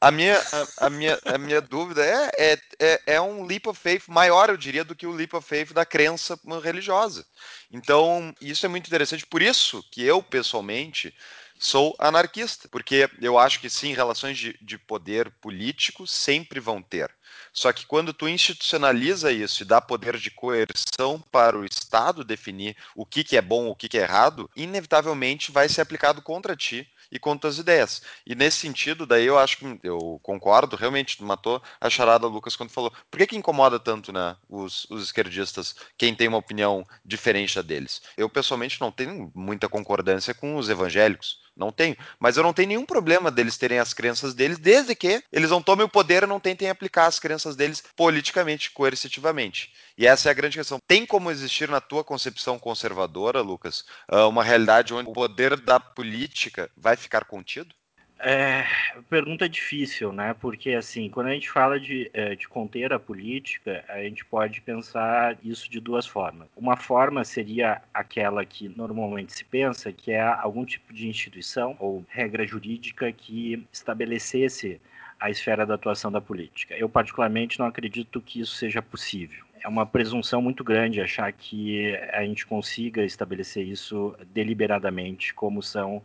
a 0.01 0.11
minha, 0.11 0.39
a, 0.39 0.87
a, 0.87 0.91
minha, 0.91 1.19
a 1.25 1.39
minha 1.39 1.61
dúvida 1.61 2.05
é, 2.05 2.31
é, 2.39 2.59
é, 2.79 3.03
é, 3.07 3.21
um 3.21 3.45
leap 3.45 3.67
of 3.67 3.79
faith 3.79 4.05
maior, 4.09 4.49
eu 4.49 4.57
diria, 4.57 4.85
do 4.85 4.95
que 4.95 5.07
o 5.07 5.13
leap 5.13 5.35
of 5.35 5.47
faith 5.47 5.73
da 5.73 5.85
crença 5.85 6.39
religiosa. 6.63 7.27
Então, 7.71 8.35
isso 8.41 8.65
é 8.65 8.69
muito 8.69 8.87
interessante. 8.87 9.27
Por 9.27 9.43
isso 9.43 9.83
que 9.91 10.03
eu, 10.03 10.23
pessoalmente, 10.23 11.15
sou 11.59 11.95
anarquista, 11.99 12.69
porque 12.69 13.11
eu 13.21 13.39
acho 13.39 13.61
que 13.61 13.69
sim, 13.69 13.93
relações 13.93 14.39
de, 14.39 14.57
de 14.63 14.79
poder 14.79 15.31
político 15.41 16.07
sempre 16.07 16.61
vão 16.61 16.81
ter. 16.81 17.11
Só 17.53 17.73
que 17.73 17.87
quando 17.87 18.15
tu 18.15 18.29
institucionaliza 18.29 19.33
isso 19.33 19.63
e 19.63 19.67
dá 19.67 19.81
poder 19.81 20.17
de 20.17 20.31
coerção 20.31 21.21
para 21.33 21.59
o 21.59 21.65
Estado 21.65 22.25
definir 22.25 22.77
o 22.95 23.05
que, 23.05 23.25
que 23.25 23.37
é 23.37 23.43
bom, 23.43 23.69
o 23.69 23.75
que, 23.75 23.89
que 23.89 23.99
é 23.99 24.03
errado, 24.03 24.49
inevitavelmente 24.55 25.51
vai 25.51 25.69
ser 25.69 25.81
aplicado 25.81 26.23
contra 26.23 26.55
ti 26.55 26.89
e 27.11 27.19
contra 27.19 27.49
as 27.49 27.59
ideias. 27.59 28.03
E 28.27 28.35
nesse 28.35 28.59
sentido, 28.59 29.07
daí 29.07 29.27
eu 29.27 29.39
acho 29.39 29.59
que 29.59 29.81
eu 29.83 30.21
concordo, 30.23 30.77
realmente 30.77 31.23
matou 31.23 31.63
a 31.81 31.91
charada 31.91 32.27
Lucas 32.27 32.57
quando 32.57 32.71
falou. 32.71 32.93
Por 33.11 33.19
que, 33.19 33.27
que 33.29 33.37
incomoda 33.37 33.79
tanto 33.79 34.13
né, 34.13 34.37
os, 34.49 34.87
os 34.91 35.03
esquerdistas, 35.03 35.75
quem 35.97 36.15
tem 36.15 36.29
uma 36.29 36.39
opinião 36.39 36.87
diferente 37.05 37.55
da 37.55 37.63
deles? 37.63 38.03
Eu, 38.17 38.29
pessoalmente, 38.29 38.81
não 38.81 38.93
tenho 38.93 39.31
muita 39.35 39.69
concordância 39.69 40.35
com 40.35 40.57
os 40.57 40.69
evangélicos. 40.69 41.41
Não 41.59 41.73
tenho. 41.73 41.97
Mas 42.21 42.37
eu 42.37 42.43
não 42.45 42.53
tenho 42.53 42.69
nenhum 42.69 42.87
problema 42.87 43.33
deles 43.33 43.59
terem 43.59 43.81
as 43.81 43.93
crenças 43.93 44.33
deles, 44.33 44.59
desde 44.59 44.95
que 44.95 45.23
eles 45.33 45.51
não 45.51 45.61
tomem 45.61 45.85
o 45.85 45.89
poder 45.89 46.23
e 46.23 46.27
não 46.27 46.39
tentem 46.39 46.71
aplicar 46.71 47.07
as 47.07 47.19
crenças 47.19 47.57
deles 47.57 47.83
politicamente, 47.97 48.71
coercitivamente. 48.71 49.73
E 49.97 50.07
essa 50.07 50.29
é 50.29 50.31
a 50.31 50.35
grande 50.35 50.57
questão. 50.57 50.79
Tem 50.87 51.05
como 51.05 51.31
existir 51.31 51.69
na 51.69 51.81
tua 51.81 52.05
concepção 52.05 52.59
conservadora, 52.59 53.41
Lucas, 53.41 53.85
ah, 54.09 54.29
uma 54.29 54.45
realidade 54.45 54.95
onde 54.95 55.11
o 55.11 55.13
poder 55.13 55.61
da 55.61 55.81
política 55.81 56.71
vai 56.77 56.97
ficar 56.97 57.25
contido? 57.25 57.75
É, 58.21 58.65
pergunta 59.09 59.49
difícil, 59.49 60.13
né? 60.13 60.35
Porque, 60.41 60.71
assim, 60.71 61.09
quando 61.09 61.29
a 61.29 61.33
gente 61.33 61.49
fala 61.49 61.79
de, 61.79 62.11
é, 62.13 62.35
de 62.35 62.49
conter 62.49 62.93
a 62.93 62.99
política, 62.99 63.85
a 63.89 64.03
gente 64.03 64.25
pode 64.25 64.61
pensar 64.61 65.39
isso 65.43 65.71
de 65.71 65.79
duas 65.79 66.05
formas. 66.05 66.49
Uma 66.57 66.77
forma 66.77 67.25
seria 67.25 67.81
aquela 67.95 68.45
que 68.45 68.69
normalmente 68.69 69.33
se 69.33 69.45
pensa, 69.45 69.93
que 69.93 70.11
é 70.11 70.21
algum 70.21 70.65
tipo 70.65 70.93
de 70.93 71.07
instituição 71.07 71.77
ou 71.79 72.05
regra 72.09 72.45
jurídica 72.45 73.13
que 73.13 73.65
estabelecesse 73.73 74.81
a 75.21 75.31
esfera 75.31 75.65
da 75.65 75.75
atuação 75.75 76.11
da 76.11 76.21
política. 76.21 76.77
Eu, 76.77 76.89
particularmente, 76.89 77.59
não 77.59 77.67
acredito 77.67 78.21
que 78.21 78.41
isso 78.41 78.57
seja 78.57 78.83
possível. 78.83 79.45
É 79.63 79.69
uma 79.69 79.87
presunção 79.87 80.43
muito 80.43 80.65
grande 80.65 81.01
achar 81.01 81.33
que 81.33 81.95
a 82.13 82.23
gente 82.25 82.47
consiga 82.47 83.05
estabelecer 83.05 83.65
isso 83.65 84.17
deliberadamente, 84.33 85.35
como 85.35 85.63
são 85.63 86.03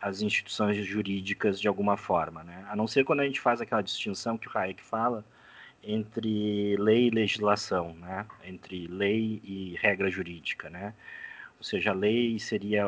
as 0.00 0.22
instituições 0.22 0.76
jurídicas 0.84 1.60
de 1.60 1.68
alguma 1.68 1.96
forma, 1.96 2.44
né? 2.44 2.64
A 2.68 2.76
não 2.76 2.86
ser 2.86 3.04
quando 3.04 3.20
a 3.20 3.24
gente 3.24 3.40
faz 3.40 3.60
aquela 3.60 3.82
distinção 3.82 4.38
que 4.38 4.48
o 4.48 4.50
Hayek 4.54 4.82
fala 4.82 5.24
entre 5.82 6.76
lei 6.76 7.06
e 7.06 7.10
legislação, 7.10 7.94
né? 7.94 8.26
Entre 8.44 8.86
lei 8.86 9.40
e 9.44 9.76
regra 9.80 10.10
jurídica, 10.10 10.68
né? 10.70 10.94
Ou 11.58 11.64
seja, 11.64 11.90
a 11.90 11.94
lei 11.94 12.38
seria 12.38 12.86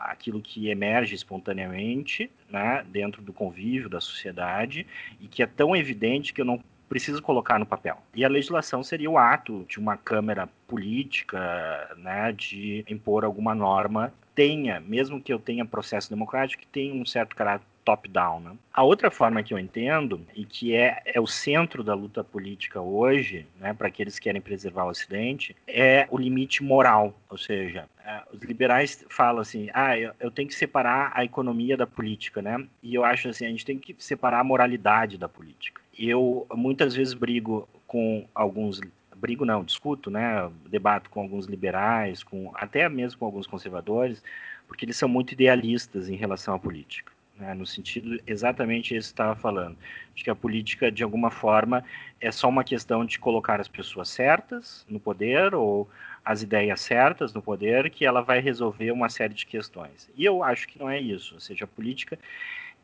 aquilo 0.00 0.42
que 0.42 0.68
emerge 0.68 1.14
espontaneamente, 1.14 2.30
né, 2.50 2.84
dentro 2.86 3.22
do 3.22 3.32
convívio 3.32 3.88
da 3.88 3.98
sociedade 3.98 4.86
e 5.18 5.26
que 5.26 5.42
é 5.42 5.46
tão 5.46 5.74
evidente 5.74 6.34
que 6.34 6.40
eu 6.42 6.44
não 6.44 6.62
preciso 6.86 7.22
colocar 7.22 7.58
no 7.58 7.64
papel. 7.64 7.96
E 8.14 8.22
a 8.22 8.28
legislação 8.28 8.82
seria 8.82 9.10
o 9.10 9.16
ato 9.16 9.64
de 9.66 9.78
uma 9.78 9.96
câmara 9.96 10.48
política, 10.66 11.94
né, 11.96 12.30
de 12.32 12.84
impor 12.88 13.24
alguma 13.24 13.54
norma 13.54 14.12
tenha, 14.40 14.80
mesmo 14.80 15.20
que 15.20 15.30
eu 15.30 15.38
tenha 15.38 15.66
processo 15.66 16.08
democrático, 16.08 16.62
que 16.62 16.66
tenha 16.66 16.94
um 16.94 17.04
certo 17.04 17.36
caráter 17.36 17.66
top-down. 17.84 18.40
Né? 18.40 18.52
A 18.72 18.82
outra 18.82 19.10
forma 19.10 19.42
que 19.42 19.52
eu 19.52 19.58
entendo, 19.58 20.26
e 20.34 20.46
que 20.46 20.74
é, 20.74 21.02
é 21.04 21.20
o 21.20 21.26
centro 21.26 21.84
da 21.84 21.92
luta 21.92 22.24
política 22.24 22.80
hoje, 22.80 23.46
né, 23.58 23.74
para 23.74 23.88
aqueles 23.88 24.18
que 24.18 24.24
querem 24.24 24.40
preservar 24.40 24.84
o 24.84 24.88
Ocidente, 24.88 25.54
é 25.68 26.06
o 26.10 26.16
limite 26.16 26.62
moral. 26.62 27.14
Ou 27.28 27.36
seja, 27.36 27.86
os 28.32 28.40
liberais 28.40 29.04
falam 29.10 29.42
assim, 29.42 29.68
ah, 29.74 29.98
eu, 29.98 30.12
eu, 30.18 30.30
tenho 30.30 30.48
que 30.48 30.54
separar 30.54 31.12
a 31.14 31.22
economia 31.22 31.76
da 31.76 31.86
política, 31.86 32.40
né? 32.40 32.66
E 32.82 32.94
eu 32.94 33.04
acho 33.04 33.28
assim, 33.28 33.44
a 33.44 33.50
gente 33.50 33.66
tem 33.66 33.78
que 33.78 33.94
separar 33.98 34.40
a 34.40 34.44
moralidade 34.44 35.18
da 35.18 35.28
política. 35.28 35.82
Eu 35.98 36.46
muitas 36.54 36.94
vezes 36.94 37.12
brigo 37.12 37.68
com 37.86 38.26
alguns 38.34 38.80
brigo 39.20 39.44
não, 39.44 39.62
discuto, 39.62 40.10
né, 40.10 40.50
debato 40.66 41.10
com 41.10 41.20
alguns 41.20 41.46
liberais, 41.46 42.22
com 42.22 42.50
até 42.54 42.88
mesmo 42.88 43.18
com 43.18 43.26
alguns 43.26 43.46
conservadores, 43.46 44.22
porque 44.66 44.84
eles 44.84 44.96
são 44.96 45.08
muito 45.08 45.32
idealistas 45.32 46.08
em 46.08 46.16
relação 46.16 46.54
à 46.54 46.58
política, 46.58 47.12
né, 47.36 47.52
no 47.54 47.66
sentido 47.66 48.18
exatamente 48.26 48.94
esse 48.94 49.08
que 49.08 49.12
estava 49.12 49.36
falando, 49.36 49.76
de 50.14 50.24
que 50.24 50.30
a 50.30 50.34
política 50.34 50.90
de 50.90 51.02
alguma 51.02 51.30
forma 51.30 51.84
é 52.20 52.32
só 52.32 52.48
uma 52.48 52.64
questão 52.64 53.04
de 53.04 53.18
colocar 53.18 53.60
as 53.60 53.68
pessoas 53.68 54.08
certas 54.08 54.86
no 54.88 54.98
poder 54.98 55.54
ou 55.54 55.88
as 56.24 56.42
ideias 56.42 56.80
certas 56.80 57.32
no 57.34 57.42
poder 57.42 57.90
que 57.90 58.04
ela 58.04 58.20
vai 58.20 58.40
resolver 58.40 58.90
uma 58.92 59.08
série 59.08 59.34
de 59.34 59.46
questões. 59.46 60.10
E 60.16 60.24
eu 60.24 60.42
acho 60.42 60.68
que 60.68 60.78
não 60.78 60.88
é 60.88 61.00
isso, 61.00 61.34
ou 61.34 61.40
seja, 61.40 61.64
a 61.64 61.68
política 61.68 62.18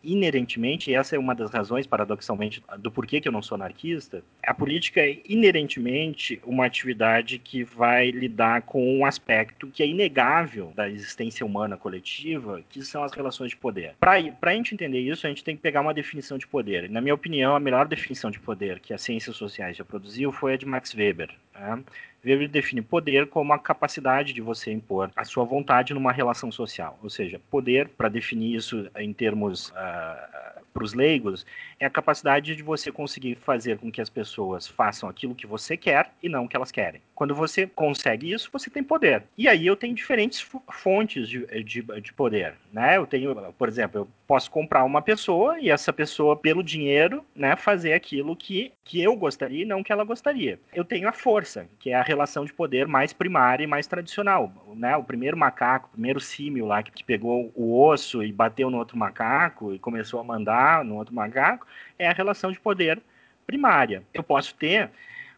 inerentemente, 0.03 0.91
e 0.91 0.95
essa 0.95 1.17
é 1.17 1.19
uma 1.19 1.35
das 1.35 1.51
razões, 1.51 1.87
paradoxalmente, 1.87 2.63
do 2.79 2.91
porquê 2.91 3.21
que 3.21 3.29
eu 3.29 3.33
não 3.33 3.43
sou 3.43 3.57
anarquista, 3.57 4.23
a 4.45 4.55
política 4.55 5.01
é 5.01 5.19
inerentemente 5.29 6.41
uma 6.45 6.65
atividade 6.67 7.39
que 7.39 7.65
vai 7.65 8.11
lidar 8.11 8.63
com 8.63 8.99
um 8.99 9.05
aspecto 9.05 9.67
que 9.69 9.83
é 9.83 9.87
inegável 9.87 10.73
da 10.75 10.89
existência 10.89 11.45
humana 11.45 11.77
coletiva, 11.77 12.63
que 12.69 12.83
são 12.83 13.03
as 13.03 13.13
relações 13.13 13.51
de 13.51 13.57
poder. 13.57 13.95
Para 13.99 14.13
a 14.43 14.55
gente 14.55 14.75
entender 14.75 15.01
isso, 15.01 15.27
a 15.27 15.29
gente 15.29 15.45
tem 15.45 15.57
que 15.57 15.63
pegar 15.63 15.81
uma 15.81 15.95
definição 15.95 16.39
de 16.39 16.47
poder. 16.47 16.89
Na 16.89 17.01
minha 17.01 17.15
opinião, 17.15 17.55
a 17.55 17.61
melhor 17.61 17.87
definição 17.87 18.31
de 18.31 18.39
poder 18.39 18.81
que 18.81 18.95
as 18.95 19.03
ciências 19.03 19.37
sociais 19.37 19.77
já 19.77 19.85
produziu 19.85 20.31
foi 20.33 20.55
a 20.55 20.57
de 20.57 20.67
Max 20.67 20.95
Weber. 20.95 21.31
Né? 21.59 21.83
Weber 22.25 22.49
define 22.49 22.83
poder 22.83 23.29
como 23.29 23.53
a 23.53 23.59
capacidade 23.59 24.33
de 24.33 24.41
você 24.41 24.73
impor 24.73 25.11
a 25.15 25.25
sua 25.25 25.45
vontade 25.45 25.95
numa 25.95 26.11
relação 26.11 26.51
social. 26.51 26.99
Ou 27.03 27.09
seja, 27.09 27.41
poder, 27.51 27.89
para 27.89 28.09
definir 28.09 28.57
isso 28.57 28.91
em 28.97 29.13
termos 29.13 29.69
uh, 29.69 30.65
para 30.75 30.85
os 30.85 30.93
leigos, 30.93 31.47
é 31.79 31.87
a 31.87 31.91
capacidade 31.91 32.57
de 32.57 32.63
você 32.63 32.91
conseguir 32.91 33.37
fazer 33.37 33.79
com 33.79 33.91
que 33.91 34.01
as 34.01 34.11
pessoas 34.11 34.67
façam 34.67 35.09
aquilo 35.09 35.35
que 35.35 35.47
você 35.47 35.77
quer 35.77 36.11
e 36.23 36.29
não 36.29 36.45
o 36.45 36.49
que 36.49 36.57
elas 36.57 36.73
querem. 36.73 37.01
Quando 37.17 37.35
você 37.35 37.67
consegue 37.67 38.31
isso, 38.31 38.51
você 38.53 38.69
tem 38.69 38.85
poder. 38.85 39.23
E 39.39 39.49
aí 39.49 39.67
eu 39.67 39.75
tenho 39.75 39.95
diferentes 39.95 40.47
fontes 40.71 41.27
de, 41.27 41.47
de, 41.65 41.83
de 41.83 42.13
poder. 42.13 42.55
Né? 42.71 42.99
Eu 42.99 43.07
tenho, 43.07 43.35
por 43.55 43.69
exemplo, 43.69 44.03
eu 44.03 44.09
posso 44.27 44.51
comprar 44.51 44.85
uma 44.85 45.01
pessoa 45.01 45.59
e 45.59 45.71
essa 45.71 45.95
pessoa, 45.95 46.37
pelo 46.37 46.63
dinheiro, 46.63 47.25
né, 47.35 47.57
fazer 47.57 47.95
aquilo 47.95 48.37
que, 48.37 48.71
que 48.85 49.03
eu 49.03 49.17
gostaria 49.17 49.63
e 49.63 49.65
não 49.65 49.83
que 49.83 49.91
ela 49.91 50.05
gostaria. 50.05 50.61
Eu 50.75 50.85
tenho 50.85 51.09
a 51.09 51.13
força, 51.13 51.67
que 51.79 51.89
é 51.89 51.95
a 51.95 52.03
relação 52.03 52.45
de 52.45 52.53
poder 52.53 52.87
mais 52.87 53.15
primária 53.15 53.65
e 53.65 53.67
mais 53.67 53.87
tradicional. 53.87 54.53
Né? 54.77 54.95
O 54.95 55.03
primeiro 55.03 55.39
macaco, 55.39 55.89
o 55.89 55.93
primeiro 55.93 56.21
símio 56.21 56.67
lá 56.67 56.83
que, 56.83 56.93
que 56.93 57.03
pegou 57.03 57.51
o 57.55 57.83
osso 57.83 58.23
e 58.23 58.31
bateu 58.31 58.69
no 58.69 58.77
outro 58.77 58.99
macaco 58.99 59.73
e 59.73 59.79
começou 59.79 60.21
a 60.21 60.25
mandar 60.25 60.85
no 60.85 60.97
outro 60.97 61.15
macaco, 61.15 61.67
é 61.99 62.07
a 62.07 62.13
relação 62.13 62.53
de 62.53 62.61
poder 62.61 63.01
primária. 63.47 64.03
Eu 64.13 64.23
posso 64.23 64.55
ter, 64.55 64.91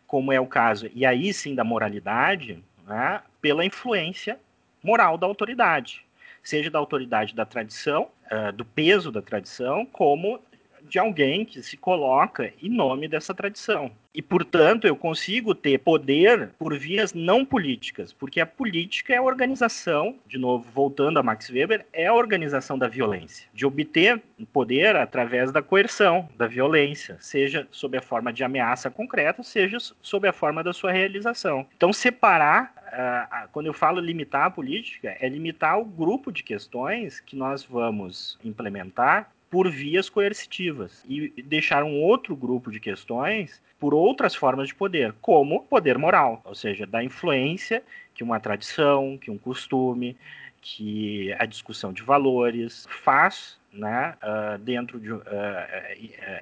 como 0.08 0.32
é 0.32 0.40
o 0.40 0.46
caso, 0.46 0.90
e 0.94 1.04
aí 1.04 1.32
sim 1.34 1.54
da 1.54 1.62
moralidade, 1.62 2.64
né, 2.86 3.20
pela 3.42 3.64
influência 3.64 4.40
moral 4.82 5.18
da 5.18 5.26
autoridade, 5.26 6.04
seja 6.42 6.70
da 6.70 6.78
autoridade 6.78 7.34
da 7.34 7.44
tradição, 7.44 8.08
uh, 8.32 8.50
do 8.50 8.64
peso 8.64 9.12
da 9.12 9.20
tradição, 9.20 9.84
como 9.84 10.40
de 10.82 10.98
alguém 10.98 11.44
que 11.44 11.62
se 11.62 11.76
coloca 11.76 12.52
em 12.62 12.70
nome 12.70 13.06
dessa 13.06 13.34
tradição. 13.34 13.92
E, 14.18 14.22
portanto, 14.22 14.84
eu 14.84 14.96
consigo 14.96 15.54
ter 15.54 15.78
poder 15.78 16.50
por 16.58 16.76
vias 16.76 17.14
não 17.14 17.44
políticas, 17.44 18.12
porque 18.12 18.40
a 18.40 18.46
política 18.46 19.14
é 19.14 19.18
a 19.18 19.22
organização, 19.22 20.16
de 20.26 20.36
novo, 20.36 20.68
voltando 20.74 21.20
a 21.20 21.22
Max 21.22 21.48
Weber, 21.48 21.86
é 21.92 22.08
a 22.08 22.12
organização 22.12 22.76
da 22.76 22.88
violência, 22.88 23.46
de 23.54 23.64
obter 23.64 24.20
poder 24.52 24.96
através 24.96 25.52
da 25.52 25.62
coerção, 25.62 26.28
da 26.36 26.48
violência, 26.48 27.16
seja 27.20 27.68
sob 27.70 27.96
a 27.96 28.02
forma 28.02 28.32
de 28.32 28.42
ameaça 28.42 28.90
concreta, 28.90 29.44
seja 29.44 29.78
sob 30.02 30.26
a 30.26 30.32
forma 30.32 30.64
da 30.64 30.72
sua 30.72 30.90
realização. 30.90 31.64
Então, 31.76 31.92
separar 31.92 32.76
Uh, 32.88 33.46
quando 33.52 33.66
eu 33.66 33.74
falo 33.74 34.00
limitar 34.00 34.46
a 34.46 34.50
política, 34.50 35.14
é 35.20 35.28
limitar 35.28 35.78
o 35.78 35.84
grupo 35.84 36.32
de 36.32 36.42
questões 36.42 37.20
que 37.20 37.36
nós 37.36 37.62
vamos 37.62 38.38
implementar 38.42 39.30
por 39.50 39.70
vias 39.70 40.08
coercitivas 40.08 41.04
e 41.08 41.42
deixar 41.42 41.82
um 41.84 42.00
outro 42.00 42.36
grupo 42.36 42.70
de 42.70 42.80
questões 42.80 43.60
por 43.78 43.94
outras 43.94 44.34
formas 44.34 44.68
de 44.68 44.74
poder, 44.74 45.14
como 45.20 45.62
poder 45.64 45.96
moral, 45.96 46.40
ou 46.44 46.54
seja, 46.54 46.86
da 46.86 47.02
influência 47.02 47.82
que 48.14 48.24
uma 48.24 48.40
tradição, 48.40 49.16
que 49.16 49.30
um 49.30 49.38
costume, 49.38 50.16
que 50.60 51.32
a 51.38 51.46
discussão 51.46 51.92
de 51.92 52.02
valores 52.02 52.86
faz 53.04 53.57
né, 53.72 54.14
uh, 54.22 54.58
dentro 54.58 54.98
de 54.98 55.12
uh, 55.12 55.18
uh, 55.18 55.22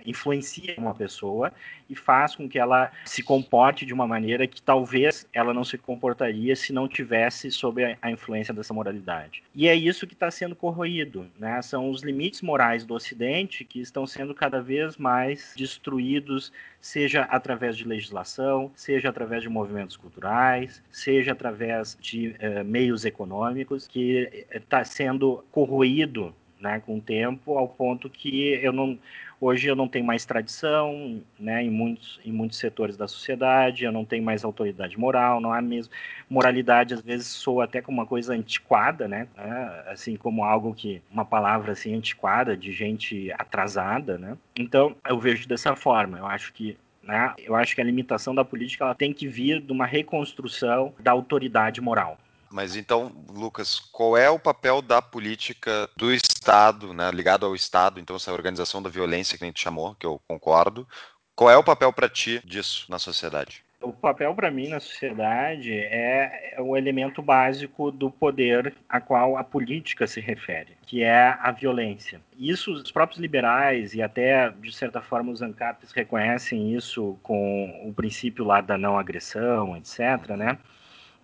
influencia 0.04 0.74
uma 0.78 0.94
pessoa 0.94 1.52
e 1.88 1.94
faz 1.94 2.36
com 2.36 2.48
que 2.48 2.58
ela 2.58 2.90
se 3.04 3.22
comporte 3.22 3.84
de 3.84 3.92
uma 3.92 4.06
maneira 4.06 4.46
que 4.46 4.62
talvez 4.62 5.26
ela 5.32 5.52
não 5.52 5.64
se 5.64 5.76
comportaria 5.76 6.54
se 6.54 6.72
não 6.72 6.88
tivesse 6.88 7.50
sob 7.50 7.84
a, 7.84 7.96
a 8.00 8.10
influência 8.10 8.54
dessa 8.54 8.72
moralidade. 8.72 9.42
E 9.54 9.68
é 9.68 9.74
isso 9.74 10.06
que 10.06 10.14
está 10.14 10.30
sendo 10.30 10.54
corroído, 10.54 11.26
né? 11.38 11.60
São 11.62 11.90
os 11.90 12.02
limites 12.02 12.42
morais 12.42 12.84
do 12.84 12.94
Ocidente 12.94 13.64
que 13.64 13.80
estão 13.80 14.06
sendo 14.06 14.34
cada 14.34 14.60
vez 14.60 14.96
mais 14.96 15.52
destruídos, 15.56 16.52
seja 16.80 17.22
através 17.22 17.76
de 17.76 17.84
legislação, 17.84 18.70
seja 18.74 19.08
através 19.08 19.42
de 19.42 19.48
movimentos 19.48 19.96
culturais, 19.96 20.82
seja 20.90 21.32
através 21.32 21.96
de 22.00 22.34
meios 22.64 23.04
econômicos, 23.04 23.86
que 23.88 24.46
está 24.50 24.84
sendo 24.84 25.44
corroído 25.50 26.34
né, 26.60 26.80
com 26.84 26.98
o 26.98 27.00
tempo, 27.00 27.56
ao 27.58 27.68
ponto 27.68 28.08
que 28.08 28.54
eu 28.62 28.72
não. 28.72 28.98
Hoje 29.38 29.68
eu 29.68 29.76
não 29.76 29.86
tenho 29.86 30.06
mais 30.06 30.24
tradição, 30.24 31.22
né, 31.38 31.62
em 31.62 31.70
muitos, 31.70 32.18
em 32.24 32.32
muitos 32.32 32.58
setores 32.58 32.96
da 32.96 33.06
sociedade, 33.06 33.84
eu 33.84 33.92
não 33.92 34.02
tenho 34.02 34.24
mais 34.24 34.42
autoridade 34.42 34.98
moral, 34.98 35.42
não 35.42 35.52
há 35.52 35.60
mesmo 35.60 35.92
moralidade 36.28 36.94
às 36.94 37.02
vezes 37.02 37.26
soa 37.26 37.64
até 37.64 37.82
como 37.82 37.98
uma 37.98 38.06
coisa 38.06 38.32
antiquada, 38.32 39.06
né, 39.06 39.28
né 39.36 39.84
assim 39.88 40.16
como 40.16 40.42
algo 40.42 40.74
que 40.74 41.02
uma 41.10 41.24
palavra 41.24 41.72
assim 41.72 41.94
antiquada 41.94 42.56
de 42.56 42.72
gente 42.72 43.30
atrasada, 43.32 44.16
né. 44.16 44.38
Então 44.58 44.96
eu 45.06 45.18
vejo 45.18 45.46
dessa 45.46 45.76
forma. 45.76 46.18
Eu 46.18 46.26
acho 46.26 46.54
que 46.54 46.78
né, 47.02 47.34
eu 47.38 47.54
acho 47.54 47.74
que 47.74 47.80
a 47.80 47.84
limitação 47.84 48.34
da 48.34 48.44
política 48.44 48.84
ela 48.84 48.94
tem 48.94 49.12
que 49.12 49.28
vir 49.28 49.60
de 49.60 49.70
uma 49.70 49.86
reconstrução 49.86 50.94
da 50.98 51.12
autoridade 51.12 51.80
moral. 51.80 52.18
Mas 52.50 52.76
então, 52.76 53.12
Lucas, 53.28 53.78
qual 53.78 54.16
é 54.16 54.30
o 54.30 54.38
papel 54.38 54.80
da 54.80 55.02
política 55.02 55.88
do 55.96 56.12
Estado, 56.46 56.94
né, 56.94 57.10
ligado 57.10 57.44
ao 57.44 57.56
Estado, 57.56 57.98
então 57.98 58.14
essa 58.14 58.32
organização 58.32 58.80
da 58.80 58.88
violência 58.88 59.36
que 59.36 59.42
a 59.42 59.48
gente 59.48 59.60
chamou, 59.60 59.96
que 59.96 60.06
eu 60.06 60.20
concordo, 60.28 60.86
qual 61.34 61.50
é 61.50 61.56
o 61.56 61.64
papel 61.64 61.92
para 61.92 62.08
ti 62.08 62.40
disso 62.44 62.86
na 62.88 63.00
sociedade? 63.00 63.64
O 63.80 63.92
papel 63.92 64.32
para 64.32 64.48
mim 64.48 64.68
na 64.68 64.78
sociedade 64.78 65.72
é, 65.72 66.54
é 66.54 66.62
o 66.62 66.76
elemento 66.76 67.20
básico 67.20 67.90
do 67.90 68.10
poder 68.10 68.74
a 68.88 69.00
qual 69.00 69.36
a 69.36 69.42
política 69.42 70.06
se 70.06 70.20
refere, 70.20 70.76
que 70.86 71.02
é 71.02 71.36
a 71.40 71.50
violência. 71.50 72.20
Isso 72.38 72.72
os 72.72 72.92
próprios 72.92 73.20
liberais 73.20 73.92
e 73.92 74.00
até 74.00 74.48
de 74.50 74.72
certa 74.72 75.02
forma 75.02 75.32
os 75.32 75.42
ANCAPs 75.42 75.90
reconhecem 75.90 76.74
isso 76.74 77.18
com 77.24 77.82
o 77.84 77.92
princípio 77.92 78.44
lá 78.44 78.60
da 78.60 78.78
não 78.78 78.96
agressão, 78.96 79.76
etc, 79.76 80.30
né? 80.36 80.58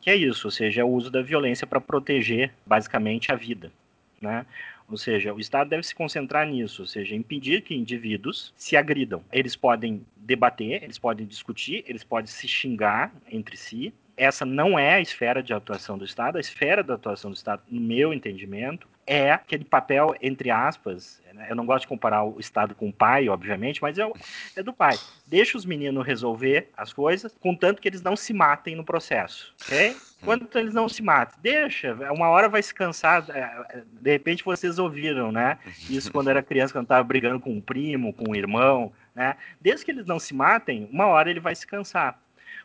que 0.00 0.10
é 0.10 0.16
isso, 0.16 0.48
ou 0.48 0.50
seja, 0.50 0.80
é 0.80 0.84
o 0.84 0.88
uso 0.88 1.12
da 1.12 1.22
violência 1.22 1.64
para 1.64 1.80
proteger 1.80 2.52
basicamente 2.66 3.30
a 3.30 3.36
vida, 3.36 3.72
né? 4.20 4.44
Ou 4.88 4.96
seja, 4.96 5.32
o 5.32 5.40
Estado 5.40 5.70
deve 5.70 5.82
se 5.82 5.94
concentrar 5.94 6.46
nisso, 6.46 6.82
ou 6.82 6.86
seja, 6.86 7.14
impedir 7.14 7.62
que 7.62 7.74
indivíduos 7.74 8.52
se 8.56 8.76
agridam. 8.76 9.22
Eles 9.32 9.56
podem 9.56 10.04
debater, 10.16 10.82
eles 10.82 10.98
podem 10.98 11.26
discutir, 11.26 11.84
eles 11.86 12.04
podem 12.04 12.26
se 12.26 12.46
xingar 12.46 13.12
entre 13.30 13.56
si. 13.56 13.92
Essa 14.22 14.46
não 14.46 14.78
é 14.78 14.94
a 14.94 15.00
esfera 15.00 15.42
de 15.42 15.52
atuação 15.52 15.98
do 15.98 16.04
Estado. 16.04 16.36
A 16.36 16.40
esfera 16.40 16.84
de 16.84 16.92
atuação 16.92 17.32
do 17.32 17.36
Estado, 17.36 17.60
no 17.68 17.80
meu 17.80 18.14
entendimento, 18.14 18.86
é 19.04 19.32
aquele 19.32 19.64
papel, 19.64 20.14
entre 20.22 20.48
aspas, 20.48 21.20
né? 21.34 21.48
eu 21.50 21.56
não 21.56 21.66
gosto 21.66 21.82
de 21.82 21.88
comparar 21.88 22.22
o 22.22 22.38
Estado 22.38 22.72
com 22.72 22.88
o 22.88 22.92
pai, 22.92 23.28
obviamente, 23.28 23.82
mas 23.82 23.98
é, 23.98 24.08
é 24.54 24.62
do 24.62 24.72
pai. 24.72 24.96
Deixa 25.26 25.58
os 25.58 25.64
meninos 25.64 26.06
resolver 26.06 26.70
as 26.76 26.92
coisas, 26.92 27.34
contanto 27.40 27.82
que 27.82 27.88
eles 27.88 28.00
não 28.00 28.14
se 28.14 28.32
matem 28.32 28.76
no 28.76 28.84
processo, 28.84 29.52
ok? 29.64 29.96
Quando 30.24 30.48
eles 30.54 30.72
não 30.72 30.88
se 30.88 31.02
matam, 31.02 31.40
deixa, 31.42 31.92
uma 32.12 32.28
hora 32.28 32.48
vai 32.48 32.62
se 32.62 32.72
cansar. 32.72 33.24
É, 33.28 33.40
é, 33.40 33.82
de 33.90 34.10
repente 34.12 34.44
vocês 34.44 34.78
ouviram, 34.78 35.32
né? 35.32 35.58
Isso 35.90 36.12
quando 36.12 36.30
era 36.30 36.40
criança, 36.44 36.72
quando 36.72 36.84
estava 36.84 37.02
brigando 37.02 37.40
com 37.40 37.50
um 37.50 37.60
primo, 37.60 38.12
com 38.12 38.30
um 38.30 38.36
irmão, 38.36 38.92
né? 39.16 39.36
Desde 39.60 39.84
que 39.84 39.90
eles 39.90 40.06
não 40.06 40.20
se 40.20 40.32
matem, 40.32 40.88
uma 40.92 41.06
hora 41.06 41.28
ele 41.28 41.40
vai 41.40 41.56
se 41.56 41.66
cansar. 41.66 42.22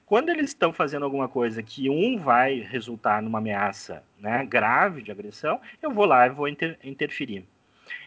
Quando 0.07 0.29
eles 0.29 0.51
estão 0.51 0.71
fazendo 0.71 1.03
alguma 1.03 1.27
coisa 1.27 1.61
que 1.61 1.89
um 1.89 2.17
vai 2.17 2.61
resultar 2.61 3.21
numa 3.21 3.39
ameaça 3.39 4.01
né, 4.17 4.45
grave 4.45 5.01
de 5.01 5.11
agressão, 5.11 5.59
eu 5.81 5.91
vou 5.91 6.05
lá 6.05 6.25
e 6.25 6.29
vou 6.29 6.47
inter 6.47 6.79
interferir. 6.81 7.45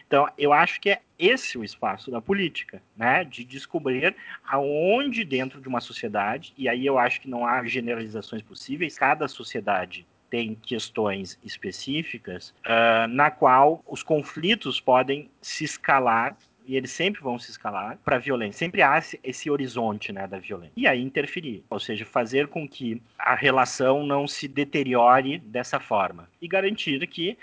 Então, 0.07 0.27
eu 0.35 0.51
acho 0.51 0.81
que 0.81 0.89
é 0.89 1.01
esse 1.17 1.59
o 1.59 1.63
espaço 1.63 2.09
da 2.09 2.19
política, 2.19 2.81
né? 2.97 3.23
De 3.23 3.45
descobrir 3.45 4.15
aonde 4.43 5.23
dentro 5.23 5.61
de 5.61 5.67
uma 5.67 5.79
sociedade, 5.79 6.53
e 6.57 6.67
aí 6.67 6.85
eu 6.85 6.97
acho 6.97 7.21
que 7.21 7.29
não 7.29 7.45
há 7.45 7.63
generalizações 7.65 8.41
possíveis, 8.41 8.97
cada 8.97 9.27
sociedade 9.27 10.05
tem 10.27 10.55
questões 10.55 11.37
específicas 11.43 12.53
uh, 12.65 13.07
na 13.09 13.29
qual 13.29 13.83
os 13.87 14.01
conflitos 14.01 14.79
podem 14.79 15.29
se 15.39 15.65
escalar 15.65 16.35
e 16.65 16.75
eles 16.75 16.91
sempre 16.91 17.21
vão 17.21 17.37
se 17.39 17.51
escalar 17.51 17.97
para 18.03 18.17
violência. 18.17 18.59
Sempre 18.59 18.81
há 18.81 19.01
esse 19.23 19.49
horizonte 19.49 20.11
né, 20.11 20.27
da 20.27 20.39
violência. 20.39 20.73
E 20.75 20.87
aí 20.87 21.01
interferir, 21.01 21.63
ou 21.69 21.79
seja, 21.79 22.05
fazer 22.05 22.47
com 22.47 22.67
que 22.67 23.01
a 23.17 23.35
relação 23.35 24.05
não 24.05 24.27
se 24.27 24.47
deteriore 24.47 25.39
dessa 25.39 25.79
forma 25.79 26.29
e 26.41 26.47
garantir 26.47 27.05
que 27.07 27.37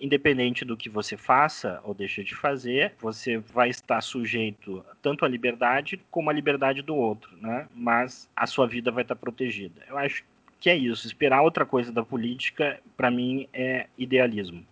independente 0.00 0.64
do 0.64 0.76
que 0.76 0.88
você 0.88 1.16
faça 1.16 1.80
ou 1.84 1.94
deixe 1.94 2.24
de 2.24 2.34
fazer, 2.34 2.92
você 3.00 3.38
vai 3.38 3.70
estar 3.70 4.00
sujeito 4.00 4.84
tanto 5.00 5.24
à 5.24 5.28
liberdade 5.28 6.00
como 6.10 6.30
à 6.30 6.32
liberdade 6.32 6.82
do 6.82 6.96
outro, 6.96 7.36
né? 7.40 7.68
Mas 7.74 8.28
a 8.34 8.46
sua 8.46 8.66
vida 8.66 8.90
vai 8.90 9.02
estar 9.02 9.14
protegida. 9.14 9.82
Eu 9.88 9.96
acho 9.96 10.24
que 10.58 10.68
é 10.68 10.76
isso. 10.76 11.06
Esperar 11.06 11.42
outra 11.42 11.64
coisa 11.64 11.92
da 11.92 12.02
política, 12.02 12.80
para 12.96 13.10
mim, 13.10 13.46
é 13.52 13.86
idealismo. 13.96 14.64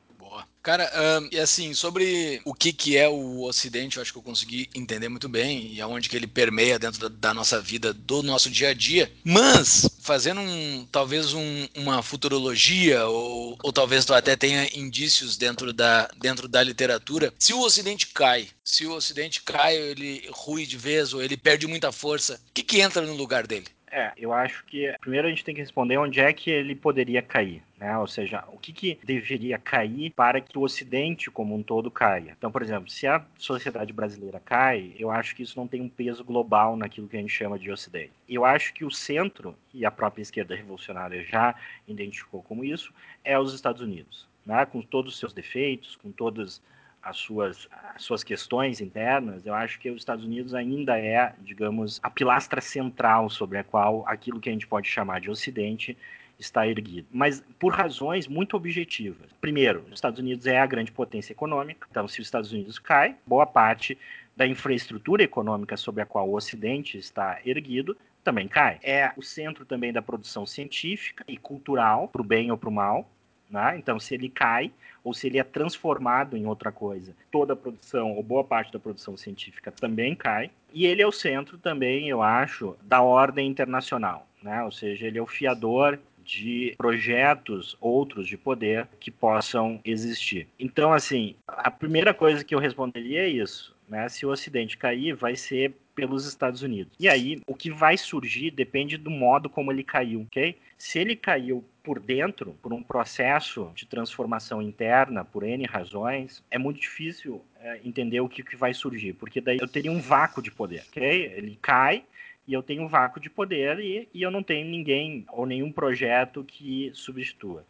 Cara, 0.62 0.88
um, 1.20 1.28
e 1.32 1.40
assim, 1.40 1.74
sobre 1.74 2.40
o 2.44 2.54
que, 2.54 2.72
que 2.72 2.96
é 2.96 3.08
o 3.08 3.42
Ocidente, 3.42 3.96
eu 3.96 4.02
acho 4.02 4.12
que 4.12 4.18
eu 4.18 4.22
consegui 4.22 4.70
entender 4.72 5.08
muito 5.08 5.28
bem 5.28 5.72
e 5.72 5.80
aonde 5.80 6.08
que 6.08 6.14
ele 6.14 6.28
permeia 6.28 6.78
dentro 6.78 7.00
da, 7.00 7.08
da, 7.08 7.34
nossa 7.34 7.60
vida, 7.60 7.92
do 7.92 8.22
nosso 8.22 8.48
dia 8.48 8.68
a 8.68 8.74
dia. 8.74 9.12
Mas, 9.24 9.90
fazendo 10.00 10.40
um, 10.40 10.86
talvez 10.92 11.34
um, 11.34 11.68
uma 11.74 12.00
futurologia, 12.00 13.04
ou, 13.06 13.58
ou 13.60 13.72
talvez 13.72 14.04
tu 14.04 14.14
até 14.14 14.36
tenha 14.36 14.68
indícios 14.72 15.36
dentro 15.36 15.72
da, 15.72 16.08
dentro 16.20 16.46
da 16.46 16.62
literatura, 16.62 17.34
se 17.40 17.52
o 17.52 17.60
Ocidente 17.60 18.06
cai, 18.08 18.48
se 18.64 18.86
o 18.86 18.94
Ocidente 18.94 19.42
cai, 19.42 19.76
ele 19.76 20.28
rui 20.30 20.64
de 20.64 20.76
vez, 20.76 21.12
ou 21.12 21.20
ele 21.20 21.36
perde 21.36 21.66
muita 21.66 21.90
força, 21.90 22.40
o 22.50 22.52
que, 22.54 22.62
que 22.62 22.80
entra 22.80 23.02
no 23.02 23.14
lugar 23.14 23.48
dele? 23.48 23.66
É, 23.94 24.10
eu 24.16 24.32
acho 24.32 24.64
que 24.64 24.90
primeiro 25.02 25.26
a 25.26 25.30
gente 25.30 25.44
tem 25.44 25.54
que 25.54 25.60
responder 25.60 25.98
onde 25.98 26.18
é 26.18 26.32
que 26.32 26.50
ele 26.50 26.74
poderia 26.74 27.20
cair, 27.20 27.62
né? 27.78 27.96
Ou 27.98 28.06
seja, 28.06 28.42
o 28.50 28.56
que, 28.56 28.72
que 28.72 28.98
deveria 29.04 29.58
cair 29.58 30.10
para 30.16 30.40
que 30.40 30.56
o 30.56 30.62
Ocidente 30.62 31.30
como 31.30 31.54
um 31.54 31.62
todo 31.62 31.90
caia. 31.90 32.34
Então, 32.36 32.50
por 32.50 32.62
exemplo, 32.62 32.88
se 32.88 33.06
a 33.06 33.22
sociedade 33.36 33.92
brasileira 33.92 34.40
cai, 34.40 34.94
eu 34.98 35.10
acho 35.10 35.36
que 35.36 35.42
isso 35.42 35.58
não 35.58 35.68
tem 35.68 35.82
um 35.82 35.90
peso 35.90 36.24
global 36.24 36.74
naquilo 36.74 37.06
que 37.06 37.18
a 37.18 37.20
gente 37.20 37.34
chama 37.34 37.58
de 37.58 37.70
Ocidente. 37.70 38.12
Eu 38.26 38.46
acho 38.46 38.72
que 38.72 38.82
o 38.82 38.90
centro, 38.90 39.54
e 39.74 39.84
a 39.84 39.90
própria 39.90 40.22
esquerda 40.22 40.56
revolucionária 40.56 41.22
já 41.22 41.54
identificou 41.86 42.42
como 42.42 42.64
isso, 42.64 42.94
é 43.22 43.38
os 43.38 43.52
Estados 43.52 43.82
Unidos. 43.82 44.26
Né, 44.44 44.66
com 44.66 44.82
todos 44.82 45.12
os 45.12 45.20
seus 45.20 45.32
defeitos, 45.32 45.94
com 45.94 46.10
todas 46.10 46.60
as 47.02 47.16
suas, 47.16 47.68
as 47.94 48.02
suas 48.02 48.22
questões 48.22 48.80
internas, 48.80 49.44
eu 49.44 49.54
acho 49.54 49.78
que 49.80 49.90
os 49.90 50.02
Estados 50.02 50.24
Unidos 50.24 50.54
ainda 50.54 50.98
é, 50.98 51.34
digamos, 51.40 51.98
a 52.02 52.08
pilastra 52.08 52.60
central 52.60 53.28
sobre 53.28 53.58
a 53.58 53.64
qual 53.64 54.04
aquilo 54.06 54.40
que 54.40 54.48
a 54.48 54.52
gente 54.52 54.66
pode 54.66 54.88
chamar 54.88 55.20
de 55.20 55.30
Ocidente 55.30 55.96
está 56.38 56.66
erguido. 56.66 57.06
Mas 57.10 57.42
por 57.58 57.72
razões 57.72 58.26
muito 58.26 58.56
objetivas. 58.56 59.30
Primeiro, 59.40 59.84
os 59.86 59.94
Estados 59.94 60.18
Unidos 60.18 60.46
é 60.46 60.58
a 60.58 60.66
grande 60.66 60.92
potência 60.92 61.32
econômica, 61.32 61.86
então 61.90 62.06
se 62.06 62.20
os 62.20 62.26
Estados 62.26 62.52
Unidos 62.52 62.78
cai, 62.78 63.16
boa 63.26 63.46
parte 63.46 63.98
da 64.36 64.46
infraestrutura 64.46 65.22
econômica 65.22 65.76
sobre 65.76 66.02
a 66.02 66.06
qual 66.06 66.28
o 66.28 66.34
Ocidente 66.34 66.96
está 66.98 67.38
erguido 67.44 67.96
também 68.24 68.46
cai. 68.46 68.78
É 68.82 69.12
o 69.16 69.22
centro 69.22 69.64
também 69.64 69.92
da 69.92 70.00
produção 70.00 70.46
científica 70.46 71.24
e 71.26 71.36
cultural, 71.36 72.08
para 72.08 72.22
o 72.22 72.24
bem 72.24 72.50
ou 72.50 72.56
para 72.56 72.68
o 72.68 72.72
mal. 72.72 73.10
Né? 73.52 73.76
Então, 73.76 74.00
se 74.00 74.14
ele 74.14 74.30
cai, 74.30 74.72
ou 75.04 75.12
se 75.12 75.26
ele 75.26 75.38
é 75.38 75.44
transformado 75.44 76.36
em 76.36 76.46
outra 76.46 76.72
coisa. 76.72 77.14
Toda 77.30 77.52
a 77.52 77.56
produção, 77.56 78.12
ou 78.12 78.22
boa 78.22 78.42
parte 78.42 78.72
da 78.72 78.78
produção 78.78 79.16
científica 79.16 79.70
também 79.70 80.14
cai. 80.14 80.50
E 80.72 80.86
ele 80.86 81.02
é 81.02 81.06
o 81.06 81.12
centro 81.12 81.58
também, 81.58 82.08
eu 82.08 82.22
acho, 82.22 82.76
da 82.82 83.02
ordem 83.02 83.46
internacional. 83.48 84.26
Né? 84.42 84.62
Ou 84.64 84.72
seja, 84.72 85.06
ele 85.06 85.18
é 85.18 85.22
o 85.22 85.26
fiador 85.26 85.98
de 86.24 86.74
projetos 86.78 87.76
outros 87.80 88.26
de 88.26 88.36
poder 88.36 88.88
que 88.98 89.10
possam 89.10 89.80
existir. 89.84 90.48
Então, 90.58 90.92
assim, 90.92 91.34
a 91.46 91.70
primeira 91.70 92.14
coisa 92.14 92.44
que 92.44 92.54
eu 92.54 92.58
responderia 92.58 93.24
é 93.24 93.28
isso. 93.28 93.71
Né? 93.92 94.08
Se 94.08 94.24
o 94.24 94.30
Ocidente 94.30 94.78
cair, 94.78 95.14
vai 95.14 95.36
ser 95.36 95.74
pelos 95.94 96.26
Estados 96.26 96.62
Unidos. 96.62 96.94
E 96.98 97.10
aí, 97.10 97.42
o 97.46 97.54
que 97.54 97.70
vai 97.70 97.98
surgir 97.98 98.50
depende 98.50 98.96
do 98.96 99.10
modo 99.10 99.50
como 99.50 99.70
ele 99.70 99.84
caiu, 99.84 100.22
ok? 100.22 100.56
Se 100.78 100.98
ele 100.98 101.14
caiu 101.14 101.62
por 101.82 102.00
dentro, 102.00 102.56
por 102.62 102.72
um 102.72 102.82
processo 102.82 103.70
de 103.74 103.84
transformação 103.84 104.62
interna, 104.62 105.26
por 105.26 105.42
N 105.42 105.66
razões, 105.66 106.42
é 106.50 106.56
muito 106.56 106.80
difícil 106.80 107.44
é, 107.60 107.80
entender 107.84 108.20
o 108.20 108.30
que, 108.30 108.42
que 108.42 108.56
vai 108.56 108.72
surgir, 108.72 109.12
porque 109.12 109.42
daí 109.42 109.58
eu 109.60 109.68
teria 109.68 109.92
um 109.92 110.00
vácuo 110.00 110.42
de 110.42 110.50
poder, 110.50 110.84
ok? 110.88 111.34
Ele 111.36 111.58
cai, 111.60 112.02
e 112.48 112.54
eu 112.54 112.62
tenho 112.62 112.84
um 112.84 112.88
vácuo 112.88 113.20
de 113.20 113.28
poder 113.28 113.78
e, 113.78 114.08
e, 114.14 114.22
eu 114.22 114.30
não 114.30 114.42
tenho 114.42 114.66
ninguém 114.66 115.26
ou 115.30 115.44
nenhum 115.44 115.70
projeto 115.70 116.42
que 116.42 116.90
substitua. 116.94 117.66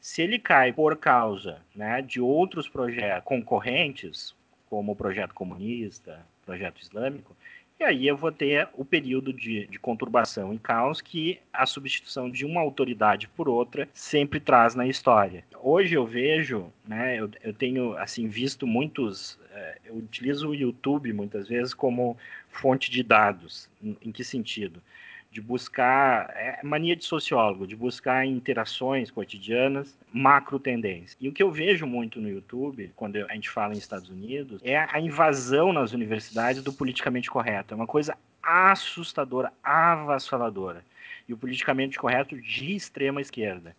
Se 0.00 0.20
ele 0.20 0.38
cai 0.38 0.72
por 0.72 0.96
causa 0.96 1.62
né, 1.76 2.02
de 2.02 2.20
outros 2.20 2.68
projetos 2.68 3.24
concorrentes, 3.24 4.34
como 4.70 4.92
o 4.92 4.96
projeto 4.96 5.34
comunista, 5.34 6.24
projeto 6.46 6.80
islâmico, 6.80 7.36
e 7.80 7.84
aí 7.84 8.06
eu 8.06 8.14
vou 8.14 8.30
ter 8.30 8.68
o 8.74 8.84
período 8.84 9.32
de, 9.32 9.66
de 9.66 9.78
conturbação 9.78 10.52
e 10.52 10.58
caos 10.58 11.00
que 11.00 11.40
a 11.50 11.64
substituição 11.64 12.30
de 12.30 12.44
uma 12.44 12.60
autoridade 12.60 13.26
por 13.26 13.48
outra 13.48 13.88
sempre 13.94 14.38
traz 14.38 14.74
na 14.74 14.86
história. 14.86 15.44
Hoje 15.62 15.94
eu 15.94 16.06
vejo, 16.06 16.70
né, 16.86 17.18
eu, 17.18 17.30
eu 17.42 17.54
tenho 17.54 17.96
assim 17.96 18.28
visto 18.28 18.66
muitos, 18.66 19.38
é, 19.50 19.78
eu 19.86 19.96
utilizo 19.96 20.50
o 20.50 20.54
YouTube 20.54 21.10
muitas 21.14 21.48
vezes 21.48 21.72
como 21.72 22.18
fonte 22.50 22.90
de 22.90 23.02
dados. 23.02 23.68
Em, 23.82 23.96
em 24.02 24.12
que 24.12 24.22
sentido? 24.22 24.82
De 25.30 25.40
buscar, 25.40 26.28
é 26.30 26.60
mania 26.62 26.96
de 26.96 27.04
sociólogo, 27.04 27.66
de 27.66 27.76
buscar 27.76 28.26
interações 28.26 29.10
cotidianas, 29.10 29.96
macro 30.12 30.58
tendências. 30.58 31.16
E 31.20 31.28
o 31.28 31.32
que 31.32 31.42
eu 31.42 31.52
vejo 31.52 31.86
muito 31.86 32.20
no 32.20 32.28
YouTube, 32.28 32.92
quando 32.96 33.16
a 33.16 33.34
gente 33.34 33.48
fala 33.48 33.72
em 33.72 33.78
Estados 33.78 34.10
Unidos, 34.10 34.60
é 34.64 34.76
a 34.76 35.00
invasão 35.00 35.72
nas 35.72 35.92
universidades 35.92 36.62
do 36.62 36.72
politicamente 36.72 37.30
correto. 37.30 37.72
É 37.72 37.76
uma 37.76 37.86
coisa 37.86 38.16
assustadora, 38.42 39.52
avassaladora. 39.62 40.84
E 41.28 41.32
o 41.32 41.36
politicamente 41.36 41.96
correto 41.96 42.36
de 42.36 42.74
extrema 42.74 43.20
esquerda. 43.20 43.76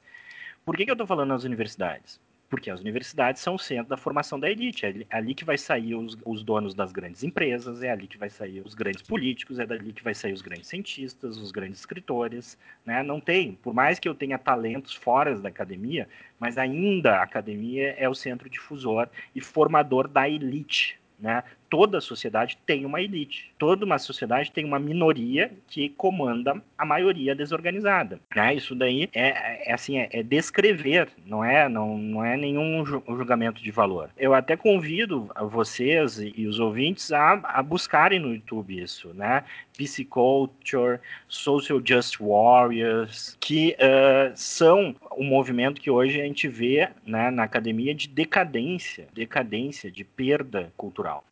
Por 0.63 0.77
que, 0.77 0.85
que 0.85 0.91
eu 0.91 0.93
estou 0.93 1.07
falando 1.07 1.29
nas 1.29 1.43
universidades? 1.43 2.19
Porque 2.51 2.69
as 2.69 2.81
universidades 2.81 3.41
são 3.41 3.55
o 3.55 3.57
centro 3.57 3.87
da 3.87 3.95
formação 3.95 4.37
da 4.37 4.49
elite. 4.49 4.85
É 4.85 5.05
ali 5.09 5.33
que 5.33 5.45
vai 5.45 5.57
sair 5.57 5.95
os, 5.95 6.17
os, 6.25 6.43
donos 6.43 6.75
das 6.75 6.91
grandes 6.91 7.23
empresas, 7.23 7.81
é 7.81 7.89
ali 7.89 8.07
que 8.07 8.17
vai 8.17 8.29
sair 8.29 8.61
os 8.65 8.73
grandes 8.73 9.01
políticos, 9.01 9.57
é 9.57 9.65
dali 9.65 9.93
que 9.93 10.03
vai 10.03 10.13
sair 10.13 10.33
os 10.33 10.41
grandes 10.41 10.67
cientistas, 10.67 11.37
os 11.37 11.49
grandes 11.49 11.79
escritores. 11.79 12.57
Né? 12.85 13.01
Não 13.03 13.21
tem, 13.21 13.53
por 13.53 13.73
mais 13.73 13.99
que 13.99 14.09
eu 14.09 14.13
tenha 14.13 14.37
talentos 14.37 14.93
fora 14.93 15.33
da 15.39 15.47
academia, 15.47 16.09
mas 16.37 16.57
ainda 16.57 17.19
a 17.19 17.23
academia 17.23 17.95
é 17.97 18.09
o 18.09 18.13
centro 18.13 18.49
difusor 18.49 19.07
e 19.33 19.39
formador 19.39 20.09
da 20.09 20.27
elite. 20.27 20.99
Né? 21.17 21.41
Toda 21.71 22.01
sociedade 22.01 22.57
tem 22.65 22.85
uma 22.85 23.01
elite. 23.01 23.49
Toda 23.57 23.85
uma 23.85 23.97
sociedade 23.97 24.51
tem 24.51 24.65
uma 24.65 24.77
minoria 24.77 25.49
que 25.67 25.87
comanda 25.87 26.61
a 26.77 26.85
maioria 26.85 27.33
desorganizada. 27.33 28.19
Né? 28.35 28.55
Isso 28.55 28.75
daí 28.75 29.09
é, 29.13 29.69
é 29.69 29.73
assim, 29.73 29.97
é, 29.97 30.09
é, 30.11 30.21
descrever, 30.21 31.07
não 31.25 31.43
é, 31.43 31.69
não, 31.69 31.97
não 31.97 32.25
é 32.25 32.35
nenhum 32.35 32.85
julgamento 32.85 33.63
de 33.63 33.71
valor. 33.71 34.09
Eu 34.17 34.33
até 34.33 34.57
convido 34.57 35.31
vocês 35.49 36.19
e 36.19 36.45
os 36.45 36.59
ouvintes 36.59 37.09
a, 37.13 37.39
a 37.41 37.63
buscarem 37.63 38.19
no 38.19 38.33
YouTube 38.33 38.77
isso, 38.77 39.13
né? 39.13 39.45
Psyculture, 39.77 40.99
Social 41.29 41.81
Just 41.83 42.17
Warriors, 42.19 43.37
que 43.39 43.77
uh, 43.79 44.31
são 44.35 44.93
um 45.17 45.23
movimento 45.23 45.79
que 45.79 45.89
hoje 45.89 46.19
a 46.19 46.25
gente 46.25 46.49
vê 46.49 46.89
né, 47.05 47.31
na 47.31 47.43
academia 47.43 47.95
de 47.95 48.09
decadência, 48.09 49.07
decadência, 49.13 49.89
de 49.89 50.03
perda 50.03 50.71
cultural. 50.75 51.23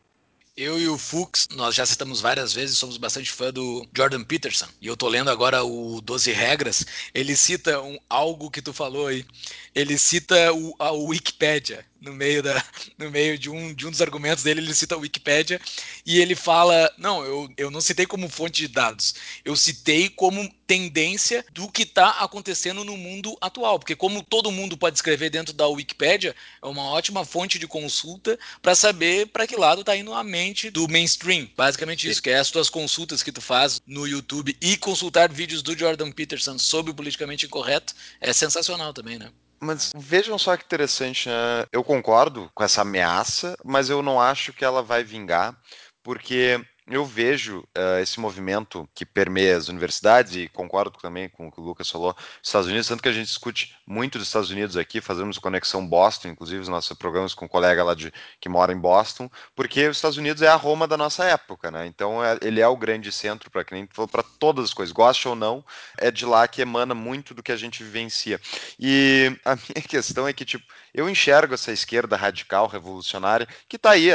Eu 0.62 0.78
e 0.78 0.90
o 0.90 0.98
Fux, 0.98 1.48
nós 1.56 1.74
já 1.74 1.86
citamos 1.86 2.20
várias 2.20 2.52
vezes, 2.52 2.78
somos 2.78 2.98
bastante 2.98 3.32
fã 3.32 3.50
do 3.50 3.88
Jordan 3.96 4.26
Peterson. 4.26 4.68
E 4.82 4.88
eu 4.88 4.98
tô 4.98 5.08
lendo 5.08 5.30
agora 5.32 5.64
o 5.64 6.02
12 6.02 6.34
Regras. 6.34 6.86
Ele 7.14 7.34
cita 7.34 7.82
um, 7.82 7.98
algo 8.10 8.52
que 8.52 8.62
tu 8.62 8.74
falou 8.74 9.08
aí. 9.08 9.26
Ele 9.74 9.98
cita 9.98 10.52
o, 10.52 10.76
a 10.78 10.92
Wikipédia 10.92 11.86
no 12.02 12.14
meio, 12.14 12.42
da, 12.42 12.64
no 12.98 13.10
meio 13.10 13.38
de, 13.38 13.50
um, 13.50 13.74
de 13.74 13.88
um 13.88 13.92
dos 13.92 14.02
argumentos 14.02 14.44
dele, 14.44 14.62
ele 14.62 14.74
cita 14.74 14.96
a 14.96 14.98
Wikipédia 14.98 15.60
e 16.06 16.20
ele 16.20 16.36
fala: 16.36 16.92
Não, 16.98 17.24
eu, 17.24 17.50
eu 17.58 17.72
não 17.72 17.82
citei 17.82 18.06
como 18.06 18.30
fonte 18.30 18.62
de 18.62 18.68
dados, 18.68 19.16
eu 19.44 19.56
citei 19.56 20.10
como 20.10 20.50
tendência 20.66 21.44
do 21.52 21.68
que 21.68 21.82
está 21.82 22.10
acontecendo 22.12 22.84
no 22.84 22.96
mundo 22.96 23.36
atual. 23.42 23.80
Porque, 23.80 23.96
como 23.96 24.22
todo 24.22 24.52
mundo 24.52 24.78
pode 24.78 24.98
escrever 24.98 25.32
dentro 25.32 25.54
da 25.54 25.68
Wikipédia, 25.68 26.36
é 26.62 26.68
uma 26.68 26.84
ótima 26.84 27.26
fonte 27.26 27.58
de 27.58 27.68
consulta 27.68 28.38
para 28.62 28.76
saber 28.76 29.28
para 29.28 29.48
que 29.48 29.56
lado 29.56 29.82
está 29.82 29.96
indo 29.96 30.14
a 30.14 30.24
mente 30.24 30.70
do 30.70 30.88
mainstream. 30.88 31.50
Basicamente 31.58 32.08
isso, 32.08 32.22
que 32.22 32.30
é 32.30 32.38
as 32.38 32.52
tuas 32.52 32.70
consultas 32.70 33.24
que 33.24 33.32
tu 33.32 33.42
faz 33.42 33.82
no 33.88 34.08
YouTube 34.08 34.56
e 34.62 34.78
consultar 34.78 35.32
vídeos 35.32 35.64
do 35.64 35.78
Jordan 35.78 36.12
Peterson 36.12 36.60
sobre 36.60 36.92
o 36.92 36.96
politicamente 36.96 37.48
incorreto 37.48 37.96
é 38.22 38.32
sensacional 38.32 38.94
também, 38.94 39.18
né? 39.18 39.32
Mas 39.62 39.92
vejam 39.96 40.38
só 40.38 40.56
que 40.56 40.64
interessante, 40.64 41.28
né? 41.28 41.66
Eu 41.72 41.84
concordo 41.84 42.50
com 42.54 42.64
essa 42.64 42.82
ameaça, 42.82 43.56
mas 43.64 43.90
eu 43.90 44.02
não 44.02 44.20
acho 44.20 44.54
que 44.54 44.64
ela 44.64 44.82
vai 44.82 45.04
vingar, 45.04 45.58
porque 46.04 46.64
eu 46.90 47.06
vejo 47.06 47.60
uh, 47.60 48.00
esse 48.02 48.20
movimento 48.20 48.90
que 48.94 49.06
permeia 49.06 49.56
as 49.56 49.68
universidades, 49.68 50.36
e 50.36 50.50
concordo 50.50 50.98
também 51.00 51.30
com 51.30 51.48
o 51.48 51.52
que 51.52 51.60
o 51.60 51.64
Lucas 51.64 51.90
falou, 51.90 52.16
Estados 52.42 52.68
Unidos, 52.68 52.88
tanto 52.88 53.04
que 53.04 53.10
a 53.10 53.14
gente 53.14 53.28
discute 53.28 53.76
muito 53.86 54.18
dos 54.18 54.28
Estados 54.28 54.50
Unidos 54.50 54.76
aqui, 54.76 55.00
fazemos 55.00 55.38
conexão 55.38 55.86
Boston, 55.86 56.30
inclusive 56.30 56.62
os 56.62 56.68
nossos 56.68 56.98
programas 56.98 57.34
com 57.34 57.46
um 57.46 57.48
colega 57.48 57.84
lá 57.84 57.94
de, 57.94 58.12
que 58.40 58.50
mora 58.50 58.74
em 58.74 58.80
Boston, 58.80 59.30
porque 59.56 59.88
os 59.88 59.98
Estados 59.98 60.18
Unidos 60.18 60.42
é 60.42 60.48
a 60.48 60.56
Roma 60.56 60.88
da 60.88 60.98
nossa 60.98 61.26
época, 61.26 61.70
né? 61.70 61.86
Então 61.86 62.24
é, 62.24 62.38
ele 62.42 62.60
é 62.60 62.68
o 62.68 62.78
grande 62.78 63.12
centro 63.12 63.52
para 63.52 63.64
quem 63.64 63.88
falou 63.92 64.08
para 64.08 64.24
todas 64.24 64.66
as 64.66 64.74
coisas, 64.74 64.92
goste 64.92 65.28
ou 65.28 65.36
não, 65.36 65.64
é 65.98 66.10
de 66.10 66.26
lá 66.26 66.48
que 66.48 66.62
emana 66.62 66.96
muito 66.96 67.34
do 67.34 67.44
que 67.44 67.52
a 67.52 67.58
gente 67.58 67.84
vivencia. 67.84 68.40
E 68.80 69.36
a 69.46 69.56
minha 69.56 69.86
questão 69.88 70.28
é 70.28 70.34
que, 70.34 70.46
tipo, 70.46 70.66
eu 70.94 71.10
enxergo 71.10 71.54
essa 71.54 71.72
esquerda 71.72 72.16
radical, 72.16 72.68
revolucionária, 72.68 73.48
que 73.68 73.76
está 73.76 73.92
aí, 73.92 74.10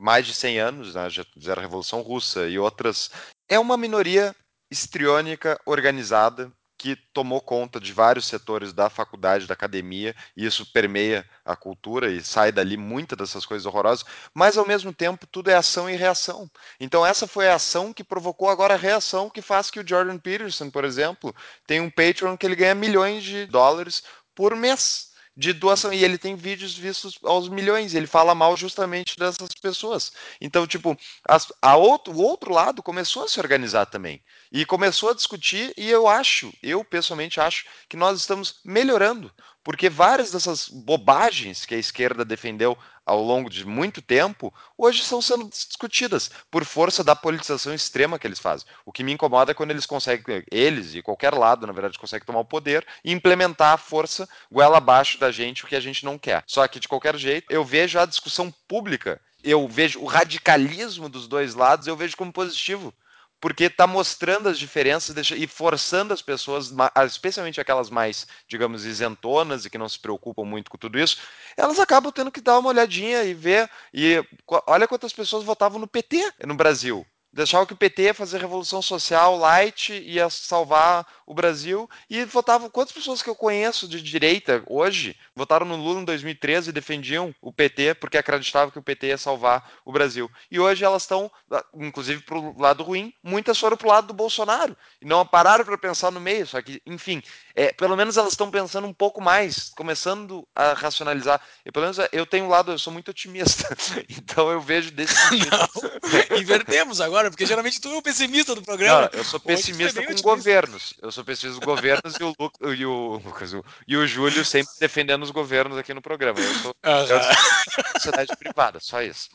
mais 0.00 0.26
de 0.26 0.34
100 0.34 0.58
anos, 0.58 0.94
né, 0.94 1.10
já 1.10 1.24
fizeram 1.24 1.60
a 1.60 1.64
Revolução 1.64 2.00
Russa 2.00 2.48
e 2.48 2.58
outras, 2.58 3.10
é 3.48 3.58
uma 3.58 3.76
minoria 3.76 4.34
histriônica 4.70 5.60
organizada 5.66 6.50
que 6.78 6.96
tomou 7.12 7.42
conta 7.42 7.78
de 7.78 7.92
vários 7.92 8.24
setores 8.24 8.72
da 8.72 8.88
faculdade, 8.88 9.46
da 9.46 9.52
academia, 9.52 10.16
e 10.34 10.46
isso 10.46 10.64
permeia 10.72 11.28
a 11.44 11.54
cultura 11.54 12.10
e 12.10 12.24
sai 12.24 12.50
dali 12.50 12.74
muitas 12.74 13.18
dessas 13.18 13.44
coisas 13.44 13.66
horrorosas, 13.66 14.02
mas 14.32 14.56
ao 14.56 14.66
mesmo 14.66 14.90
tempo 14.90 15.26
tudo 15.26 15.50
é 15.50 15.54
ação 15.54 15.90
e 15.90 15.94
reação. 15.94 16.50
Então 16.80 17.04
essa 17.04 17.26
foi 17.26 17.50
a 17.50 17.56
ação 17.56 17.92
que 17.92 18.02
provocou 18.02 18.48
agora 18.48 18.72
a 18.72 18.78
reação 18.78 19.28
que 19.28 19.42
faz 19.42 19.70
que 19.70 19.78
o 19.78 19.86
Jordan 19.86 20.16
Peterson, 20.16 20.70
por 20.70 20.86
exemplo, 20.86 21.36
tem 21.66 21.82
um 21.82 21.90
Patreon 21.90 22.34
que 22.34 22.46
ele 22.46 22.56
ganha 22.56 22.74
milhões 22.74 23.22
de 23.22 23.44
dólares 23.44 24.02
por 24.34 24.56
mês 24.56 25.09
de 25.40 25.54
doação. 25.54 25.92
E 25.92 26.04
ele 26.04 26.18
tem 26.18 26.36
vídeos 26.36 26.76
vistos 26.76 27.18
aos 27.24 27.48
milhões. 27.48 27.94
Ele 27.94 28.06
fala 28.06 28.34
mal 28.34 28.56
justamente 28.56 29.16
dessas 29.18 29.48
pessoas. 29.60 30.12
Então, 30.38 30.66
tipo, 30.66 30.96
as, 31.26 31.50
a 31.62 31.76
outro, 31.76 32.12
o 32.12 32.22
outro 32.22 32.52
lado 32.52 32.82
começou 32.82 33.24
a 33.24 33.28
se 33.28 33.40
organizar 33.40 33.86
também. 33.86 34.22
E 34.52 34.66
começou 34.66 35.10
a 35.10 35.14
discutir, 35.14 35.72
e 35.76 35.88
eu 35.88 36.06
acho, 36.06 36.52
eu 36.62 36.84
pessoalmente 36.84 37.40
acho, 37.40 37.64
que 37.88 37.96
nós 37.96 38.20
estamos 38.20 38.60
melhorando. 38.64 39.32
Porque 39.64 39.88
várias 39.88 40.30
dessas 40.30 40.68
bobagens 40.68 41.64
que 41.64 41.74
a 41.74 41.78
esquerda 41.78 42.24
defendeu 42.24 42.76
ao 43.10 43.20
longo 43.20 43.50
de 43.50 43.66
muito 43.66 44.00
tempo, 44.00 44.54
hoje 44.78 45.02
estão 45.02 45.20
sendo 45.20 45.48
discutidas 45.48 46.30
por 46.48 46.64
força 46.64 47.02
da 47.02 47.16
politização 47.16 47.74
extrema 47.74 48.20
que 48.20 48.26
eles 48.26 48.38
fazem. 48.38 48.68
O 48.86 48.92
que 48.92 49.02
me 49.02 49.10
incomoda 49.10 49.50
é 49.50 49.54
quando 49.54 49.72
eles 49.72 49.84
conseguem, 49.84 50.44
eles 50.48 50.94
e 50.94 51.02
qualquer 51.02 51.34
lado, 51.34 51.66
na 51.66 51.72
verdade, 51.72 51.98
conseguem 51.98 52.24
tomar 52.24 52.38
o 52.38 52.44
poder 52.44 52.86
e 53.04 53.10
implementar 53.10 53.72
a 53.72 53.76
força 53.76 54.28
goela 54.50 54.76
abaixo 54.76 55.18
da 55.18 55.32
gente, 55.32 55.64
o 55.64 55.66
que 55.66 55.74
a 55.74 55.80
gente 55.80 56.04
não 56.04 56.16
quer. 56.16 56.44
Só 56.46 56.66
que, 56.68 56.78
de 56.78 56.86
qualquer 56.86 57.16
jeito, 57.16 57.46
eu 57.50 57.64
vejo 57.64 57.98
a 57.98 58.06
discussão 58.06 58.54
pública, 58.68 59.20
eu 59.42 59.66
vejo 59.66 59.98
o 59.98 60.06
radicalismo 60.06 61.08
dos 61.08 61.26
dois 61.26 61.56
lados, 61.56 61.88
eu 61.88 61.96
vejo 61.96 62.16
como 62.16 62.32
positivo 62.32 62.94
porque 63.40 63.64
está 63.64 63.86
mostrando 63.86 64.48
as 64.48 64.58
diferenças 64.58 65.30
e 65.30 65.46
forçando 65.46 66.12
as 66.12 66.20
pessoas, 66.20 66.72
especialmente 67.06 67.60
aquelas 67.60 67.88
mais, 67.88 68.26
digamos, 68.46 68.84
isentonas 68.84 69.64
e 69.64 69.70
que 69.70 69.78
não 69.78 69.88
se 69.88 69.98
preocupam 69.98 70.44
muito 70.44 70.70
com 70.70 70.76
tudo 70.76 70.98
isso, 70.98 71.18
elas 71.56 71.78
acabam 71.80 72.12
tendo 72.12 72.30
que 72.30 72.40
dar 72.40 72.58
uma 72.58 72.68
olhadinha 72.68 73.24
e 73.24 73.32
ver. 73.32 73.70
E 73.94 74.22
olha 74.66 74.86
quantas 74.86 75.12
pessoas 75.12 75.44
votavam 75.44 75.78
no 75.78 75.86
PT 75.86 76.32
no 76.46 76.54
Brasil 76.54 77.06
deixava 77.32 77.66
que 77.66 77.72
o 77.72 77.76
PT 77.76 78.02
ia 78.02 78.14
fazer 78.14 78.40
revolução 78.40 78.82
social 78.82 79.36
light, 79.36 79.92
ia 79.92 80.28
salvar 80.28 81.06
o 81.30 81.34
Brasil, 81.34 81.88
e 82.10 82.24
votavam. 82.24 82.68
Quantas 82.68 82.92
pessoas 82.92 83.22
que 83.22 83.30
eu 83.30 83.36
conheço 83.36 83.86
de 83.86 84.02
direita 84.02 84.64
hoje 84.66 85.16
votaram 85.32 85.64
no 85.64 85.76
Lula 85.76 86.00
em 86.00 86.04
2013 86.04 86.70
e 86.70 86.72
defendiam 86.72 87.32
o 87.40 87.52
PT 87.52 87.94
porque 87.94 88.18
acreditavam 88.18 88.72
que 88.72 88.80
o 88.80 88.82
PT 88.82 89.06
ia 89.06 89.16
salvar 89.16 89.70
o 89.84 89.92
Brasil? 89.92 90.28
E 90.50 90.58
hoje 90.58 90.84
elas 90.84 91.02
estão, 91.02 91.30
inclusive 91.72 92.22
para 92.22 92.36
o 92.36 92.60
lado 92.60 92.82
ruim, 92.82 93.14
muitas 93.22 93.56
foram 93.56 93.76
para 93.76 93.86
o 93.86 93.90
lado 93.90 94.08
do 94.08 94.12
Bolsonaro 94.12 94.76
e 95.00 95.06
não 95.06 95.24
pararam 95.24 95.64
para 95.64 95.78
pensar 95.78 96.10
no 96.10 96.20
meio. 96.20 96.44
Só 96.48 96.60
que, 96.60 96.82
enfim, 96.84 97.22
é, 97.54 97.72
pelo 97.72 97.96
menos 97.96 98.16
elas 98.16 98.32
estão 98.32 98.50
pensando 98.50 98.88
um 98.88 98.92
pouco 98.92 99.20
mais, 99.20 99.70
começando 99.76 100.44
a 100.52 100.72
racionalizar. 100.72 101.40
E 101.64 101.70
pelo 101.70 101.84
menos 101.84 101.98
eu 102.10 102.26
tenho 102.26 102.46
um 102.46 102.48
lado, 102.48 102.72
eu 102.72 102.78
sou 102.78 102.92
muito 102.92 103.12
otimista, 103.12 103.68
então 104.10 104.50
eu 104.50 104.60
vejo 104.60 104.90
desse 104.90 105.14
sentido. 105.30 105.48
Não, 105.48 106.38
invertemos 106.38 107.00
agora 107.00 107.30
porque 107.30 107.46
geralmente 107.46 107.80
tu 107.80 107.88
é 107.88 107.96
o 107.96 108.02
pessimista 108.02 108.52
do 108.52 108.62
programa. 108.62 109.02
Não, 109.12 109.20
eu 109.20 109.24
sou 109.24 109.38
pessimista 109.38 110.04
com 110.04 110.14
governos. 110.22 110.94
Eu 111.00 111.12
sou 111.12 111.19
pessimista 111.24 111.60
com 111.60 111.66
governos 111.66 112.14
e 112.14 112.24
o, 112.24 112.34
Lu, 112.38 112.74
e 112.74 112.86
o 112.86 113.20
Lucas 113.24 113.52
e 113.86 113.96
o 113.96 114.06
Júlio 114.06 114.44
sempre 114.44 114.72
defendendo 114.80 115.22
os 115.22 115.30
governos 115.30 115.78
aqui 115.78 115.94
no 115.94 116.02
programa. 116.02 116.38
Eu 116.38 116.54
sou, 116.54 116.74
uhum. 116.84 116.92
eu 116.92 117.06
sou 117.06 117.84
sociedade 117.92 118.36
privada, 118.36 118.80
só 118.80 119.02
isso. 119.02 119.28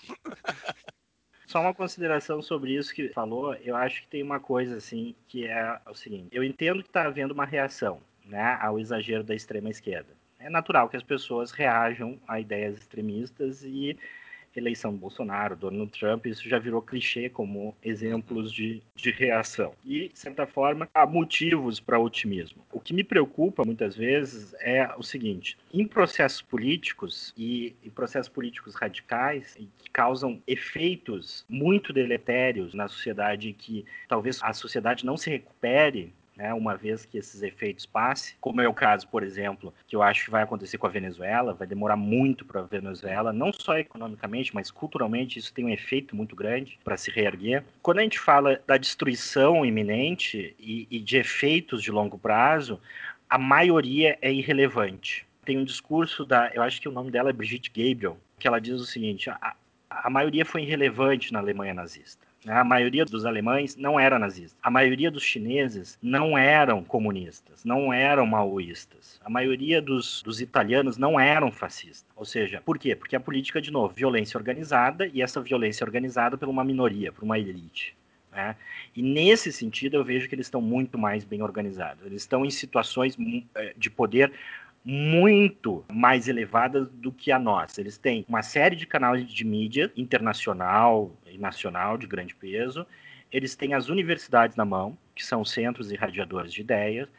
Só 1.48 1.62
uma 1.62 1.74
consideração 1.74 2.42
sobre 2.42 2.76
isso 2.76 2.94
que 2.94 3.10
falou, 3.10 3.54
eu 3.56 3.76
acho 3.76 4.02
que 4.02 4.08
tem 4.08 4.24
uma 4.24 4.40
coisa 4.40 4.78
assim, 4.78 5.16
que 5.28 5.46
é 5.46 5.80
o 5.90 5.94
seguinte, 5.94 6.28
eu 6.32 6.44
entendo 6.44 6.82
que 6.82 6.90
está 6.90 7.04
havendo 7.04 7.34
uma 7.34 7.46
reação 7.46 8.02
né, 8.26 8.58
ao 8.60 8.80
exagero 8.80 9.24
da 9.24 9.36
extrema 9.36 9.70
esquerda. 9.70 10.10
É 10.40 10.50
natural 10.50 10.90
que 10.90 10.98
as 10.98 11.04
pessoas 11.04 11.52
reajam 11.52 12.20
a 12.28 12.40
ideias 12.40 12.78
extremistas 12.78 13.64
e 13.64 13.98
eleição 14.56 14.92
do 14.92 14.98
Bolsonaro, 14.98 15.56
Donald 15.56 15.92
Trump, 15.92 16.26
isso 16.26 16.48
já 16.48 16.60
virou 16.60 16.82
clichê 16.82 17.30
como 17.30 17.76
exemplos 17.84 18.52
de, 18.52 18.82
de 18.96 19.12
reação. 19.12 19.74
E, 19.84 20.10
de 20.10 20.20
certa 20.20 20.46
forma, 20.46 20.90
há 20.94 21.06
motivos 21.06 21.80
para 21.80 22.00
otimismo. 22.00 22.66
O 22.72 22.80
que 22.80 22.94
me 22.94 23.04
preocupa 23.04 23.64
muitas 23.66 23.96
vezes 23.96 24.54
é 24.60 24.90
o 24.98 25.04
seguinte: 25.04 25.58
em 25.74 25.88
processos 25.88 26.42
políticos 26.42 27.34
e 27.38 27.76
em 27.84 27.90
processos 27.90 28.30
políticos 28.30 28.76
radicais 28.76 29.56
que 29.56 29.90
causam 29.92 30.42
efeitos 30.48 31.46
muito 31.50 31.94
deletérios 31.94 32.74
na 32.74 32.88
sociedade 32.88 33.54
que 33.54 33.86
talvez 34.08 34.40
a 34.42 34.54
sociedade 34.54 35.06
não 35.06 35.18
se 35.18 35.30
recupere 35.30 36.14
né, 36.36 36.54
uma 36.54 36.76
vez 36.76 37.06
que 37.06 37.18
esses 37.18 37.42
efeitos 37.42 37.86
passem, 37.86 38.36
como 38.42 38.62
é 38.62 38.68
o 38.68 38.74
caso, 38.74 39.08
por 39.08 39.24
exemplo, 39.24 39.74
que 39.88 39.96
eu 39.96 40.04
acho 40.04 40.26
que 40.26 40.32
vai 40.32 40.44
acontecer 40.44 40.78
com 40.78 40.88
a 40.88 40.90
Venezuela, 40.90 41.54
vai 41.54 41.66
demorar 41.66 41.96
muito 41.96 42.46
para 42.46 42.62
a 42.62 42.64
Venezuela, 42.64 43.32
não 43.32 43.52
só 43.54 43.78
economicamente, 43.78 44.54
mas 44.54 44.70
culturalmente, 44.70 45.40
isso 45.40 45.54
tem 45.54 45.66
um 45.66 45.70
efeito 45.70 46.16
muito 46.16 46.36
grande 46.36 46.78
para 46.84 46.98
se 46.98 47.10
reerguer. 47.10 47.64
Quando 47.82 48.00
a 48.00 48.04
gente 48.04 48.20
fala 48.20 48.62
da 48.68 48.78
destruição 48.78 49.66
iminente 49.66 50.56
e, 50.60 50.88
e 50.92 51.00
de 51.00 51.18
efeitos 51.18 51.82
de 51.82 51.92
longo 51.92 52.18
prazo, 52.18 52.80
a 53.30 53.38
maioria 53.38 54.18
é 54.22 54.32
irrelevante. 54.32 55.26
Tem 55.44 55.58
um 55.58 55.64
discurso 55.64 56.26
da, 56.26 56.52
eu 56.54 56.62
acho 56.62 56.82
que 56.82 56.90
o 56.90 56.92
nome 56.92 57.12
dela 57.12 57.30
é 57.30 57.34
Brigitte 57.34 57.70
Gabriel, 57.70 58.18
que 58.40 58.48
ela 58.48 58.60
diz 58.60 58.80
o 58.82 58.86
seguinte: 58.86 59.30
a, 59.30 59.56
a 59.90 60.10
maioria 60.10 60.46
foi 60.46 60.64
irrelevante 60.64 61.32
na 61.32 61.40
Alemanha 61.40 61.74
nazista. 61.74 62.25
Né? 62.46 62.54
A 62.54 62.64
maioria 62.64 63.04
dos 63.04 63.26
alemães 63.26 63.76
não 63.76 64.00
era 64.00 64.20
nazista. 64.20 64.56
A 64.62 64.70
maioria 64.70 65.10
dos 65.10 65.24
chineses 65.24 65.98
não 66.02 66.38
eram 66.38 66.84
comunistas, 66.84 67.66
não 67.66 67.92
eram 67.92 68.26
maoístas. 68.26 69.20
A 69.26 69.30
maioria 69.30 69.82
dos, 69.82 70.22
dos 70.22 70.40
italianos 70.40 70.98
não 70.98 71.20
eram 71.20 71.52
fascistas. 71.52 72.06
Ou 72.16 72.24
seja, 72.24 72.62
por 72.64 72.78
quê? 72.78 72.96
Porque 72.96 73.16
a 73.16 73.20
política, 73.20 73.60
de 73.60 73.72
novo, 73.72 73.94
violência 73.94 74.38
organizada 74.38 75.08
e 75.08 75.22
essa 75.22 75.42
violência 75.42 75.84
organizada 75.84 76.38
por 76.38 76.48
uma 76.48 76.64
minoria, 76.64 77.12
por 77.12 77.24
uma 77.24 77.40
elite. 77.40 77.96
Né? 78.32 78.56
E 78.96 79.02
nesse 79.02 79.52
sentido, 79.52 79.96
eu 79.96 80.04
vejo 80.04 80.28
que 80.30 80.36
eles 80.36 80.46
estão 80.46 80.62
muito 80.62 80.98
mais 80.98 81.24
bem 81.24 81.42
organizados. 81.42 82.06
Eles 82.06 82.22
estão 82.22 82.46
em 82.46 82.52
situações 82.52 83.18
eh, 83.56 83.74
de 83.78 83.90
poder 83.90 84.32
muito 84.86 85.84
mais 85.92 86.28
elevadas 86.28 86.88
do 86.92 87.12
que 87.12 87.32
a 87.32 87.40
nossa. 87.40 87.82
Eles 87.82 87.98
têm 87.98 88.24
uma 88.30 88.44
série 88.44 88.76
de 88.76 88.86
canais 88.86 89.28
de 89.28 89.44
mídia 89.44 89.92
internacional 89.98 91.12
e 91.26 91.40
nacional 91.40 91.98
de 91.98 92.06
grande 92.06 92.36
peso. 92.36 92.86
Eles 93.32 93.56
têm 93.56 93.74
as 93.74 93.90
universidades 93.90 94.56
na 94.56 94.64
mão, 94.64 94.96
que 95.16 95.26
são 95.26 95.44
centros 95.44 95.92
irradiadores 95.92 96.54
de 96.54 96.62
ideias. 96.62 97.10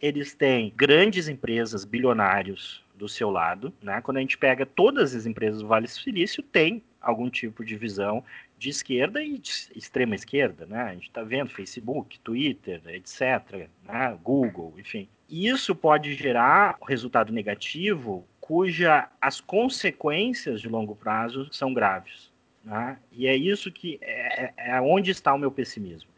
Eles 0.00 0.32
têm 0.32 0.72
grandes 0.74 1.28
empresas 1.28 1.84
bilionários 1.84 2.82
do 2.94 3.06
seu 3.06 3.28
lado. 3.28 3.70
Né? 3.82 4.00
Quando 4.00 4.16
a 4.16 4.20
gente 4.20 4.38
pega 4.38 4.64
todas 4.64 5.14
as 5.14 5.26
empresas 5.26 5.60
do 5.60 5.68
Vale 5.68 5.88
Silício, 5.88 6.42
tem 6.42 6.82
algum 7.02 7.28
tipo 7.28 7.62
de 7.62 7.76
visão 7.76 8.24
de 8.58 8.70
esquerda 8.70 9.22
e 9.22 9.38
de 9.38 9.50
extrema 9.76 10.14
esquerda. 10.14 10.64
Né? 10.64 10.80
A 10.80 10.94
gente 10.94 11.08
está 11.08 11.22
vendo 11.22 11.50
Facebook, 11.50 12.18
Twitter, 12.20 12.80
etc., 12.86 13.68
né? 13.84 14.18
Google, 14.22 14.74
enfim 14.78 15.06
isso 15.30 15.74
pode 15.74 16.14
gerar 16.14 16.76
resultado 16.86 17.32
negativo 17.32 18.26
cuja 18.40 19.08
as 19.20 19.40
consequências 19.40 20.60
de 20.60 20.68
longo 20.68 20.96
prazo 20.96 21.48
são 21.52 21.72
graves. 21.72 22.32
Né? 22.64 22.98
E 23.12 23.26
é 23.28 23.36
isso 23.36 23.70
que 23.70 23.98
é, 24.02 24.52
é, 24.56 24.70
é 24.72 24.80
onde 24.80 25.12
está 25.12 25.32
o 25.32 25.38
meu 25.38 25.50
pessimismo. 25.50 26.10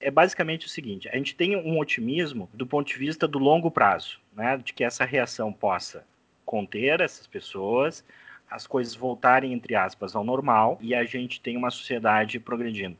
É 0.00 0.10
basicamente 0.10 0.66
o 0.66 0.68
seguinte: 0.68 1.08
a 1.08 1.16
gente 1.16 1.34
tem 1.34 1.56
um 1.56 1.78
otimismo 1.78 2.48
do 2.52 2.66
ponto 2.66 2.86
de 2.86 2.98
vista 2.98 3.26
do 3.26 3.38
longo 3.38 3.70
prazo, 3.70 4.20
né? 4.36 4.58
de 4.58 4.72
que 4.72 4.84
essa 4.84 5.04
reação 5.04 5.52
possa 5.52 6.04
conter 6.44 7.00
essas 7.00 7.26
pessoas, 7.26 8.04
as 8.50 8.66
coisas 8.66 8.94
voltarem, 8.94 9.52
entre 9.52 9.74
aspas, 9.74 10.14
ao 10.14 10.22
normal 10.22 10.78
e 10.80 10.94
a 10.94 11.04
gente 11.04 11.40
tem 11.40 11.56
uma 11.56 11.70
sociedade 11.70 12.38
progredindo. 12.38 12.96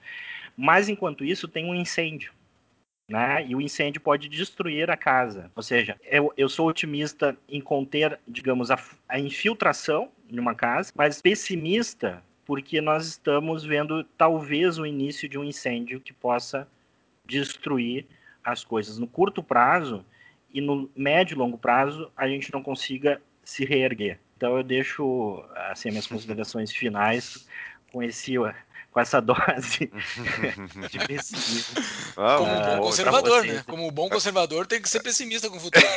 Mas 0.56 0.88
enquanto 0.88 1.24
isso, 1.24 1.46
tem 1.46 1.66
um 1.66 1.74
incêndio 1.74 2.32
né? 3.08 3.44
E 3.46 3.54
o 3.54 3.60
incêndio 3.60 4.00
pode 4.00 4.28
destruir 4.28 4.90
a 4.90 4.96
casa. 4.96 5.50
Ou 5.56 5.62
seja, 5.62 5.98
eu, 6.04 6.32
eu 6.36 6.48
sou 6.48 6.68
otimista 6.68 7.36
em 7.48 7.60
conter, 7.60 8.18
digamos, 8.28 8.70
a, 8.70 8.78
a 9.08 9.18
infiltração 9.18 10.10
em 10.30 10.38
uma 10.38 10.54
casa, 10.54 10.92
mas 10.94 11.22
pessimista 11.22 12.22
porque 12.48 12.80
nós 12.80 13.06
estamos 13.06 13.62
vendo 13.62 14.02
talvez 14.16 14.78
o 14.78 14.86
início 14.86 15.28
de 15.28 15.38
um 15.38 15.44
incêndio 15.44 16.00
que 16.00 16.14
possa 16.14 16.66
destruir 17.26 18.06
as 18.42 18.64
coisas 18.64 18.96
no 18.96 19.06
curto 19.06 19.42
prazo 19.42 20.02
e 20.50 20.58
no 20.58 20.90
médio 20.96 21.34
e 21.34 21.38
longo 21.38 21.58
prazo 21.58 22.10
a 22.16 22.26
gente 22.26 22.50
não 22.50 22.62
consiga 22.62 23.20
se 23.44 23.66
reerguer. 23.66 24.18
Então 24.34 24.56
eu 24.56 24.62
deixo 24.62 25.44
assim 25.70 25.90
minhas 25.90 26.06
considerações 26.08 26.72
finais 26.72 27.46
com 27.92 28.02
esse 28.02 28.34
com 28.98 29.00
essa 29.00 29.20
dose 29.22 29.90
de 30.90 30.98
pessimismo. 31.06 31.82
Ah, 32.16 32.38
Como 32.38 32.50
um 32.50 32.62
bom 32.62 32.80
conservador, 32.82 33.44
né? 33.44 33.62
Como 33.66 33.86
um 33.86 33.90
bom 33.92 34.08
conservador 34.08 34.66
tem 34.66 34.82
que 34.82 34.88
ser 34.88 35.00
pessimista 35.00 35.48
com 35.48 35.56
o 35.56 35.60
futuro. 35.60 35.86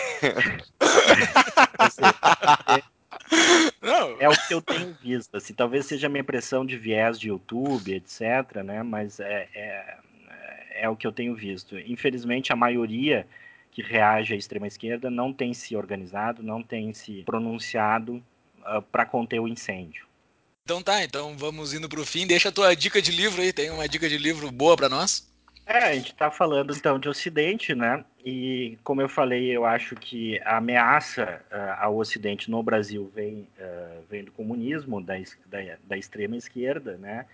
Não. 3.82 4.18
É 4.20 4.30
o 4.30 4.34
que 4.47 4.54
eu 4.54 4.62
tenho 4.62 4.95
visto. 5.02 5.36
Assim, 5.36 5.54
talvez 5.54 5.86
seja 5.86 6.06
a 6.08 6.10
minha 6.10 6.22
impressão 6.22 6.66
de 6.66 6.78
viés 6.78 7.20
de 7.20 7.30
YouTube, 7.30 7.93
etc., 7.93 8.62
né? 8.64 8.84
Mas 8.84 9.20
é, 9.20 9.49
é, 9.56 9.97
é 10.82 10.89
o 10.89 10.95
que 10.95 11.08
eu 11.08 11.12
tenho 11.12 11.34
visto. 11.34 11.80
Infelizmente, 11.80 12.54
a 12.54 12.56
maioria 12.56 13.26
que 13.72 13.82
reage 13.82 14.34
à 14.34 14.38
extrema 14.38 14.68
esquerda 14.68 15.10
não 15.10 15.34
tem 15.34 15.54
se 15.54 15.76
organizado, 15.76 16.43
não 16.43 16.62
tem 16.62 16.93
se 16.93 17.24
pronunciado 17.24 18.16
uh, 18.16 18.24
ah, 18.66 18.82
para 18.82 19.06
conter 19.06 19.39
o 19.39 19.47
incêndio. 19.47 20.11
Então 20.64 20.82
tá, 20.82 21.03
então 21.03 21.36
vamos 21.38 21.74
indo 21.74 21.89
pro 21.89 22.05
fim. 22.05 22.28
Deixa 22.28 22.49
a 22.49 22.51
tua 22.51 22.76
dica 22.76 23.01
de 23.01 23.12
livro 23.12 23.41
aí, 23.41 23.51
tem 23.51 23.70
uma 23.72 23.88
dica 23.88 24.07
de 24.07 24.18
livro 24.18 24.51
boa 24.51 24.78
para 24.78 24.88
nós? 24.88 25.30
É, 25.66 25.78
a 25.78 25.93
gente 25.93 26.12
está 26.12 26.30
falando 26.30 26.76
então 26.76 26.99
de 26.99 27.07
Ocidente, 27.07 27.74
né? 27.74 28.03
E 28.26 28.78
como 28.84 29.01
eu 29.01 29.09
falei, 29.09 29.55
eu 29.55 29.66
acho 29.66 29.95
que 29.95 30.39
a 30.43 30.57
ameaça 30.57 31.41
uh, 31.51 31.84
ao 31.84 31.97
Ocidente 31.97 32.51
no 32.51 32.62
Brasil 32.62 33.12
vem, 33.16 33.47
uh, 33.57 34.03
vem 34.09 34.24
do 34.24 34.32
comunismo, 34.32 35.01
da, 35.01 35.16
da, 35.45 35.59
da, 35.84 35.97
extrema 35.97 36.36
esquerda, 36.36 36.97
né? 36.97 37.26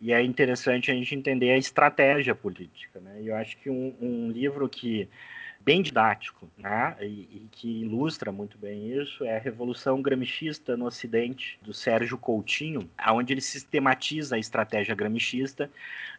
E 0.00 0.12
é 0.12 0.22
interessante 0.22 0.90
a 0.90 0.94
gente 0.94 1.14
entender 1.14 1.52
a 1.52 1.56
estratégia 1.56 2.34
política, 2.34 3.00
né? 3.00 3.22
E 3.22 3.28
eu 3.28 3.36
acho 3.36 3.56
que 3.58 3.70
um, 3.70 3.94
um 4.00 4.30
livro 4.30 4.68
que 4.68 5.08
bem 5.64 5.80
didático, 5.80 6.48
né? 6.58 6.94
E, 7.00 7.04
e, 7.04 7.48
que 7.50 7.80
ilustra 7.80 8.30
muito 8.30 8.58
bem 8.58 8.92
isso 9.00 9.24
é 9.24 9.36
a 9.36 9.40
Revolução 9.40 10.02
Gramscista 10.02 10.76
no 10.76 10.84
Ocidente 10.84 11.58
do 11.62 11.72
Sérgio 11.72 12.18
Coutinho, 12.18 12.88
aonde 12.98 13.32
ele 13.32 13.40
sistematiza 13.40 14.36
a 14.36 14.38
estratégia 14.38 14.94
gramscista 14.94 15.70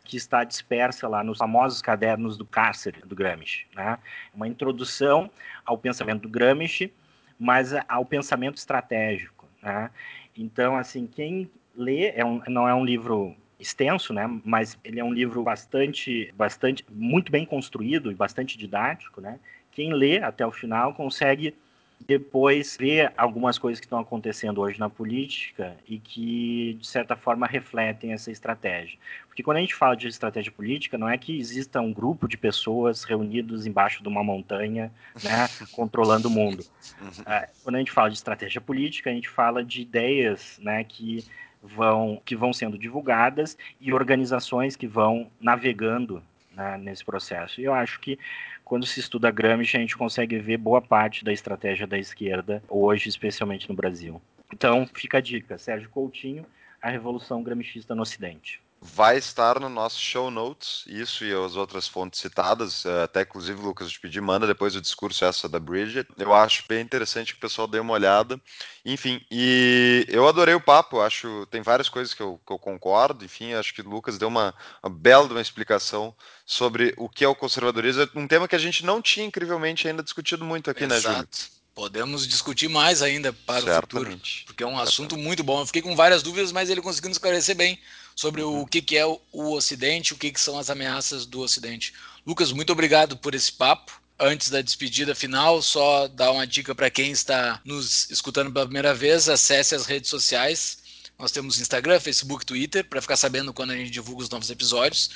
que 0.03 0.17
está 0.17 0.43
dispersa 0.43 1.07
lá 1.07 1.23
nos 1.23 1.37
famosos 1.37 1.81
cadernos 1.81 2.37
do 2.37 2.45
cárcere 2.45 3.01
do 3.01 3.15
Gramsci, 3.15 3.67
né? 3.75 3.99
Uma 4.33 4.47
introdução 4.47 5.29
ao 5.63 5.77
pensamento 5.77 6.23
do 6.23 6.29
Gramsci, 6.29 6.91
mas 7.37 7.71
ao 7.87 8.05
pensamento 8.05 8.57
estratégico, 8.57 9.47
né? 9.61 9.91
Então, 10.35 10.75
assim, 10.75 11.05
quem 11.05 11.49
lê 11.75 12.09
é 12.15 12.25
um, 12.25 12.41
não 12.47 12.67
é 12.67 12.73
um 12.73 12.83
livro 12.83 13.35
extenso, 13.59 14.13
né? 14.13 14.27
Mas 14.43 14.77
ele 14.83 14.99
é 14.99 15.03
um 15.03 15.13
livro 15.13 15.43
bastante, 15.43 16.33
bastante, 16.35 16.85
muito 16.89 17.31
bem 17.31 17.45
construído 17.45 18.11
e 18.11 18.15
bastante 18.15 18.57
didático, 18.57 19.21
né? 19.21 19.39
Quem 19.71 19.93
lê 19.93 20.19
até 20.19 20.45
o 20.45 20.51
final 20.51 20.93
consegue 20.93 21.53
depois 21.99 22.77
ver 22.77 23.11
algumas 23.17 23.57
coisas 23.57 23.79
que 23.79 23.85
estão 23.85 23.99
acontecendo 23.99 24.61
hoje 24.61 24.79
na 24.79 24.89
política 24.89 25.75
e 25.87 25.97
que, 25.97 26.77
de 26.79 26.85
certa 26.85 27.15
forma, 27.15 27.47
refletem 27.47 28.13
essa 28.13 28.31
estratégia. 28.31 28.99
Porque 29.27 29.41
quando 29.41 29.57
a 29.57 29.59
gente 29.61 29.73
fala 29.73 29.95
de 29.95 30.07
estratégia 30.07 30.51
política, 30.51 30.97
não 30.97 31.09
é 31.09 31.17
que 31.17 31.37
exista 31.37 31.81
um 31.81 31.91
grupo 31.91 32.27
de 32.27 32.37
pessoas 32.37 33.03
reunidos 33.03 33.65
embaixo 33.65 34.03
de 34.03 34.09
uma 34.09 34.23
montanha, 34.23 34.91
né, 35.23 35.47
controlando 35.71 36.27
o 36.27 36.31
mundo. 36.31 36.63
Uhum. 37.01 37.33
É, 37.33 37.49
quando 37.63 37.75
a 37.75 37.79
gente 37.79 37.91
fala 37.91 38.09
de 38.09 38.15
estratégia 38.15 38.61
política, 38.61 39.09
a 39.09 39.13
gente 39.13 39.29
fala 39.29 39.63
de 39.63 39.81
ideias 39.81 40.59
né, 40.61 40.83
que 40.83 41.25
vão, 41.65 42.21
que 42.23 42.35
vão 42.35 42.53
sendo 42.53 42.77
divulgadas 42.77 43.57
e 43.79 43.93
organizações 43.93 44.75
que 44.75 44.87
vão 44.87 45.29
navegando 45.39 46.21
né, 46.55 46.77
nesse 46.77 47.03
processo. 47.03 47.59
E 47.59 47.63
eu 47.63 47.73
acho 47.73 47.99
que 47.99 48.17
quando 48.63 48.85
se 48.85 48.99
estuda 48.99 49.31
Gramsci, 49.31 49.77
a 49.77 49.79
gente 49.79 49.97
consegue 49.97 50.39
ver 50.39 50.57
boa 50.57 50.81
parte 50.81 51.23
da 51.23 51.31
estratégia 51.31 51.85
da 51.85 51.97
esquerda 51.97 52.63
hoje, 52.67 53.09
especialmente 53.09 53.69
no 53.69 53.75
Brasil. 53.75 54.21
Então, 54.51 54.87
fica 54.93 55.19
a 55.19 55.21
dica: 55.21 55.57
Sérgio 55.57 55.89
Coutinho, 55.89 56.45
A 56.81 56.89
Revolução 56.89 57.43
Gramscista 57.43 57.93
no 57.93 58.01
Ocidente 58.01 58.64
vai 58.85 59.17
estar 59.17 59.59
no 59.59 59.67
nosso 59.67 59.99
show 59.99 60.29
notes, 60.29 60.83
isso 60.85 61.25
e 61.25 61.33
as 61.33 61.55
outras 61.55 61.87
fontes 61.87 62.19
citadas, 62.19 62.85
eh, 62.85 63.03
até 63.03 63.23
inclusive, 63.23 63.59
Lucas, 63.59 63.87
eu 63.87 63.93
te 63.93 63.99
pedi, 63.99 64.21
manda 64.21 64.45
depois 64.45 64.75
o 64.75 64.81
discurso 64.81 65.25
essa 65.25 65.49
da 65.49 65.59
Bridget. 65.59 66.07
Eu 66.17 66.33
acho 66.33 66.63
bem 66.69 66.81
interessante 66.81 67.33
que 67.33 67.39
o 67.39 67.41
pessoal 67.41 67.67
dê 67.67 67.79
uma 67.79 67.93
olhada. 67.93 68.39
Enfim, 68.85 69.19
e 69.31 70.05
eu 70.07 70.27
adorei 70.27 70.53
o 70.53 70.61
papo, 70.61 71.01
acho 71.01 71.47
tem 71.47 71.63
várias 71.63 71.89
coisas 71.89 72.13
que 72.13 72.21
eu, 72.21 72.39
que 72.45 72.53
eu 72.53 72.59
concordo, 72.59 73.25
enfim, 73.25 73.53
acho 73.53 73.73
que 73.73 73.81
o 73.81 73.89
Lucas 73.89 74.19
deu 74.19 74.27
uma, 74.27 74.53
uma 74.83 74.89
bela 74.89 75.25
uma 75.25 75.41
explicação 75.41 76.15
sobre 76.45 76.93
o 76.95 77.09
que 77.09 77.25
é 77.25 77.27
o 77.27 77.35
conservadorismo, 77.35 78.07
um 78.15 78.27
tema 78.27 78.47
que 78.47 78.55
a 78.55 78.59
gente 78.59 78.85
não 78.85 79.01
tinha 79.01 79.25
incrivelmente 79.25 79.87
ainda 79.87 80.03
discutido 80.03 80.45
muito 80.45 80.69
aqui, 80.69 80.83
Exato. 80.83 81.09
né, 81.09 81.13
Júlio? 81.15 81.55
Podemos 81.73 82.25
discutir 82.25 82.69
mais 82.69 83.01
ainda 83.01 83.33
para 83.33 83.65
Certamente. 83.65 84.13
o 84.13 84.19
futuro, 84.19 84.45
porque 84.45 84.63
é 84.63 84.67
um 84.67 84.79
assunto 84.79 85.17
muito 85.17 85.43
bom. 85.43 85.59
Eu 85.59 85.65
fiquei 85.65 85.81
com 85.81 85.93
várias 85.93 86.23
dúvidas, 86.23 86.53
mas 86.53 86.69
ele 86.69 86.81
conseguiu 86.81 87.09
nos 87.09 87.17
esclarecer 87.17 87.53
bem 87.53 87.77
sobre 88.15 88.41
Uhum. 88.41 88.61
o 88.61 88.65
que, 88.65 88.81
que 88.81 88.97
é 88.97 89.05
o, 89.05 89.19
o 89.31 89.51
Ocidente, 89.53 90.13
o 90.13 90.17
que, 90.17 90.31
que 90.31 90.39
são 90.39 90.57
as 90.57 90.69
ameaças 90.69 91.25
do 91.25 91.41
Ocidente. 91.41 91.93
Lucas, 92.25 92.51
muito 92.51 92.71
obrigado 92.71 93.17
por 93.17 93.35
esse 93.35 93.51
papo. 93.51 94.01
Antes 94.17 94.49
da 94.49 94.61
despedida 94.61 95.13
final, 95.13 95.61
só 95.61 96.07
dar 96.07 96.31
uma 96.31 96.47
dica 96.47 96.73
para 96.73 96.89
quem 96.89 97.11
está 97.11 97.59
nos 97.65 98.09
escutando 98.09 98.49
pela 98.51 98.65
primeira 98.65 98.93
vez: 98.93 99.27
acesse 99.27 99.75
as 99.75 99.85
redes 99.85 100.09
sociais. 100.09 100.77
Nós 101.19 101.31
temos 101.31 101.59
Instagram, 101.59 101.99
Facebook, 101.99 102.45
Twitter, 102.45 102.85
para 102.85 103.01
ficar 103.01 103.17
sabendo 103.17 103.53
quando 103.53 103.71
a 103.71 103.75
gente 103.75 103.89
divulga 103.91 104.23
os 104.23 104.29
novos 104.29 104.49
episódios 104.49 105.09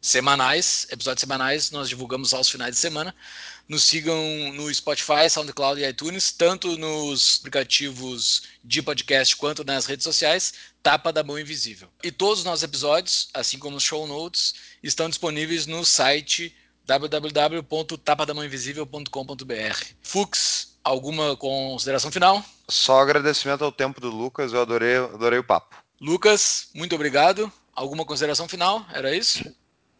semanais, 0.00 0.86
episódios 0.90 1.20
semanais, 1.20 1.70
nós 1.70 1.88
divulgamos 1.88 2.34
aos 2.34 2.50
finais 2.50 2.74
de 2.74 2.80
semana. 2.80 3.14
Nos 3.66 3.84
sigam 3.84 4.52
no 4.52 4.72
Spotify, 4.72 5.30
SoundCloud 5.30 5.80
e 5.80 5.88
iTunes, 5.88 6.30
tanto 6.30 6.76
nos 6.76 7.38
aplicativos 7.40 8.42
de 8.62 8.82
podcast 8.82 9.34
quanto 9.36 9.64
nas 9.64 9.86
redes 9.86 10.04
sociais, 10.04 10.52
Tapa 10.84 11.10
da 11.10 11.24
Mão 11.24 11.36
Invisível. 11.38 11.88
E 12.02 12.12
todos 12.12 12.40
os 12.40 12.44
nossos 12.44 12.62
episódios, 12.62 13.30
assim 13.32 13.58
como 13.58 13.78
os 13.78 13.82
show 13.82 14.06
notes, 14.06 14.54
estão 14.82 15.08
disponíveis 15.08 15.66
no 15.66 15.82
site 15.82 16.54
www.tapadamãoinvisível.com.br. 16.84 19.84
Fux, 20.02 20.76
alguma 20.84 21.34
consideração 21.38 22.12
final? 22.12 22.44
Só 22.68 23.00
agradecimento 23.00 23.64
ao 23.64 23.72
tempo 23.72 23.98
do 23.98 24.10
Lucas, 24.10 24.52
eu 24.52 24.60
adorei, 24.60 24.96
adorei 24.96 25.38
o 25.38 25.44
papo. 25.44 25.74
Lucas, 25.98 26.68
muito 26.74 26.94
obrigado. 26.94 27.50
Alguma 27.74 28.04
consideração 28.04 28.46
final? 28.46 28.84
Era 28.92 29.16
isso? 29.16 29.42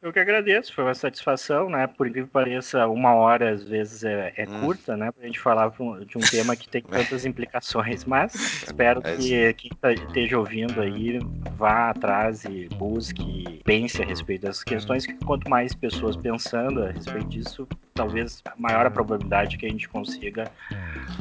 Eu 0.04 0.12
que 0.12 0.18
agradeço, 0.20 0.74
foi 0.74 0.84
uma 0.84 0.94
satisfação, 0.94 1.70
né? 1.70 1.86
Por 1.86 2.06
incrível 2.06 2.26
que 2.26 2.32
pareça, 2.34 2.86
uma 2.88 3.14
hora 3.14 3.50
às 3.54 3.64
vezes 3.64 4.04
é, 4.04 4.34
é 4.36 4.44
Hum. 4.44 4.60
curta, 4.60 4.94
né? 4.98 5.10
Pra 5.10 5.24
gente 5.24 5.40
falar 5.40 5.70
de 6.06 6.18
um 6.18 6.20
tema 6.20 6.54
que 6.54 6.68
tem 6.68 6.82
tantas 6.92 7.24
implicações, 7.24 8.04
mas 8.04 8.34
espero 8.34 9.00
É 9.02 9.16
que 9.16 9.54
quem 9.54 9.70
tá- 9.80 9.94
esteja 9.94 10.38
ouvindo 10.38 10.78
aí 10.82 11.18
vá 11.56 11.88
atrás 11.88 12.44
e 12.44 12.68
busque, 12.76 13.62
pense 13.64 14.02
a 14.02 14.04
respeito 14.04 14.42
dessas 14.42 14.62
questões, 14.62 15.06
que 15.06 15.14
quanto 15.24 15.48
mais 15.48 15.74
pessoas 15.74 16.18
pensando 16.18 16.82
a 16.84 16.90
respeito 16.90 17.28
disso, 17.28 17.66
talvez 17.94 18.42
maior 18.58 18.84
a 18.86 18.90
probabilidade 18.90 19.56
que 19.56 19.66
a 19.66 19.68
gente 19.68 19.88
consiga 19.88 20.50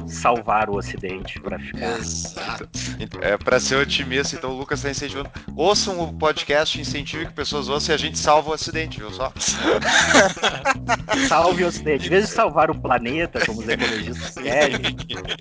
salvar 0.08 0.70
o 0.70 0.78
Ocidente 0.78 1.40
para 1.40 1.60
ficar. 1.60 2.00
Exato. 2.00 2.68
É 3.22 3.38
para 3.38 3.60
ser 3.60 3.76
otimista, 3.76 4.36
então 4.36 4.52
o 4.52 4.58
Lucas 4.58 4.80
está 4.80 4.90
incentivando. 4.90 5.30
Ouçam 5.56 6.02
o 6.02 6.12
podcast, 6.14 6.82
incentive 6.82 7.28
que 7.28 7.34
pessoas 7.34 7.70
ouçam 7.70 7.94
e 7.94 7.96
a 7.96 7.98
gente 7.98 8.18
salva 8.18 8.50
o 8.50 8.54
acidente, 8.54 9.00
viu 9.00 9.12
só? 9.12 9.32
Salve 11.28 11.64
o 11.64 11.68
Ocidente. 11.68 12.08
Em 12.08 12.10
vez 12.10 12.28
de 12.28 12.34
salvar 12.34 12.72
o 12.72 12.80
planeta, 12.80 13.46
como 13.46 13.62
os 13.62 13.68
ecologistas 13.68 14.34
querem, 14.36 14.80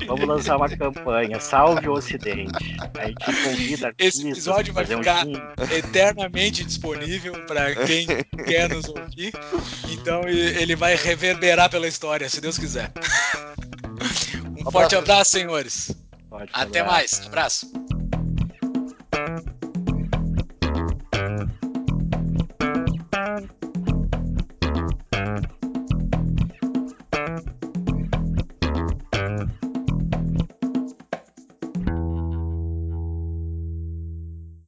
vamos 0.07 0.27
lançar 0.27 0.57
uma 0.57 0.69
campanha. 0.69 1.41
Salve 1.41 1.89
o 1.89 1.93
Ocidente. 1.93 2.77
A 2.99 3.07
gente 3.07 3.43
convida 3.43 3.95
Esse 3.99 4.29
episódio 4.29 4.75
vai 4.75 4.85
um 4.85 4.99
ficar 4.99 5.25
jingle. 5.25 5.43
eternamente 5.71 6.65
disponível 6.65 7.33
para 7.47 7.75
quem 7.87 8.07
quer 8.45 8.69
nos 8.69 8.89
ouvir. 8.89 9.33
Então 9.91 10.23
ele 10.29 10.77
vai 10.77 10.95
reverberar 11.23 11.71
pela 11.71 11.87
história, 11.87 12.29
se 12.29 12.41
Deus 12.41 12.59
quiser. 12.59 12.93
Um 14.65 14.71
forte 14.71 14.95
abraço, 14.95 15.33
senhores. 15.33 15.91
Pode 16.31 16.51
Até 16.53 16.81
abraço. 16.81 17.17
mais. 17.17 17.27
Abraço. 17.27 17.73